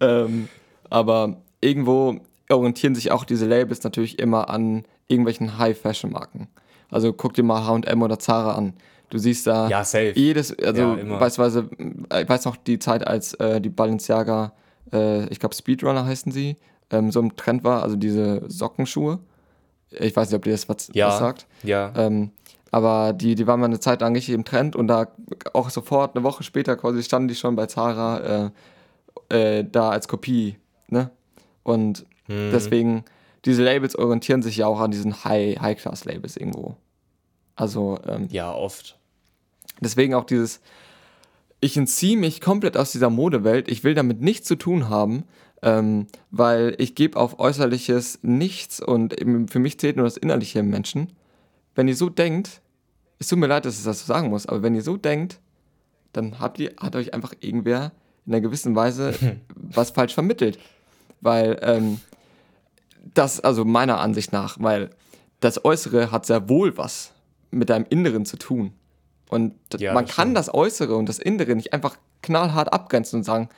ähm, 0.00 0.48
aber 0.88 1.36
irgendwo 1.60 2.20
orientieren 2.48 2.94
sich 2.94 3.10
auch 3.10 3.24
diese 3.24 3.46
Labels 3.46 3.82
natürlich 3.82 4.18
immer 4.18 4.48
an 4.48 4.84
irgendwelchen 5.08 5.58
High-Fashion-Marken. 5.58 6.48
Also 6.90 7.12
guck 7.12 7.34
dir 7.34 7.42
mal 7.42 7.66
H&M 7.66 8.02
oder 8.02 8.18
Zara 8.18 8.54
an. 8.54 8.74
Du 9.10 9.18
siehst 9.18 9.46
da 9.46 9.68
ja, 9.68 9.84
safe. 9.84 10.12
jedes, 10.16 10.56
also 10.58 10.96
ja, 10.96 11.18
beispielsweise, 11.18 11.68
äh, 12.10 12.22
ich 12.22 12.28
weiß 12.28 12.44
noch 12.44 12.56
die 12.56 12.78
Zeit, 12.78 13.06
als 13.06 13.34
äh, 13.34 13.60
die 13.60 13.68
Balenciaga, 13.68 14.52
äh, 14.92 15.26
ich 15.26 15.38
glaube 15.38 15.54
Speedrunner 15.54 16.04
heißen 16.06 16.32
sie, 16.32 16.56
ähm, 16.90 17.12
so 17.12 17.20
im 17.20 17.36
Trend 17.36 17.62
war, 17.62 17.82
also 17.82 17.94
diese 17.94 18.42
Sockenschuhe. 18.48 19.20
Ich 19.98 20.14
weiß 20.14 20.30
nicht, 20.30 20.36
ob 20.36 20.44
dir 20.44 20.52
das 20.52 20.68
was, 20.68 20.90
ja, 20.92 21.08
was 21.08 21.18
sagt. 21.18 21.46
Ja. 21.62 21.92
Ähm, 21.96 22.30
aber 22.70 23.12
die, 23.12 23.34
die 23.34 23.46
waren 23.46 23.60
mal 23.60 23.66
eine 23.66 23.80
Zeit 23.80 24.00
lang 24.00 24.14
richtig 24.14 24.34
im 24.34 24.44
Trend 24.44 24.76
und 24.76 24.88
da 24.88 25.08
auch 25.52 25.70
sofort, 25.70 26.14
eine 26.14 26.24
Woche 26.24 26.42
später 26.42 26.76
quasi, 26.76 27.02
standen 27.02 27.28
die 27.28 27.34
schon 27.34 27.56
bei 27.56 27.66
Zara 27.66 28.50
äh, 29.30 29.58
äh, 29.58 29.64
da 29.64 29.90
als 29.90 30.08
Kopie, 30.08 30.56
ne? 30.88 31.10
Und 31.62 32.04
mhm. 32.28 32.50
deswegen, 32.52 33.04
diese 33.44 33.62
Labels 33.64 33.96
orientieren 33.96 34.42
sich 34.42 34.58
ja 34.58 34.66
auch 34.66 34.80
an 34.80 34.90
diesen 34.90 35.24
High-Class-Labels 35.24 36.34
High 36.34 36.40
irgendwo. 36.40 36.76
Also. 37.54 37.98
Ähm, 38.06 38.28
ja, 38.30 38.52
oft. 38.52 38.98
Deswegen 39.80 40.14
auch 40.14 40.24
dieses, 40.24 40.60
ich 41.60 41.76
entziehe 41.76 42.16
mich 42.16 42.40
komplett 42.40 42.76
aus 42.76 42.92
dieser 42.92 43.10
Modewelt, 43.10 43.68
ich 43.68 43.84
will 43.84 43.94
damit 43.94 44.20
nichts 44.20 44.46
zu 44.46 44.56
tun 44.56 44.88
haben, 44.88 45.24
ähm, 45.66 46.06
weil 46.30 46.76
ich 46.78 46.94
gebe 46.94 47.18
auf 47.18 47.40
Äußerliches 47.40 48.20
nichts 48.22 48.80
und 48.80 49.16
für 49.50 49.58
mich 49.58 49.80
zählt 49.80 49.96
nur 49.96 50.04
das 50.04 50.16
Innerliche 50.16 50.60
im 50.60 50.70
Menschen. 50.70 51.12
Wenn 51.74 51.88
ihr 51.88 51.96
so 51.96 52.08
denkt, 52.08 52.62
es 53.18 53.26
tut 53.26 53.40
mir 53.40 53.48
leid, 53.48 53.64
dass 53.64 53.76
ich 53.76 53.84
das 53.84 54.00
so 54.00 54.06
sagen 54.06 54.30
muss, 54.30 54.46
aber 54.46 54.62
wenn 54.62 54.76
ihr 54.76 54.82
so 54.82 54.96
denkt, 54.96 55.40
dann 56.12 56.38
habt 56.38 56.60
ihr, 56.60 56.72
hat 56.78 56.94
euch 56.94 57.12
einfach 57.12 57.34
irgendwer 57.40 57.90
in 58.26 58.32
einer 58.32 58.40
gewissen 58.40 58.76
Weise 58.76 59.12
was 59.56 59.90
falsch 59.90 60.14
vermittelt. 60.14 60.56
Weil 61.20 61.58
ähm, 61.62 62.00
das, 63.14 63.40
also 63.40 63.64
meiner 63.64 63.98
Ansicht 63.98 64.32
nach, 64.32 64.58
weil 64.60 64.90
das 65.40 65.64
Äußere 65.64 66.12
hat 66.12 66.26
sehr 66.26 66.48
wohl 66.48 66.78
was 66.78 67.12
mit 67.50 67.70
deinem 67.70 67.86
Inneren 67.90 68.24
zu 68.24 68.36
tun. 68.36 68.72
Und 69.28 69.54
ja, 69.78 69.92
man 69.92 70.06
kann 70.06 70.32
das 70.32 70.52
Äußere 70.54 70.94
und 70.94 71.08
das 71.08 71.18
Innere 71.18 71.56
nicht 71.56 71.72
einfach 71.72 71.96
knallhart 72.22 72.72
abgrenzen 72.72 73.18
und 73.18 73.24
sagen, 73.24 73.48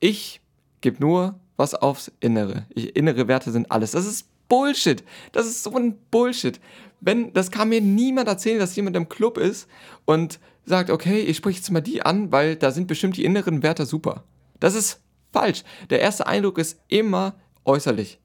ich 0.00 0.40
gebe 0.84 1.00
nur 1.00 1.40
was 1.56 1.74
aufs 1.74 2.12
Innere. 2.20 2.66
Ich, 2.74 2.94
innere 2.94 3.26
Werte 3.26 3.50
sind 3.50 3.72
alles. 3.72 3.92
Das 3.92 4.06
ist 4.06 4.28
Bullshit. 4.48 5.02
Das 5.32 5.46
ist 5.46 5.64
so 5.64 5.74
ein 5.74 5.96
Bullshit. 6.10 6.60
Wenn, 7.00 7.32
das 7.32 7.50
kann 7.50 7.70
mir 7.70 7.80
niemand 7.80 8.28
erzählen, 8.28 8.58
dass 8.58 8.76
jemand 8.76 8.94
im 8.96 9.08
Club 9.08 9.38
ist 9.38 9.66
und 10.04 10.38
sagt, 10.66 10.90
okay, 10.90 11.20
ich 11.20 11.38
spreche 11.38 11.58
jetzt 11.58 11.70
mal 11.70 11.80
die 11.80 12.02
an, 12.02 12.30
weil 12.32 12.56
da 12.56 12.70
sind 12.70 12.86
bestimmt 12.86 13.16
die 13.16 13.24
inneren 13.24 13.62
Werte 13.62 13.86
super. 13.86 14.24
Das 14.60 14.74
ist 14.74 15.00
falsch. 15.32 15.64
Der 15.90 16.00
erste 16.00 16.26
Eindruck 16.26 16.58
ist 16.58 16.78
immer 16.88 17.34
äußerlich. 17.64 18.20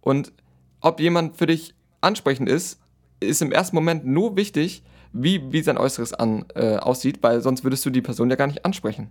Und 0.00 0.32
ob 0.80 1.00
jemand 1.00 1.36
für 1.36 1.46
dich 1.46 1.74
ansprechend 2.00 2.48
ist, 2.48 2.80
ist 3.20 3.42
im 3.42 3.52
ersten 3.52 3.76
Moment 3.76 4.06
nur 4.06 4.36
wichtig, 4.36 4.82
wie, 5.12 5.52
wie 5.52 5.62
sein 5.62 5.78
Äußeres 5.78 6.14
an, 6.14 6.46
äh, 6.54 6.76
aussieht, 6.76 7.18
weil 7.22 7.42
sonst 7.42 7.64
würdest 7.64 7.84
du 7.84 7.90
die 7.90 8.02
Person 8.02 8.30
ja 8.30 8.36
gar 8.36 8.46
nicht 8.46 8.64
ansprechen. 8.64 9.10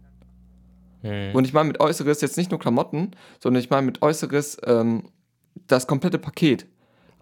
Hm. 1.01 1.35
Und 1.35 1.45
ich 1.45 1.53
meine 1.53 1.67
mit 1.67 1.79
Äußeres 1.79 2.21
jetzt 2.21 2.37
nicht 2.37 2.51
nur 2.51 2.59
Klamotten, 2.59 3.11
sondern 3.39 3.61
ich 3.61 3.69
meine 3.69 3.85
mit 3.85 4.01
Äußeres 4.01 4.57
ähm, 4.65 5.09
das 5.67 5.87
komplette 5.87 6.19
Paket. 6.19 6.65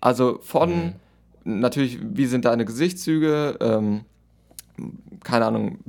Also 0.01 0.39
von 0.41 0.69
hm. 0.69 1.59
natürlich, 1.61 1.99
wie 2.01 2.25
sind 2.25 2.45
deine 2.45 2.65
Gesichtszüge, 2.65 3.57
ähm, 3.59 4.05
keine 5.23 5.45
Ahnung, 5.45 5.79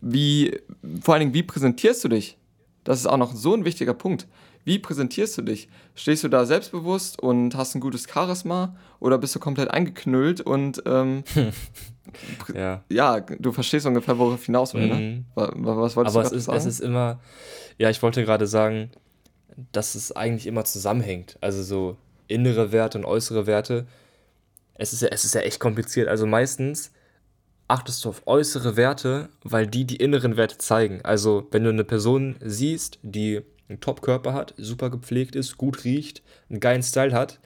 wie, 0.00 0.58
vor 1.02 1.14
allen 1.14 1.20
Dingen, 1.20 1.34
wie 1.34 1.42
präsentierst 1.42 2.02
du 2.04 2.08
dich? 2.08 2.38
Das 2.84 2.98
ist 2.98 3.06
auch 3.06 3.18
noch 3.18 3.34
so 3.34 3.54
ein 3.54 3.64
wichtiger 3.64 3.94
Punkt. 3.94 4.26
Wie 4.64 4.78
präsentierst 4.78 5.38
du 5.38 5.42
dich? 5.42 5.68
Stehst 5.94 6.22
du 6.22 6.28
da 6.28 6.44
selbstbewusst 6.44 7.18
und 7.18 7.54
hast 7.54 7.74
ein 7.74 7.80
gutes 7.80 8.06
Charisma 8.08 8.76
oder 8.98 9.18
bist 9.18 9.34
du 9.34 9.38
komplett 9.40 9.70
eingeknüllt 9.70 10.40
und 10.40 10.82
ähm, 10.86 11.24
ja. 12.54 12.84
ja, 12.90 13.20
du 13.20 13.52
verstehst 13.52 13.86
ungefähr, 13.86 14.18
worauf 14.18 14.40
ich 14.40 14.46
hinaus 14.46 14.74
will, 14.74 14.86
ne? 14.86 14.94
mhm. 14.94 15.00
ne? 15.00 15.24
Was, 15.34 15.96
was 15.96 15.96
wolltest 15.96 16.16
Aber 16.16 16.28
du 16.28 16.28
es 16.28 16.32
ist, 16.32 16.44
sagen? 16.44 16.58
es 16.58 16.66
ist 16.66 16.80
immer, 16.80 17.20
ja, 17.78 17.90
ich 17.90 18.02
wollte 18.02 18.24
gerade 18.24 18.46
sagen, 18.46 18.90
dass 19.72 19.94
es 19.94 20.12
eigentlich 20.12 20.46
immer 20.46 20.64
zusammenhängt. 20.64 21.38
Also 21.40 21.62
so 21.62 21.96
innere 22.28 22.72
Werte 22.72 22.98
und 22.98 23.04
äußere 23.04 23.46
Werte. 23.46 23.86
Es 24.74 24.92
ist 24.92 25.02
ja, 25.02 25.08
es 25.08 25.24
ist 25.24 25.34
ja 25.34 25.40
echt 25.40 25.60
kompliziert. 25.60 26.08
Also 26.08 26.26
meistens 26.26 26.92
achtest 27.68 28.04
du 28.04 28.08
auf 28.08 28.26
äußere 28.26 28.76
Werte, 28.76 29.28
weil 29.42 29.66
die 29.66 29.84
die 29.84 29.96
inneren 29.96 30.36
Werte 30.36 30.58
zeigen. 30.58 31.00
Also 31.02 31.46
wenn 31.50 31.64
du 31.64 31.70
eine 31.70 31.84
Person 31.84 32.36
siehst, 32.40 32.98
die 33.02 33.42
einen 33.70 33.80
Top-Körper 33.80 34.34
hat, 34.34 34.54
super 34.58 34.90
gepflegt 34.90 35.36
ist, 35.36 35.56
gut 35.56 35.84
riecht, 35.84 36.22
einen 36.50 36.60
geilen 36.60 36.82
Style 36.82 37.12
hat, 37.12 37.38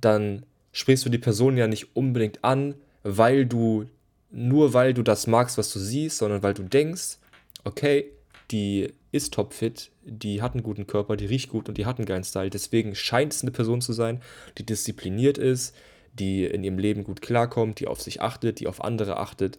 dann 0.00 0.44
sprichst 0.72 1.04
du 1.04 1.10
die 1.10 1.18
Person 1.18 1.56
ja 1.56 1.66
nicht 1.66 1.96
unbedingt 1.96 2.44
an, 2.44 2.74
weil 3.02 3.46
du, 3.46 3.86
nur 4.30 4.74
weil 4.74 4.94
du 4.94 5.02
das 5.02 5.26
magst, 5.26 5.58
was 5.58 5.72
du 5.72 5.78
siehst, 5.78 6.18
sondern 6.18 6.42
weil 6.42 6.54
du 6.54 6.62
denkst, 6.62 7.18
okay, 7.64 8.12
die 8.50 8.92
ist 9.10 9.34
topfit, 9.34 9.90
die 10.04 10.42
hat 10.42 10.52
einen 10.52 10.62
guten 10.62 10.86
Körper, 10.86 11.16
die 11.16 11.26
riecht 11.26 11.48
gut 11.48 11.68
und 11.68 11.78
die 11.78 11.86
hat 11.86 11.98
einen 11.98 12.06
geilen 12.06 12.22
Style. 12.22 12.50
Deswegen 12.50 12.94
scheint 12.94 13.32
es 13.32 13.42
eine 13.42 13.50
Person 13.50 13.80
zu 13.80 13.92
sein, 13.92 14.20
die 14.58 14.66
diszipliniert 14.66 15.38
ist, 15.38 15.74
die 16.12 16.44
in 16.44 16.62
ihrem 16.62 16.78
Leben 16.78 17.04
gut 17.04 17.22
klarkommt, 17.22 17.80
die 17.80 17.86
auf 17.86 18.00
sich 18.00 18.20
achtet, 18.20 18.60
die 18.60 18.66
auf 18.66 18.84
andere 18.84 19.16
achtet. 19.16 19.58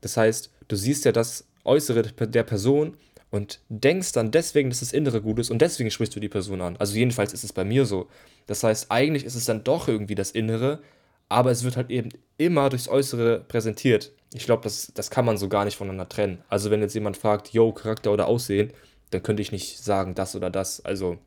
Das 0.00 0.16
heißt, 0.16 0.50
du 0.68 0.76
siehst 0.76 1.04
ja 1.04 1.12
das 1.12 1.46
Äußere 1.64 2.02
der 2.02 2.42
Person 2.42 2.96
und 3.30 3.60
denkst 3.68 4.12
dann 4.12 4.30
deswegen, 4.30 4.70
dass 4.70 4.80
das 4.80 4.92
Innere 4.92 5.20
gut 5.20 5.38
ist 5.38 5.50
und 5.50 5.60
deswegen 5.60 5.90
sprichst 5.90 6.14
du 6.14 6.20
die 6.20 6.28
Person 6.28 6.60
an. 6.60 6.76
Also 6.76 6.96
jedenfalls 6.96 7.32
ist 7.32 7.44
es 7.44 7.52
bei 7.52 7.64
mir 7.64 7.84
so. 7.84 8.08
Das 8.46 8.62
heißt, 8.62 8.90
eigentlich 8.90 9.24
ist 9.24 9.34
es 9.34 9.44
dann 9.44 9.64
doch 9.64 9.88
irgendwie 9.88 10.14
das 10.14 10.30
Innere, 10.30 10.80
aber 11.28 11.50
es 11.50 11.64
wird 11.64 11.76
halt 11.76 11.90
eben 11.90 12.10
immer 12.38 12.68
durchs 12.68 12.88
Äußere 12.88 13.40
präsentiert. 13.40 14.12
Ich 14.32 14.44
glaube, 14.44 14.62
das, 14.62 14.92
das 14.94 15.10
kann 15.10 15.24
man 15.24 15.38
so 15.38 15.48
gar 15.48 15.64
nicht 15.64 15.76
voneinander 15.76 16.08
trennen. 16.08 16.42
Also 16.48 16.70
wenn 16.70 16.80
jetzt 16.80 16.94
jemand 16.94 17.16
fragt, 17.16 17.48
yo, 17.48 17.72
Charakter 17.72 18.12
oder 18.12 18.28
Aussehen, 18.28 18.72
dann 19.10 19.22
könnte 19.22 19.42
ich 19.42 19.52
nicht 19.52 19.82
sagen 19.82 20.14
das 20.14 20.36
oder 20.36 20.50
das. 20.50 20.84
Also 20.84 21.18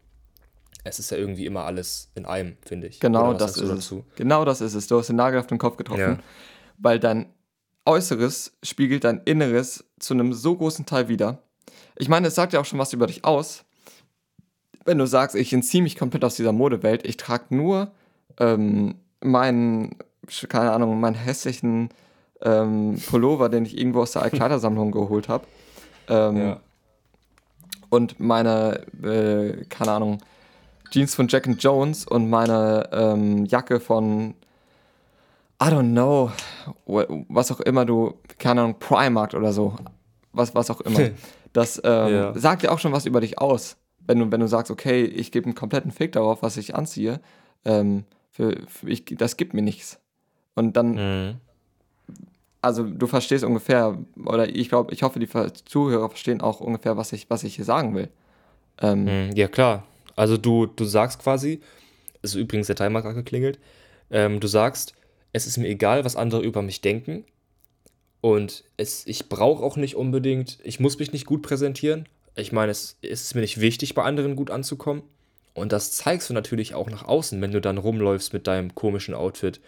es 0.84 1.00
ist 1.00 1.12
ja 1.12 1.18
irgendwie 1.18 1.46
immer 1.46 1.66
alles 1.66 2.12
in 2.16 2.26
einem, 2.26 2.58
finde 2.62 2.88
ich. 2.88 3.00
Genau 3.00 3.34
das 3.34 3.58
ist 3.58 3.70
es. 3.70 3.94
Genau 4.16 4.46
das 4.46 4.62
ist 4.62 4.74
es. 4.74 4.88
Du 4.88 4.98
hast 4.98 5.08
den 5.08 5.18
Nagel 5.18 5.40
auf 5.40 5.48
den 5.48 5.58
Kopf 5.58 5.78
getroffen, 5.78 6.00
ja. 6.00 6.20
weil 6.78 7.00
dein 7.00 7.34
Äußeres 7.86 8.58
spiegelt 8.64 9.04
dein 9.04 9.22
Inneres 9.26 9.86
zu 10.00 10.14
einem 10.14 10.34
so 10.34 10.56
großen 10.56 10.86
Teil 10.86 11.10
wider. 11.10 11.44
Ich 12.00 12.10
meine, 12.10 12.28
es 12.28 12.36
sagt 12.36 12.54
ja 12.54 12.62
auch 12.62 12.66
schon 12.66 12.80
was 12.80 12.94
über 12.94 13.08
dich 13.08 13.26
aus. 13.26 13.66
Wenn 14.86 14.98
du 14.98 15.06
sagst, 15.06 15.36
ich 15.36 15.54
entziehe 15.54 15.84
mich 15.84 15.98
komplett 15.98 16.24
aus 16.24 16.36
dieser 16.36 16.54
Modewelt, 16.54 17.06
ich 17.06 17.18
trage 17.18 17.54
nur 17.56 17.92
ähm, 18.40 18.96
meinen, 19.22 19.96
keine 20.48 20.72
Ahnung, 20.72 21.00
meinen 21.00 21.16
hässlichen 21.16 21.90
ähm, 22.42 23.00
Pullover, 23.10 23.50
den 23.50 23.66
ich 23.66 23.78
irgendwo 23.78 24.02
aus 24.02 24.14
der 24.14 24.22
Altkleidersammlung 24.24 24.92
geholt 24.92 25.28
habe. 25.28 25.46
Ähm, 26.08 26.38
ja. 26.38 26.60
Und 27.90 28.20
meine, 28.20 28.86
äh, 29.04 29.66
keine 29.66 29.92
Ahnung, 29.92 30.20
Jeans 30.92 31.16
von 31.16 31.28
Jack 31.28 31.48
and 31.48 31.62
Jones 31.62 32.08
und 32.08 32.30
meine 32.30 32.90
ähm, 32.94 33.46
Jacke 33.46 33.80
von 33.80 34.36
I 35.62 35.66
don't 35.66 35.92
know, 35.92 36.32
was 36.86 37.52
auch 37.52 37.60
immer 37.60 37.86
du, 37.86 38.14
keine 38.38 38.62
Ahnung, 38.62 38.76
Primark 38.80 39.34
oder 39.34 39.52
so, 39.52 39.76
was, 40.32 40.56
was 40.56 40.72
auch 40.72 40.80
immer. 40.82 41.10
Das 41.54 41.82
ähm, 41.84 42.14
ja. 42.14 42.34
sagt 42.38 42.64
ja 42.64 42.72
auch 42.72 42.80
schon 42.80 42.92
was 42.92 43.06
über 43.06 43.22
dich 43.22 43.40
aus. 43.40 43.78
wenn 44.06 44.20
du, 44.20 44.32
wenn 44.32 44.40
du 44.40 44.48
sagst, 44.48 44.72
okay, 44.72 45.04
ich 45.04 45.32
gebe 45.32 45.46
einen 45.46 45.56
kompletten 45.56 45.92
Fick 45.92 46.12
darauf, 46.14 46.42
was 46.42 46.58
ich 46.58 46.74
anziehe, 46.76 47.20
ähm, 47.66 48.06
für, 48.32 48.58
für 48.68 48.90
ich, 48.90 49.06
das 49.06 49.38
gibt 49.38 49.54
mir 49.54 49.62
nichts. 49.62 50.00
Und 50.56 50.76
dann, 50.78 50.96
Mhm. 50.96 51.36
also 52.62 52.84
du 52.84 53.08
verstehst 53.08 53.44
ungefähr, 53.44 53.98
oder 54.26 54.50
ich 54.50 54.70
glaube, 54.70 54.94
ich 54.94 55.04
hoffe, 55.04 55.20
die 55.20 55.30
Zuhörer 55.66 56.10
verstehen 56.10 56.42
auch 56.42 56.60
ungefähr, 56.60 56.98
was 56.98 57.14
ich, 57.14 57.30
was 57.30 57.44
ich 57.44 57.56
hier 57.56 57.66
sagen 57.66 57.96
will. 57.96 58.10
Ähm, 58.82 59.06
Mhm, 59.06 59.32
Ja, 59.36 59.48
klar. 59.48 59.84
Also 60.16 60.38
du, 60.38 60.66
du 60.66 60.84
sagst 60.86 61.22
quasi, 61.22 61.62
ist 62.22 62.36
übrigens 62.36 62.68
der 62.68 62.76
Timer 62.76 63.02
gerade 63.02 63.16
geklingelt, 63.16 63.60
ähm, 64.12 64.40
du 64.40 64.48
sagst, 64.48 64.94
es 65.32 65.46
ist 65.48 65.58
mir 65.58 65.68
egal, 65.68 66.04
was 66.04 66.16
andere 66.16 66.42
über 66.42 66.62
mich 66.62 66.82
denken 66.82 67.24
und 68.22 68.64
es, 68.78 69.06
ich 69.08 69.30
brauche 69.30 69.64
auch 69.64 69.78
nicht 69.78 69.96
unbedingt, 69.96 70.58
ich 70.64 70.80
muss 70.80 71.00
mich 71.00 71.14
nicht 71.14 71.26
gut 71.26 71.42
präsentieren. 71.42 72.08
Ich 72.36 72.52
meine, 72.52 72.72
es, 72.72 72.98
ist 73.02 73.36
mir 73.36 73.42
nicht 73.42 73.60
wichtig, 73.60 73.96
bei 73.96 74.04
anderen 74.04 74.36
gut 74.36 74.52
anzukommen. 74.52 75.04
Und 75.54 75.72
das 75.72 75.92
zeigst 75.92 76.30
du 76.30 76.34
natürlich 76.34 76.74
auch 76.74 76.90
nach 76.90 77.04
außen, 77.04 77.42
wenn 77.42 77.52
du 77.52 77.62
dann 77.62 77.78
rumläufst 77.78 78.34
mit 78.34 78.48
deinem 78.48 78.76
komischen 78.76 79.14
Outfit, 79.14 79.60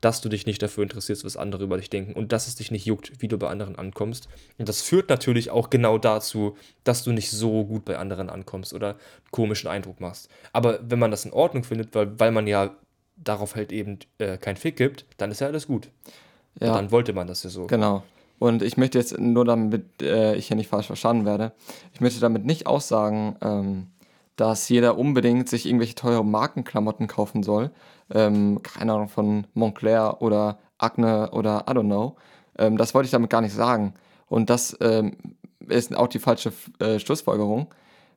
dass 0.00 0.20
du 0.20 0.28
dich 0.28 0.46
nicht 0.46 0.60
dafür 0.60 0.82
interessierst, 0.82 1.24
was 1.24 1.36
andere 1.36 1.62
über 1.62 1.76
dich 1.76 1.88
denken 1.88 2.12
und 2.12 2.32
dass 2.32 2.48
es 2.48 2.56
dich 2.56 2.70
nicht 2.72 2.86
juckt, 2.86 3.12
wie 3.20 3.28
du 3.28 3.38
bei 3.38 3.48
anderen 3.48 3.76
ankommst. 3.76 4.28
Und 4.58 4.68
das 4.68 4.82
führt 4.82 5.08
natürlich 5.08 5.50
auch 5.50 5.70
genau 5.70 5.96
dazu, 5.96 6.56
dass 6.82 7.04
du 7.04 7.12
nicht 7.12 7.30
so 7.30 7.64
gut 7.64 7.84
bei 7.84 7.96
anderen 7.96 8.28
ankommst 8.28 8.72
oder 8.72 8.90
einen 8.90 8.98
komischen 9.30 9.70
Eindruck 9.70 10.00
machst. 10.00 10.28
Aber 10.52 10.80
wenn 10.82 10.98
man 10.98 11.12
das 11.12 11.24
in 11.24 11.32
Ordnung 11.32 11.62
findet, 11.62 11.94
weil, 11.94 12.18
weil 12.18 12.32
man 12.32 12.48
ja 12.48 12.76
darauf 13.16 13.54
halt 13.54 13.70
eben 13.70 14.00
äh, 14.18 14.38
keinen 14.38 14.56
Fick 14.56 14.76
gibt, 14.76 15.06
dann 15.18 15.30
ist 15.30 15.40
ja 15.40 15.46
alles 15.46 15.68
gut. 15.68 15.88
Und 16.60 16.66
ja. 16.66 16.74
dann 16.74 16.90
wollte 16.90 17.12
man 17.12 17.26
das 17.26 17.42
ja 17.42 17.50
so. 17.50 17.66
Genau. 17.66 18.02
Und 18.38 18.62
ich 18.62 18.76
möchte 18.76 18.98
jetzt 18.98 19.18
nur 19.18 19.44
damit, 19.44 20.02
äh, 20.02 20.34
ich 20.34 20.48
hier 20.48 20.56
nicht 20.56 20.68
falsch 20.68 20.86
verstanden 20.86 21.24
werde, 21.24 21.52
ich 21.94 22.00
möchte 22.00 22.20
damit 22.20 22.44
nicht 22.44 22.66
aussagen, 22.66 23.36
ähm, 23.40 23.86
dass 24.36 24.68
jeder 24.68 24.98
unbedingt 24.98 25.48
sich 25.48 25.66
irgendwelche 25.66 25.94
teure 25.94 26.24
Markenklamotten 26.24 27.06
kaufen 27.06 27.42
soll. 27.42 27.70
Ähm, 28.12 28.60
keine 28.62 28.94
Ahnung, 28.94 29.08
von 29.08 29.46
Montclair 29.54 30.20
oder 30.20 30.58
Agne 30.78 31.30
oder 31.30 31.66
I 31.68 31.72
don't 31.72 31.84
know. 31.84 32.16
Ähm, 32.58 32.76
das 32.76 32.94
wollte 32.94 33.06
ich 33.06 33.12
damit 33.12 33.30
gar 33.30 33.40
nicht 33.40 33.54
sagen. 33.54 33.94
Und 34.28 34.50
das 34.50 34.76
ähm, 34.80 35.16
ist 35.68 35.94
auch 35.94 36.08
die 36.08 36.18
falsche 36.18 36.52
äh, 36.80 36.98
Schlussfolgerung, 36.98 37.68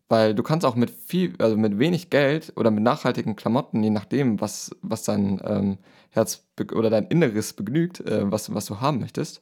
weil 0.07 0.33
du 0.33 0.43
kannst 0.43 0.65
auch 0.65 0.75
mit 0.75 0.89
viel, 0.89 1.33
also 1.39 1.57
mit 1.57 1.77
wenig 1.77 2.09
Geld 2.09 2.53
oder 2.55 2.71
mit 2.71 2.83
nachhaltigen 2.83 3.35
Klamotten, 3.35 3.83
je 3.83 3.89
nachdem, 3.89 4.41
was, 4.41 4.71
was 4.81 5.03
dein 5.03 5.41
ähm, 5.45 5.77
Herz 6.15 6.43
oder 6.73 6.89
dein 6.89 7.07
Inneres 7.07 7.53
begnügt, 7.53 7.99
äh, 8.01 8.31
was, 8.31 8.53
was 8.53 8.65
du 8.65 8.79
haben 8.81 8.99
möchtest, 8.99 9.41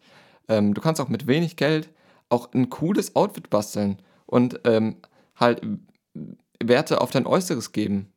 ähm, 0.50 0.74
du 0.74 0.82
kannst 0.82 1.00
auch 1.00 1.10
mit 1.10 1.28
wenig 1.28 1.56
Geld 1.56 1.90
auch 2.30 2.52
ein 2.54 2.70
cooles 2.70 3.16
Outfit 3.16 3.50
basteln 3.50 4.00
und 4.26 4.60
ähm, 4.66 4.98
halt 5.36 5.62
Werte 6.62 7.02
auf 7.02 7.12
dein 7.12 7.26
Äußeres 7.28 7.72
geben. 7.72 8.12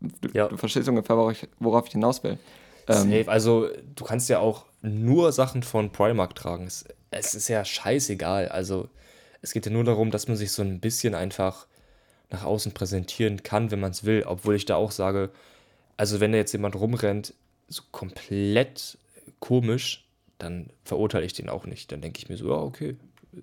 Du, 0.00 0.28
Ja. 0.32 0.48
du 0.48 0.56
verstehst 0.56 0.88
ungefähr, 0.88 1.16
worauf 1.16 1.32
ich, 1.32 1.48
worauf 1.58 1.86
ich 1.86 1.92
hinaus 1.92 2.22
will. 2.22 2.38
Ähm, 2.88 3.10
Safe. 3.10 3.28
Also, 3.28 3.68
du 3.94 4.04
kannst 4.04 4.28
ja 4.28 4.38
auch 4.38 4.66
nur 4.82 5.32
Sachen 5.32 5.62
von 5.62 5.90
Primark 5.90 6.34
tragen. 6.34 6.66
Es, 6.66 6.84
es 7.10 7.34
ist 7.34 7.48
ja 7.48 7.64
scheißegal. 7.64 8.48
Also, 8.48 8.88
es 9.42 9.52
geht 9.52 9.66
ja 9.66 9.72
nur 9.72 9.84
darum, 9.84 10.10
dass 10.10 10.28
man 10.28 10.36
sich 10.36 10.52
so 10.52 10.62
ein 10.62 10.80
bisschen 10.80 11.14
einfach 11.14 11.66
nach 12.30 12.44
außen 12.44 12.72
präsentieren 12.72 13.42
kann, 13.42 13.70
wenn 13.70 13.80
man 13.80 13.90
es 13.92 14.04
will. 14.04 14.24
Obwohl 14.26 14.54
ich 14.54 14.64
da 14.66 14.76
auch 14.76 14.92
sage, 14.92 15.30
also, 15.96 16.20
wenn 16.20 16.32
da 16.32 16.38
jetzt 16.38 16.52
jemand 16.52 16.76
rumrennt, 16.76 17.34
so 17.68 17.82
komplett 17.90 18.98
komisch, 19.40 20.06
dann 20.38 20.70
verurteile 20.84 21.26
ich 21.26 21.32
den 21.32 21.48
auch 21.48 21.66
nicht. 21.66 21.90
Dann 21.92 22.00
denke 22.00 22.18
ich 22.18 22.28
mir 22.28 22.36
so, 22.36 22.48
ja, 22.48 22.56
okay, 22.56 22.96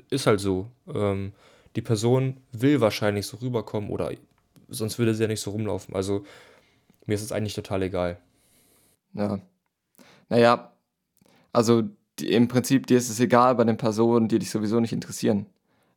ist 0.10 0.28
halt 0.28 0.40
so. 0.40 0.68
Ähm, 0.94 1.34
die 1.76 1.82
Person 1.82 2.38
will 2.52 2.82
wahrscheinlich 2.82 3.26
so 3.26 3.38
rüberkommen 3.38 3.90
oder 3.90 4.12
sonst 4.70 5.00
würde 5.00 5.14
sie 5.14 5.24
ja 5.24 5.28
nicht 5.28 5.42
so 5.42 5.52
rumlaufen. 5.52 5.96
Also, 5.96 6.24
mir 7.06 7.16
ist 7.16 7.24
es 7.24 7.32
eigentlich 7.32 7.56
total 7.56 7.84
egal. 7.84 8.18
Ja. 9.14 9.40
Naja, 10.30 10.72
also 11.52 11.84
die, 12.20 12.32
im 12.32 12.48
Prinzip, 12.48 12.88
dir 12.88 12.98
ist 12.98 13.10
es 13.10 13.20
egal 13.20 13.56
bei 13.56 13.64
den 13.64 13.78
Personen, 13.78 14.28
die 14.28 14.40
dich 14.40 14.50
sowieso 14.50 14.80
nicht 14.80 14.94
interessieren. 14.94 15.48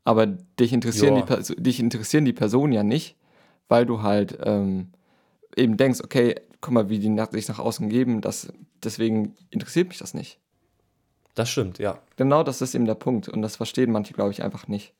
Aber 0.04 0.26
dich 0.26 0.72
interessieren, 0.72 1.24
die, 1.26 1.62
dich 1.62 1.80
interessieren 1.80 2.24
die 2.24 2.32
Personen 2.32 2.72
ja 2.72 2.82
nicht, 2.82 3.16
weil 3.68 3.86
du 3.86 4.02
halt 4.02 4.38
ähm, 4.42 4.92
eben 5.56 5.76
denkst, 5.76 6.00
okay, 6.02 6.36
guck 6.60 6.72
mal, 6.72 6.88
wie 6.88 6.98
die 6.98 7.14
sich 7.32 7.48
nach 7.48 7.58
außen 7.58 7.88
geben, 7.88 8.20
das, 8.20 8.52
deswegen 8.82 9.34
interessiert 9.50 9.88
mich 9.88 9.98
das 9.98 10.14
nicht. 10.14 10.38
Das 11.34 11.50
stimmt, 11.50 11.78
ja. 11.78 11.98
Genau 12.16 12.42
das 12.42 12.62
ist 12.62 12.74
eben 12.74 12.86
der 12.86 12.94
Punkt. 12.94 13.28
Und 13.28 13.42
das 13.42 13.56
verstehen 13.56 13.92
manche, 13.92 14.14
glaube 14.14 14.30
ich, 14.32 14.42
einfach 14.42 14.68
nicht. 14.68 14.92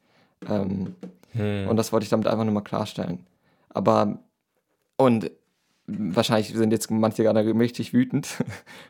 Ähm, 0.49 0.95
Hm. 1.33 1.69
Und 1.69 1.77
das 1.77 1.93
wollte 1.93 2.05
ich 2.05 2.11
damit 2.11 2.27
einfach 2.27 2.45
nur 2.45 2.55
mal 2.55 2.63
klarstellen. 2.63 3.27
Aber, 3.69 4.21
und 4.97 5.31
wahrscheinlich 5.87 6.49
sind 6.55 6.71
jetzt 6.73 6.91
manche 6.91 7.23
gerade 7.25 7.45
richtig 7.59 7.93
wütend, 7.93 8.29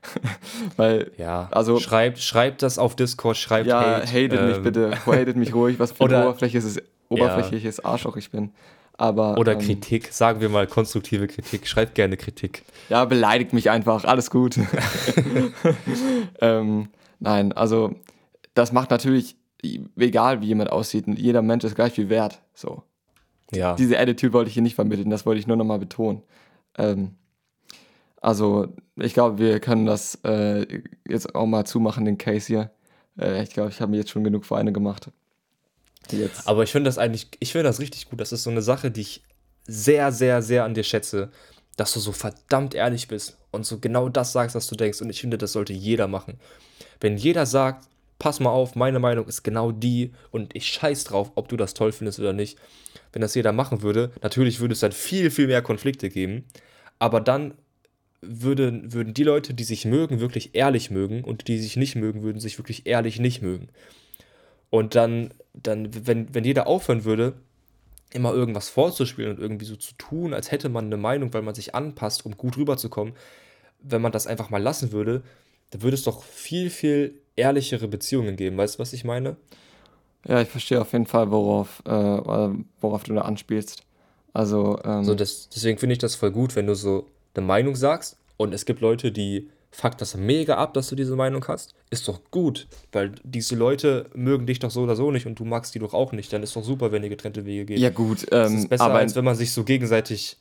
weil, 0.76 1.10
Ja, 1.18 1.48
Also- 1.50 1.78
schreibt, 1.80 2.18
schreibt 2.20 2.62
das 2.62 2.78
auf 2.78 2.94
Discord, 2.96 3.36
schreibt 3.36 3.66
ja, 3.66 4.00
Hate. 4.00 4.06
hatet 4.06 4.42
mich 4.46 4.56
ähm, 4.58 4.62
bitte, 4.62 5.06
hatet 5.06 5.36
mich 5.36 5.54
ruhig, 5.54 5.78
was 5.78 5.92
für 5.92 6.04
ein 6.04 6.06
oder- 6.08 6.22
oberflächliches, 6.28 6.80
oberflächliches 7.08 7.84
Arschloch 7.84 8.16
ich 8.16 8.30
bin. 8.30 8.52
Aber, 8.98 9.36
Oder 9.36 9.52
ähm, 9.52 9.58
Kritik, 9.58 10.12
sagen 10.12 10.40
wir 10.40 10.48
mal 10.48 10.66
konstruktive 10.66 11.26
Kritik. 11.26 11.66
Schreibt 11.66 11.94
gerne 11.94 12.16
Kritik. 12.16 12.62
Ja, 12.88 13.04
beleidigt 13.04 13.52
mich 13.52 13.70
einfach, 13.70 14.04
alles 14.04 14.30
gut. 14.30 14.58
ähm, 16.40 16.88
nein, 17.18 17.52
also 17.52 17.94
das 18.54 18.72
macht 18.72 18.90
natürlich, 18.90 19.36
egal 19.96 20.40
wie 20.40 20.46
jemand 20.46 20.72
aussieht, 20.72 21.06
jeder 21.08 21.42
Mensch 21.42 21.64
ist 21.64 21.74
gleich 21.74 21.92
viel 21.92 22.08
wert. 22.08 22.40
So. 22.54 22.82
Ja, 23.52 23.74
Diese 23.74 23.98
Attitude 23.98 24.32
wollte 24.32 24.48
ich 24.48 24.54
hier 24.54 24.62
nicht 24.62 24.74
vermitteln, 24.74 25.10
das 25.10 25.26
wollte 25.26 25.38
ich 25.38 25.46
nur 25.46 25.56
nochmal 25.56 25.78
betonen. 25.78 26.22
Ähm, 26.78 27.12
also, 28.20 28.68
ich 28.96 29.14
glaube, 29.14 29.38
wir 29.38 29.60
können 29.60 29.86
das 29.86 30.16
äh, 30.24 30.82
jetzt 31.06 31.34
auch 31.34 31.46
mal 31.46 31.64
zumachen, 31.64 32.06
den 32.06 32.18
Case 32.18 32.46
hier. 32.46 32.70
Äh, 33.18 33.42
ich 33.42 33.50
glaube, 33.50 33.70
ich 33.70 33.80
habe 33.80 33.90
mir 33.90 33.98
jetzt 33.98 34.10
schon 34.10 34.24
genug 34.24 34.44
Vereine 34.44 34.72
gemacht. 34.72 35.10
Jetzt. 36.10 36.46
aber 36.46 36.62
ich 36.62 36.70
finde 36.70 36.88
das 36.88 36.98
eigentlich, 36.98 37.28
ich 37.40 37.52
finde 37.52 37.64
das 37.64 37.80
richtig 37.80 38.08
gut. 38.08 38.20
Das 38.20 38.32
ist 38.32 38.42
so 38.42 38.50
eine 38.50 38.62
Sache, 38.62 38.90
die 38.90 39.02
ich 39.02 39.22
sehr, 39.66 40.12
sehr, 40.12 40.42
sehr 40.42 40.64
an 40.64 40.74
dir 40.74 40.84
schätze, 40.84 41.30
dass 41.76 41.92
du 41.92 42.00
so 42.00 42.12
verdammt 42.12 42.74
ehrlich 42.74 43.08
bist 43.08 43.38
und 43.50 43.66
so 43.66 43.78
genau 43.78 44.08
das 44.08 44.32
sagst, 44.32 44.54
was 44.54 44.66
du 44.66 44.76
denkst. 44.76 45.00
Und 45.00 45.10
ich 45.10 45.20
finde, 45.20 45.38
das 45.38 45.52
sollte 45.52 45.72
jeder 45.72 46.08
machen. 46.08 46.38
Wenn 47.00 47.16
jeder 47.16 47.46
sagt, 47.46 47.86
pass 48.18 48.40
mal 48.40 48.50
auf, 48.50 48.74
meine 48.74 48.98
Meinung 48.98 49.26
ist 49.26 49.42
genau 49.42 49.72
die 49.72 50.12
und 50.30 50.54
ich 50.54 50.66
scheiß 50.66 51.04
drauf, 51.04 51.32
ob 51.34 51.48
du 51.48 51.56
das 51.56 51.74
toll 51.74 51.92
findest 51.92 52.18
oder 52.18 52.32
nicht. 52.32 52.58
Wenn 53.12 53.22
das 53.22 53.34
jeder 53.34 53.52
machen 53.52 53.82
würde, 53.82 54.10
natürlich 54.22 54.60
würde 54.60 54.72
es 54.72 54.80
dann 54.80 54.92
viel, 54.92 55.30
viel 55.30 55.46
mehr 55.46 55.62
Konflikte 55.62 56.08
geben. 56.08 56.44
Aber 56.98 57.20
dann 57.20 57.54
würden, 58.22 58.92
würden 58.92 59.14
die 59.14 59.22
Leute, 59.22 59.54
die 59.54 59.64
sich 59.64 59.84
mögen, 59.84 60.20
wirklich 60.20 60.54
ehrlich 60.54 60.90
mögen 60.90 61.24
und 61.24 61.48
die 61.48 61.58
sich 61.58 61.76
nicht 61.76 61.96
mögen, 61.96 62.22
würden 62.22 62.40
sich 62.40 62.58
wirklich 62.58 62.86
ehrlich 62.86 63.20
nicht 63.20 63.42
mögen. 63.42 63.68
Und 64.76 64.94
dann, 64.94 65.32
dann 65.54 65.88
wenn, 66.06 66.34
wenn 66.34 66.44
jeder 66.44 66.66
aufhören 66.66 67.04
würde, 67.04 67.34
immer 68.12 68.32
irgendwas 68.32 68.68
vorzuspielen 68.68 69.32
und 69.32 69.40
irgendwie 69.40 69.64
so 69.64 69.76
zu 69.76 69.94
tun, 69.94 70.34
als 70.34 70.50
hätte 70.50 70.68
man 70.68 70.86
eine 70.86 70.96
Meinung, 70.96 71.32
weil 71.32 71.42
man 71.42 71.54
sich 71.54 71.74
anpasst, 71.74 72.24
um 72.26 72.36
gut 72.36 72.56
rüberzukommen, 72.56 73.14
wenn 73.80 74.02
man 74.02 74.12
das 74.12 74.26
einfach 74.26 74.50
mal 74.50 74.62
lassen 74.62 74.92
würde, 74.92 75.22
dann 75.70 75.82
würde 75.82 75.94
es 75.94 76.04
doch 76.04 76.22
viel, 76.22 76.70
viel 76.70 77.20
ehrlichere 77.36 77.88
Beziehungen 77.88 78.36
geben. 78.36 78.56
Weißt 78.56 78.76
du, 78.76 78.78
was 78.78 78.92
ich 78.92 79.04
meine? 79.04 79.36
Ja, 80.26 80.40
ich 80.40 80.48
verstehe 80.48 80.80
auf 80.80 80.92
jeden 80.92 81.06
Fall, 81.06 81.30
worauf, 81.30 81.82
äh, 81.86 82.50
worauf 82.80 83.04
du 83.04 83.14
da 83.14 83.22
anspielst. 83.22 83.82
Also, 84.32 84.78
ähm, 84.84 85.04
So, 85.04 85.14
das, 85.14 85.48
deswegen 85.48 85.78
finde 85.78 85.94
ich 85.94 85.98
das 85.98 86.14
voll 86.14 86.30
gut, 86.30 86.56
wenn 86.56 86.66
du 86.66 86.74
so 86.74 87.06
eine 87.34 87.46
Meinung 87.46 87.76
sagst 87.76 88.18
und 88.36 88.52
es 88.52 88.66
gibt 88.66 88.80
Leute, 88.80 89.12
die 89.12 89.48
fuck 89.70 89.98
das 89.98 90.16
mega 90.16 90.56
ab, 90.56 90.74
dass 90.74 90.88
du 90.88 90.96
diese 90.96 91.16
Meinung 91.16 91.46
hast. 91.48 91.74
Ist 91.90 92.08
doch 92.08 92.20
gut, 92.30 92.66
weil 92.92 93.12
diese 93.24 93.54
Leute 93.56 94.10
mögen 94.14 94.46
dich 94.46 94.58
doch 94.58 94.70
so 94.70 94.82
oder 94.82 94.96
so 94.96 95.10
nicht 95.10 95.26
und 95.26 95.38
du 95.38 95.44
magst 95.44 95.74
die 95.74 95.78
doch 95.78 95.94
auch 95.94 96.12
nicht. 96.12 96.32
Dann 96.32 96.42
ist 96.42 96.56
doch 96.56 96.64
super, 96.64 96.92
wenn 96.92 97.02
ihr 97.02 97.08
getrennte 97.08 97.44
Wege 97.44 97.66
geht. 97.66 97.78
ja 97.78 97.90
gut, 97.90 98.26
Das 98.30 98.50
ähm, 98.50 98.58
ist 98.58 98.68
besser, 98.68 98.84
aber 98.84 98.98
als 98.98 99.14
wenn 99.14 99.24
man 99.24 99.36
sich 99.36 99.52
so 99.52 99.64
gegenseitig 99.64 100.38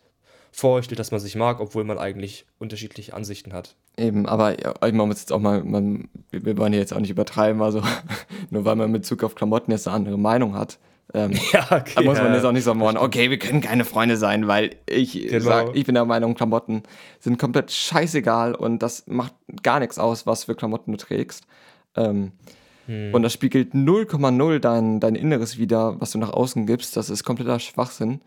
vorstellt, 0.52 1.00
dass 1.00 1.12
man 1.12 1.20
sich 1.20 1.36
mag, 1.36 1.60
obwohl 1.60 1.84
man 1.84 1.98
eigentlich 1.98 2.46
unterschiedliche 2.60 3.14
Ansichten 3.14 3.52
hat. 3.52 3.76
Eben, 3.98 4.26
aber 4.26 4.62
ja, 4.62 4.74
ich 4.86 4.94
muss 4.94 5.20
jetzt 5.20 5.34
auch 5.34 5.40
mal, 5.40 5.64
man, 5.64 6.08
wir 6.32 6.46
wir 6.46 6.58
wollen 6.58 6.72
hier 6.72 6.80
jetzt 6.80 6.94
auch 6.94 7.00
nicht 7.00 7.10
übertreiben, 7.10 7.62
also 7.62 7.82
nur 8.50 8.64
weil 8.64 8.78
man 8.78 8.88
in 8.88 8.94
Bezug 8.94 9.24
auf 9.24 9.36
Klamotten 9.36 9.72
jetzt 9.72 9.88
eine 9.88 9.96
andere 9.96 10.18
Meinung 10.18 10.56
hat, 10.56 10.80
ähm, 11.16 11.32
Ja, 11.54 11.66
okay. 11.72 11.94
da 11.96 12.02
muss 12.04 12.18
man 12.20 12.34
jetzt 12.34 12.44
auch 12.46 12.52
nicht 12.52 12.64
sagen, 12.64 12.80
wollen, 12.80 12.98
okay, 12.98 13.30
wir 13.30 13.40
können 13.40 13.62
keine 13.62 13.86
Freunde 13.86 14.18
sein, 14.18 14.48
weil 14.48 14.76
ich 14.90 15.14
Genau. 15.14 15.44
sag, 15.44 15.76
ich 15.76 15.86
bin 15.86 15.96
der 15.96 16.06
Meinung, 16.06 16.36
Klamotten 16.36 16.84
sind 17.20 17.40
komplett 17.40 17.72
scheißegal 17.72 18.54
und 18.54 18.80
das 18.84 19.08
macht 19.08 19.34
gar 19.64 19.80
nichts 19.80 19.98
aus, 19.98 20.28
was 20.28 20.44
für 20.44 20.56
Klamotten 20.56 20.92
du 20.92 20.98
trägst. 20.98 21.46
Ähm, 21.96 22.32
Hm. 22.88 23.16
Und 23.16 23.24
das 23.24 23.34
spiegelt 23.34 23.74
0,0 23.74 24.60
dein, 24.60 25.00
dein 25.00 25.16
Inneres 25.16 25.58
wieder, 25.58 26.00
was 26.00 26.12
du 26.12 26.20
nach 26.20 26.30
außen 26.32 26.68
gibst. 26.68 26.96
Das 26.96 27.10
ist 27.10 27.24
kompletter 27.24 27.58
Schwachsinn. 27.60 28.22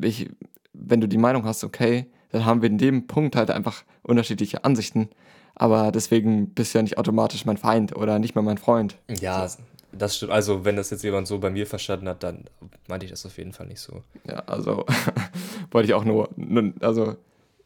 Ich, 0.00 0.30
wenn 0.72 1.02
du 1.02 1.08
die 1.08 1.18
Meinung 1.18 1.44
hast, 1.44 1.62
okay, 1.62 2.06
dann 2.30 2.46
haben 2.46 2.62
wir 2.62 2.70
in 2.70 2.78
dem 2.78 3.06
Punkt 3.06 3.36
halt 3.36 3.50
einfach 3.50 3.84
unterschiedliche 4.02 4.64
Ansichten. 4.64 5.10
Aber 5.54 5.92
deswegen 5.92 6.50
bist 6.54 6.72
du 6.74 6.78
ja 6.78 6.82
nicht 6.82 6.96
automatisch 6.96 7.44
mein 7.44 7.56
Feind 7.58 7.94
oder 7.96 8.18
nicht 8.18 8.34
mehr 8.34 8.42
mein 8.44 8.58
Freund. 8.58 8.96
Ja, 9.20 9.46
Das 9.92 10.16
stimmt. 10.16 10.32
Also, 10.32 10.64
wenn 10.64 10.76
das 10.76 10.90
jetzt 10.90 11.02
jemand 11.02 11.26
so 11.26 11.38
bei 11.38 11.50
mir 11.50 11.66
verstanden 11.66 12.08
hat, 12.08 12.22
dann 12.22 12.44
meinte 12.88 13.06
ich 13.06 13.12
das 13.12 13.24
auf 13.24 13.38
jeden 13.38 13.52
Fall 13.52 13.66
nicht 13.66 13.80
so. 13.80 14.02
Ja, 14.28 14.40
also 14.46 14.84
wollte 15.70 15.86
ich 15.86 15.94
auch 15.94 16.04
nur, 16.04 16.28
also, 16.80 17.16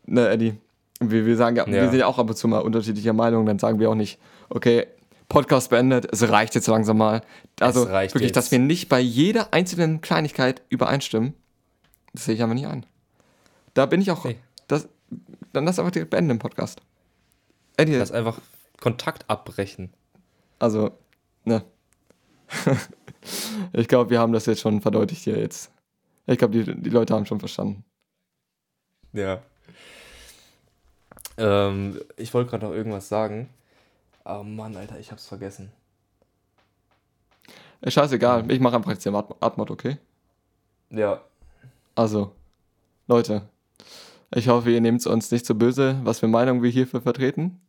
ne, 0.06 0.28
Eddie, 0.28 0.54
wir, 1.00 1.26
wir 1.26 1.36
sagen 1.36 1.56
ja, 1.56 1.66
ja, 1.66 1.72
wir 1.72 1.90
sind 1.90 1.98
ja 1.98 2.06
auch 2.06 2.18
ab 2.18 2.28
und 2.28 2.36
zu 2.36 2.46
mal 2.46 2.60
unterschiedlicher 2.60 3.12
Meinung, 3.12 3.46
dann 3.46 3.58
sagen 3.58 3.78
wir 3.78 3.90
auch 3.90 3.94
nicht, 3.94 4.18
okay, 4.48 4.86
Podcast 5.28 5.70
beendet, 5.70 6.08
es 6.12 6.28
reicht 6.28 6.54
jetzt 6.54 6.66
langsam 6.66 6.98
mal. 6.98 7.22
Also 7.60 7.88
wirklich, 7.88 8.22
jetzt. 8.22 8.36
dass 8.36 8.50
wir 8.50 8.58
nicht 8.58 8.88
bei 8.88 9.00
jeder 9.00 9.52
einzelnen 9.54 10.00
Kleinigkeit 10.00 10.62
übereinstimmen, 10.68 11.34
das 12.12 12.26
sehe 12.26 12.34
ich 12.34 12.42
einfach 12.42 12.54
nicht 12.54 12.66
ein. 12.66 12.84
Da 13.74 13.86
bin 13.86 14.00
ich 14.00 14.10
auch, 14.10 14.24
hey. 14.24 14.36
das, 14.66 14.88
dann 15.52 15.64
lass 15.64 15.78
einfach 15.78 15.92
direkt 15.92 16.10
beenden 16.10 16.32
im 16.32 16.38
Podcast. 16.38 16.82
Eddie. 17.76 17.94
Lass 17.94 18.12
einfach 18.12 18.40
Kontakt 18.80 19.24
abbrechen. 19.28 19.90
Also, 20.58 20.90
ne. 21.44 21.62
ich 23.72 23.88
glaube, 23.88 24.10
wir 24.10 24.18
haben 24.18 24.32
das 24.32 24.46
jetzt 24.46 24.60
schon 24.60 24.80
verdeutlicht 24.80 25.22
hier 25.22 25.38
jetzt. 25.38 25.72
Ich 26.26 26.38
glaube, 26.38 26.62
die, 26.62 26.80
die 26.80 26.90
Leute 26.90 27.14
haben 27.14 27.26
schon 27.26 27.40
verstanden. 27.40 27.84
Ja. 29.12 29.42
Ähm, 31.36 32.00
ich 32.16 32.32
wollte 32.34 32.50
gerade 32.50 32.66
noch 32.66 32.72
irgendwas 32.72 33.08
sagen. 33.08 33.48
Oh 34.24 34.42
Mann, 34.42 34.76
Alter, 34.76 34.98
ich 34.98 35.10
hab's 35.10 35.26
vergessen. 35.26 35.72
Scheißegal, 37.86 38.50
ich 38.50 38.60
mache 38.60 38.76
einfach 38.76 38.90
jetzt 38.90 39.06
den 39.06 39.14
Atmod, 39.14 39.70
okay? 39.70 39.96
Ja. 40.90 41.22
Also, 41.94 42.32
Leute, 43.06 43.48
ich 44.34 44.48
hoffe, 44.48 44.70
ihr 44.70 44.80
nehmt 44.80 45.00
es 45.00 45.06
uns 45.06 45.30
nicht 45.30 45.46
so 45.46 45.54
böse, 45.54 45.98
was 46.04 46.18
für 46.20 46.28
Meinungen 46.28 46.62
wir 46.62 46.70
hierfür 46.70 47.00
vertreten. 47.00 47.60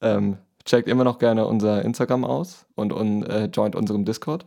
Ähm, 0.00 0.36
checkt 0.64 0.88
immer 0.88 1.04
noch 1.04 1.18
gerne 1.18 1.46
unser 1.46 1.84
Instagram 1.84 2.24
aus 2.24 2.66
und, 2.74 2.92
und 2.92 3.24
äh, 3.24 3.46
joint 3.46 3.76
unserem 3.76 4.04
Discord. 4.04 4.46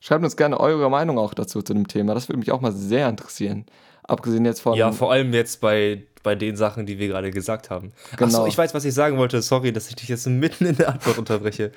Schreibt 0.00 0.24
uns 0.24 0.36
gerne 0.36 0.60
eure 0.60 0.90
Meinung 0.90 1.18
auch 1.18 1.34
dazu 1.34 1.62
zu 1.62 1.74
dem 1.74 1.88
Thema. 1.88 2.14
Das 2.14 2.28
würde 2.28 2.38
mich 2.38 2.52
auch 2.52 2.60
mal 2.60 2.72
sehr 2.72 3.08
interessieren. 3.08 3.66
Abgesehen 4.04 4.44
jetzt 4.44 4.60
von. 4.60 4.74
Ja, 4.74 4.92
vor 4.92 5.10
allem 5.10 5.32
jetzt 5.32 5.60
bei, 5.60 6.04
bei 6.26 6.34
den 6.34 6.56
Sachen, 6.56 6.86
die 6.86 6.98
wir 6.98 7.06
gerade 7.06 7.30
gesagt 7.30 7.70
haben. 7.70 7.92
Genau. 8.16 8.26
Achso, 8.26 8.46
ich 8.48 8.58
weiß, 8.58 8.74
was 8.74 8.84
ich 8.84 8.92
sagen 8.92 9.16
wollte. 9.16 9.40
Sorry, 9.42 9.72
dass 9.72 9.88
ich 9.88 9.94
dich 9.94 10.08
jetzt 10.08 10.26
mitten 10.26 10.66
in 10.66 10.76
der 10.76 10.88
Antwort 10.88 11.18
unterbreche. 11.18 11.70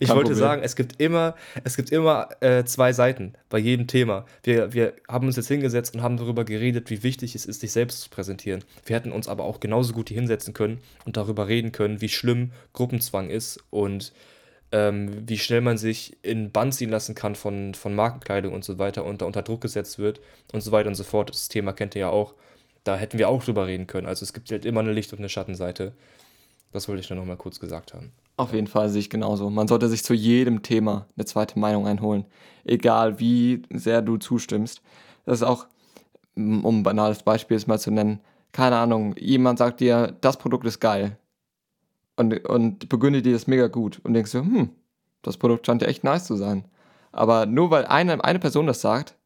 Ich 0.00 0.08
Kein 0.08 0.16
wollte 0.16 0.30
Problem. 0.30 0.38
sagen, 0.38 0.62
es 0.64 0.74
gibt 0.74 1.00
immer, 1.00 1.36
es 1.62 1.76
gibt 1.76 1.92
immer 1.92 2.30
äh, 2.40 2.64
zwei 2.64 2.92
Seiten 2.92 3.34
bei 3.48 3.58
jedem 3.58 3.86
Thema. 3.86 4.26
Wir, 4.42 4.72
wir 4.72 4.94
haben 5.08 5.28
uns 5.28 5.36
jetzt 5.36 5.46
hingesetzt 5.46 5.94
und 5.94 6.02
haben 6.02 6.16
darüber 6.16 6.44
geredet, 6.44 6.90
wie 6.90 7.04
wichtig 7.04 7.36
es 7.36 7.46
ist, 7.46 7.60
sich 7.60 7.70
selbst 7.70 8.00
zu 8.00 8.10
präsentieren. 8.10 8.64
Wir 8.84 8.96
hätten 8.96 9.12
uns 9.12 9.28
aber 9.28 9.44
auch 9.44 9.60
genauso 9.60 9.92
gut 9.92 10.08
hier 10.08 10.16
hinsetzen 10.16 10.52
können 10.52 10.80
und 11.04 11.16
darüber 11.16 11.46
reden 11.46 11.70
können, 11.70 12.00
wie 12.00 12.08
schlimm 12.08 12.50
Gruppenzwang 12.72 13.30
ist 13.30 13.62
und 13.70 14.12
ähm, 14.72 15.28
wie 15.28 15.38
schnell 15.38 15.60
man 15.60 15.78
sich 15.78 16.16
in 16.22 16.50
Bann 16.50 16.72
ziehen 16.72 16.90
lassen 16.90 17.14
kann 17.14 17.36
von, 17.36 17.74
von 17.74 17.94
Markenkleidung 17.94 18.52
und 18.52 18.64
so 18.64 18.80
weiter 18.80 19.04
und 19.04 19.22
da 19.22 19.26
unter 19.26 19.42
Druck 19.42 19.60
gesetzt 19.60 20.00
wird 20.00 20.20
und 20.52 20.60
so 20.60 20.72
weiter 20.72 20.88
und 20.88 20.96
so 20.96 21.04
fort. 21.04 21.30
Das 21.30 21.48
Thema 21.48 21.72
kennt 21.72 21.94
ihr 21.94 22.00
ja 22.00 22.08
auch. 22.08 22.34
Da 22.84 22.96
hätten 22.96 23.18
wir 23.18 23.28
auch 23.28 23.44
drüber 23.44 23.66
reden 23.66 23.86
können. 23.86 24.06
Also 24.06 24.24
es 24.24 24.32
gibt 24.32 24.50
halt 24.50 24.64
immer 24.64 24.80
eine 24.80 24.92
Licht- 24.92 25.12
und 25.12 25.18
eine 25.18 25.28
Schattenseite. 25.28 25.92
Das 26.72 26.88
wollte 26.88 27.00
ich 27.00 27.10
nur 27.10 27.18
noch 27.18 27.26
mal 27.26 27.36
kurz 27.36 27.60
gesagt 27.60 27.94
haben. 27.94 28.12
Auf 28.36 28.52
jeden 28.54 28.66
Fall 28.66 28.88
sehe 28.88 29.00
ich 29.00 29.10
genauso. 29.10 29.50
Man 29.50 29.68
sollte 29.68 29.88
sich 29.88 30.02
zu 30.02 30.14
jedem 30.14 30.62
Thema 30.62 31.06
eine 31.16 31.26
zweite 31.26 31.58
Meinung 31.58 31.86
einholen. 31.86 32.24
Egal 32.64 33.20
wie 33.20 33.62
sehr 33.70 34.02
du 34.02 34.16
zustimmst. 34.16 34.80
Das 35.26 35.40
ist 35.40 35.46
auch, 35.46 35.66
um 36.34 36.64
ein 36.64 36.82
banales 36.82 37.22
Beispiel 37.22 37.60
mal 37.66 37.78
zu 37.78 37.90
nennen, 37.90 38.20
keine 38.52 38.76
Ahnung, 38.76 39.14
jemand 39.16 39.58
sagt 39.58 39.80
dir, 39.80 40.16
das 40.20 40.36
Produkt 40.36 40.66
ist 40.66 40.80
geil 40.80 41.16
und, 42.16 42.46
und 42.46 42.88
begründet 42.88 43.26
dir 43.26 43.32
das 43.32 43.46
mega 43.46 43.68
gut 43.68 44.00
und 44.04 44.14
denkst 44.14 44.32
du, 44.32 44.40
hm, 44.40 44.70
das 45.22 45.36
Produkt 45.36 45.66
scheint 45.66 45.82
ja 45.82 45.88
echt 45.88 46.04
nice 46.04 46.24
zu 46.24 46.36
sein. 46.36 46.64
Aber 47.12 47.46
nur 47.46 47.70
weil 47.70 47.86
eine, 47.86 48.22
eine 48.22 48.38
Person 48.38 48.66
das 48.66 48.80
sagt, 48.80 49.16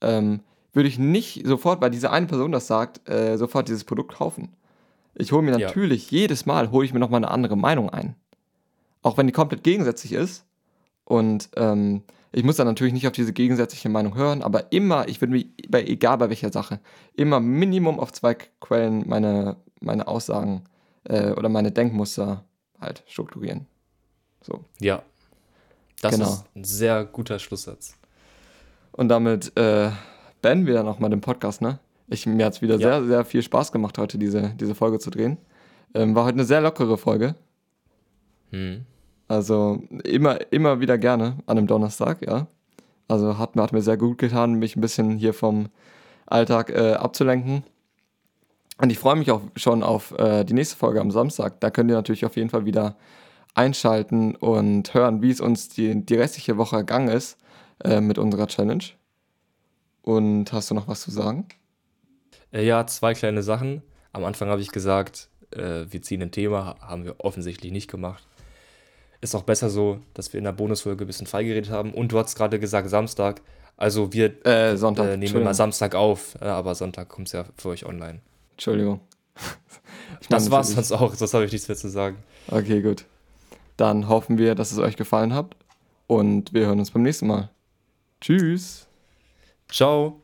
ähm, 0.00 0.40
würde 0.76 0.88
ich 0.88 0.98
nicht 0.98 1.46
sofort, 1.46 1.80
weil 1.80 1.90
diese 1.90 2.10
eine 2.10 2.26
Person 2.26 2.52
das 2.52 2.66
sagt, 2.66 3.08
äh, 3.08 3.36
sofort 3.38 3.68
dieses 3.68 3.84
Produkt 3.84 4.14
kaufen. 4.14 4.54
Ich 5.14 5.32
hole 5.32 5.42
mir 5.42 5.58
natürlich 5.58 6.10
ja. 6.10 6.18
jedes 6.20 6.44
Mal, 6.44 6.70
hole 6.70 6.84
ich 6.84 6.92
mir 6.92 7.00
nochmal 7.00 7.18
eine 7.24 7.30
andere 7.30 7.56
Meinung 7.56 7.88
ein. 7.88 8.14
Auch 9.02 9.16
wenn 9.16 9.26
die 9.26 9.32
komplett 9.32 9.64
gegensätzlich 9.64 10.12
ist. 10.12 10.44
Und 11.04 11.48
ähm, 11.56 12.02
ich 12.30 12.44
muss 12.44 12.56
dann 12.56 12.66
natürlich 12.66 12.92
nicht 12.92 13.06
auf 13.06 13.14
diese 13.14 13.32
gegensätzliche 13.32 13.88
Meinung 13.88 14.14
hören, 14.14 14.42
aber 14.42 14.70
immer, 14.72 15.08
ich 15.08 15.22
würde 15.22 15.32
mir, 15.32 15.46
bei, 15.68 15.82
egal 15.84 16.18
bei 16.18 16.28
welcher 16.28 16.52
Sache, 16.52 16.80
immer 17.14 17.40
Minimum 17.40 17.98
auf 17.98 18.12
zwei 18.12 18.34
Quellen 18.34 19.08
meine, 19.08 19.56
meine 19.80 20.06
Aussagen 20.06 20.64
äh, 21.04 21.30
oder 21.30 21.48
meine 21.48 21.72
Denkmuster 21.72 22.44
halt 22.78 23.02
strukturieren. 23.06 23.66
So. 24.42 24.64
Ja. 24.80 25.02
Das 26.02 26.12
genau. 26.12 26.28
ist 26.28 26.44
ein 26.54 26.64
sehr 26.64 27.04
guter 27.06 27.38
Schlusssatz. 27.38 27.96
Und 28.92 29.08
damit 29.08 29.56
äh, 29.56 29.90
beenden 30.42 30.66
wir 30.66 30.74
dann 30.74 30.88
auch 30.88 30.98
mal 30.98 31.08
den 31.08 31.20
Podcast, 31.20 31.62
ne? 31.62 31.78
Ich, 32.08 32.26
mir 32.26 32.46
hat 32.46 32.54
es 32.54 32.62
wieder 32.62 32.78
ja. 32.78 33.00
sehr, 33.00 33.04
sehr 33.04 33.24
viel 33.24 33.42
Spaß 33.42 33.72
gemacht, 33.72 33.98
heute 33.98 34.18
diese, 34.18 34.54
diese 34.60 34.74
Folge 34.74 34.98
zu 34.98 35.10
drehen. 35.10 35.38
Ähm, 35.94 36.14
war 36.14 36.24
heute 36.24 36.34
eine 36.34 36.44
sehr 36.44 36.60
lockere 36.60 36.98
Folge. 36.98 37.34
Hm. 38.50 38.84
Also 39.28 39.82
immer, 40.04 40.52
immer 40.52 40.80
wieder 40.80 40.98
gerne 40.98 41.38
an 41.46 41.58
einem 41.58 41.66
Donnerstag, 41.66 42.24
ja. 42.24 42.46
Also 43.08 43.38
hat, 43.38 43.56
hat 43.56 43.72
mir 43.72 43.82
sehr 43.82 43.96
gut 43.96 44.18
getan, 44.18 44.54
mich 44.54 44.76
ein 44.76 44.80
bisschen 44.80 45.16
hier 45.16 45.34
vom 45.34 45.68
Alltag 46.26 46.70
äh, 46.70 46.94
abzulenken. 46.94 47.64
Und 48.78 48.90
ich 48.90 48.98
freue 48.98 49.16
mich 49.16 49.30
auch 49.30 49.42
schon 49.56 49.82
auf 49.82 50.12
äh, 50.18 50.44
die 50.44 50.54
nächste 50.54 50.76
Folge 50.76 51.00
am 51.00 51.10
Samstag. 51.10 51.60
Da 51.60 51.70
könnt 51.70 51.90
ihr 51.90 51.96
natürlich 51.96 52.26
auf 52.26 52.36
jeden 52.36 52.50
Fall 52.50 52.66
wieder 52.66 52.96
einschalten 53.54 54.34
und 54.36 54.92
hören, 54.92 55.22
wie 55.22 55.30
es 55.30 55.40
uns 55.40 55.68
die, 55.68 56.04
die 56.04 56.14
restliche 56.14 56.58
Woche 56.58 56.76
ergangen 56.76 57.08
ist 57.08 57.38
äh, 57.82 58.00
mit 58.00 58.18
unserer 58.18 58.46
Challenge. 58.48 58.84
Und 60.06 60.52
hast 60.52 60.70
du 60.70 60.74
noch 60.76 60.86
was 60.86 61.00
zu 61.00 61.10
sagen? 61.10 61.48
Äh, 62.52 62.64
ja, 62.64 62.86
zwei 62.86 63.12
kleine 63.12 63.42
Sachen. 63.42 63.82
Am 64.12 64.24
Anfang 64.24 64.48
habe 64.48 64.60
ich 64.60 64.70
gesagt, 64.70 65.28
äh, 65.50 65.84
wir 65.90 66.00
ziehen 66.00 66.22
ein 66.22 66.30
Thema, 66.30 66.76
haben 66.80 67.04
wir 67.04 67.16
offensichtlich 67.18 67.72
nicht 67.72 67.90
gemacht. 67.90 68.24
Ist 69.20 69.34
auch 69.34 69.42
besser 69.42 69.68
so, 69.68 69.98
dass 70.14 70.32
wir 70.32 70.38
in 70.38 70.44
der 70.44 70.52
Bonusfolge 70.52 71.04
ein 71.04 71.08
bisschen 71.08 71.26
freigeredet 71.26 71.70
haben. 71.70 71.92
Und 71.92 72.12
du 72.12 72.18
hast 72.20 72.36
gerade 72.36 72.60
gesagt, 72.60 72.88
Samstag. 72.88 73.42
Also 73.76 74.12
wir 74.12 74.46
äh, 74.46 74.76
Sonntag, 74.76 75.08
äh, 75.08 75.16
nehmen 75.16 75.40
immer 75.40 75.54
Samstag 75.54 75.96
auf, 75.96 76.40
aber 76.40 76.76
Sonntag 76.76 77.08
kommt 77.08 77.26
es 77.26 77.32
ja 77.32 77.44
für 77.56 77.70
euch 77.70 77.84
online. 77.84 78.20
Entschuldigung. 78.52 79.00
das 80.28 80.52
war's 80.52 80.70
sonst 80.70 80.92
auch, 80.92 81.16
das 81.16 81.34
habe 81.34 81.46
ich 81.46 81.52
nichts 81.52 81.66
mehr 81.66 81.76
zu 81.76 81.88
sagen. 81.88 82.18
Okay, 82.46 82.80
gut. 82.80 83.06
Dann 83.76 84.08
hoffen 84.08 84.38
wir, 84.38 84.54
dass 84.54 84.70
es 84.70 84.78
euch 84.78 84.96
gefallen 84.96 85.34
hat 85.34 85.56
und 86.06 86.54
wir 86.54 86.66
hören 86.66 86.78
uns 86.78 86.92
beim 86.92 87.02
nächsten 87.02 87.26
Mal. 87.26 87.50
Tschüss. 88.20 88.85
Ciao. 89.68 90.22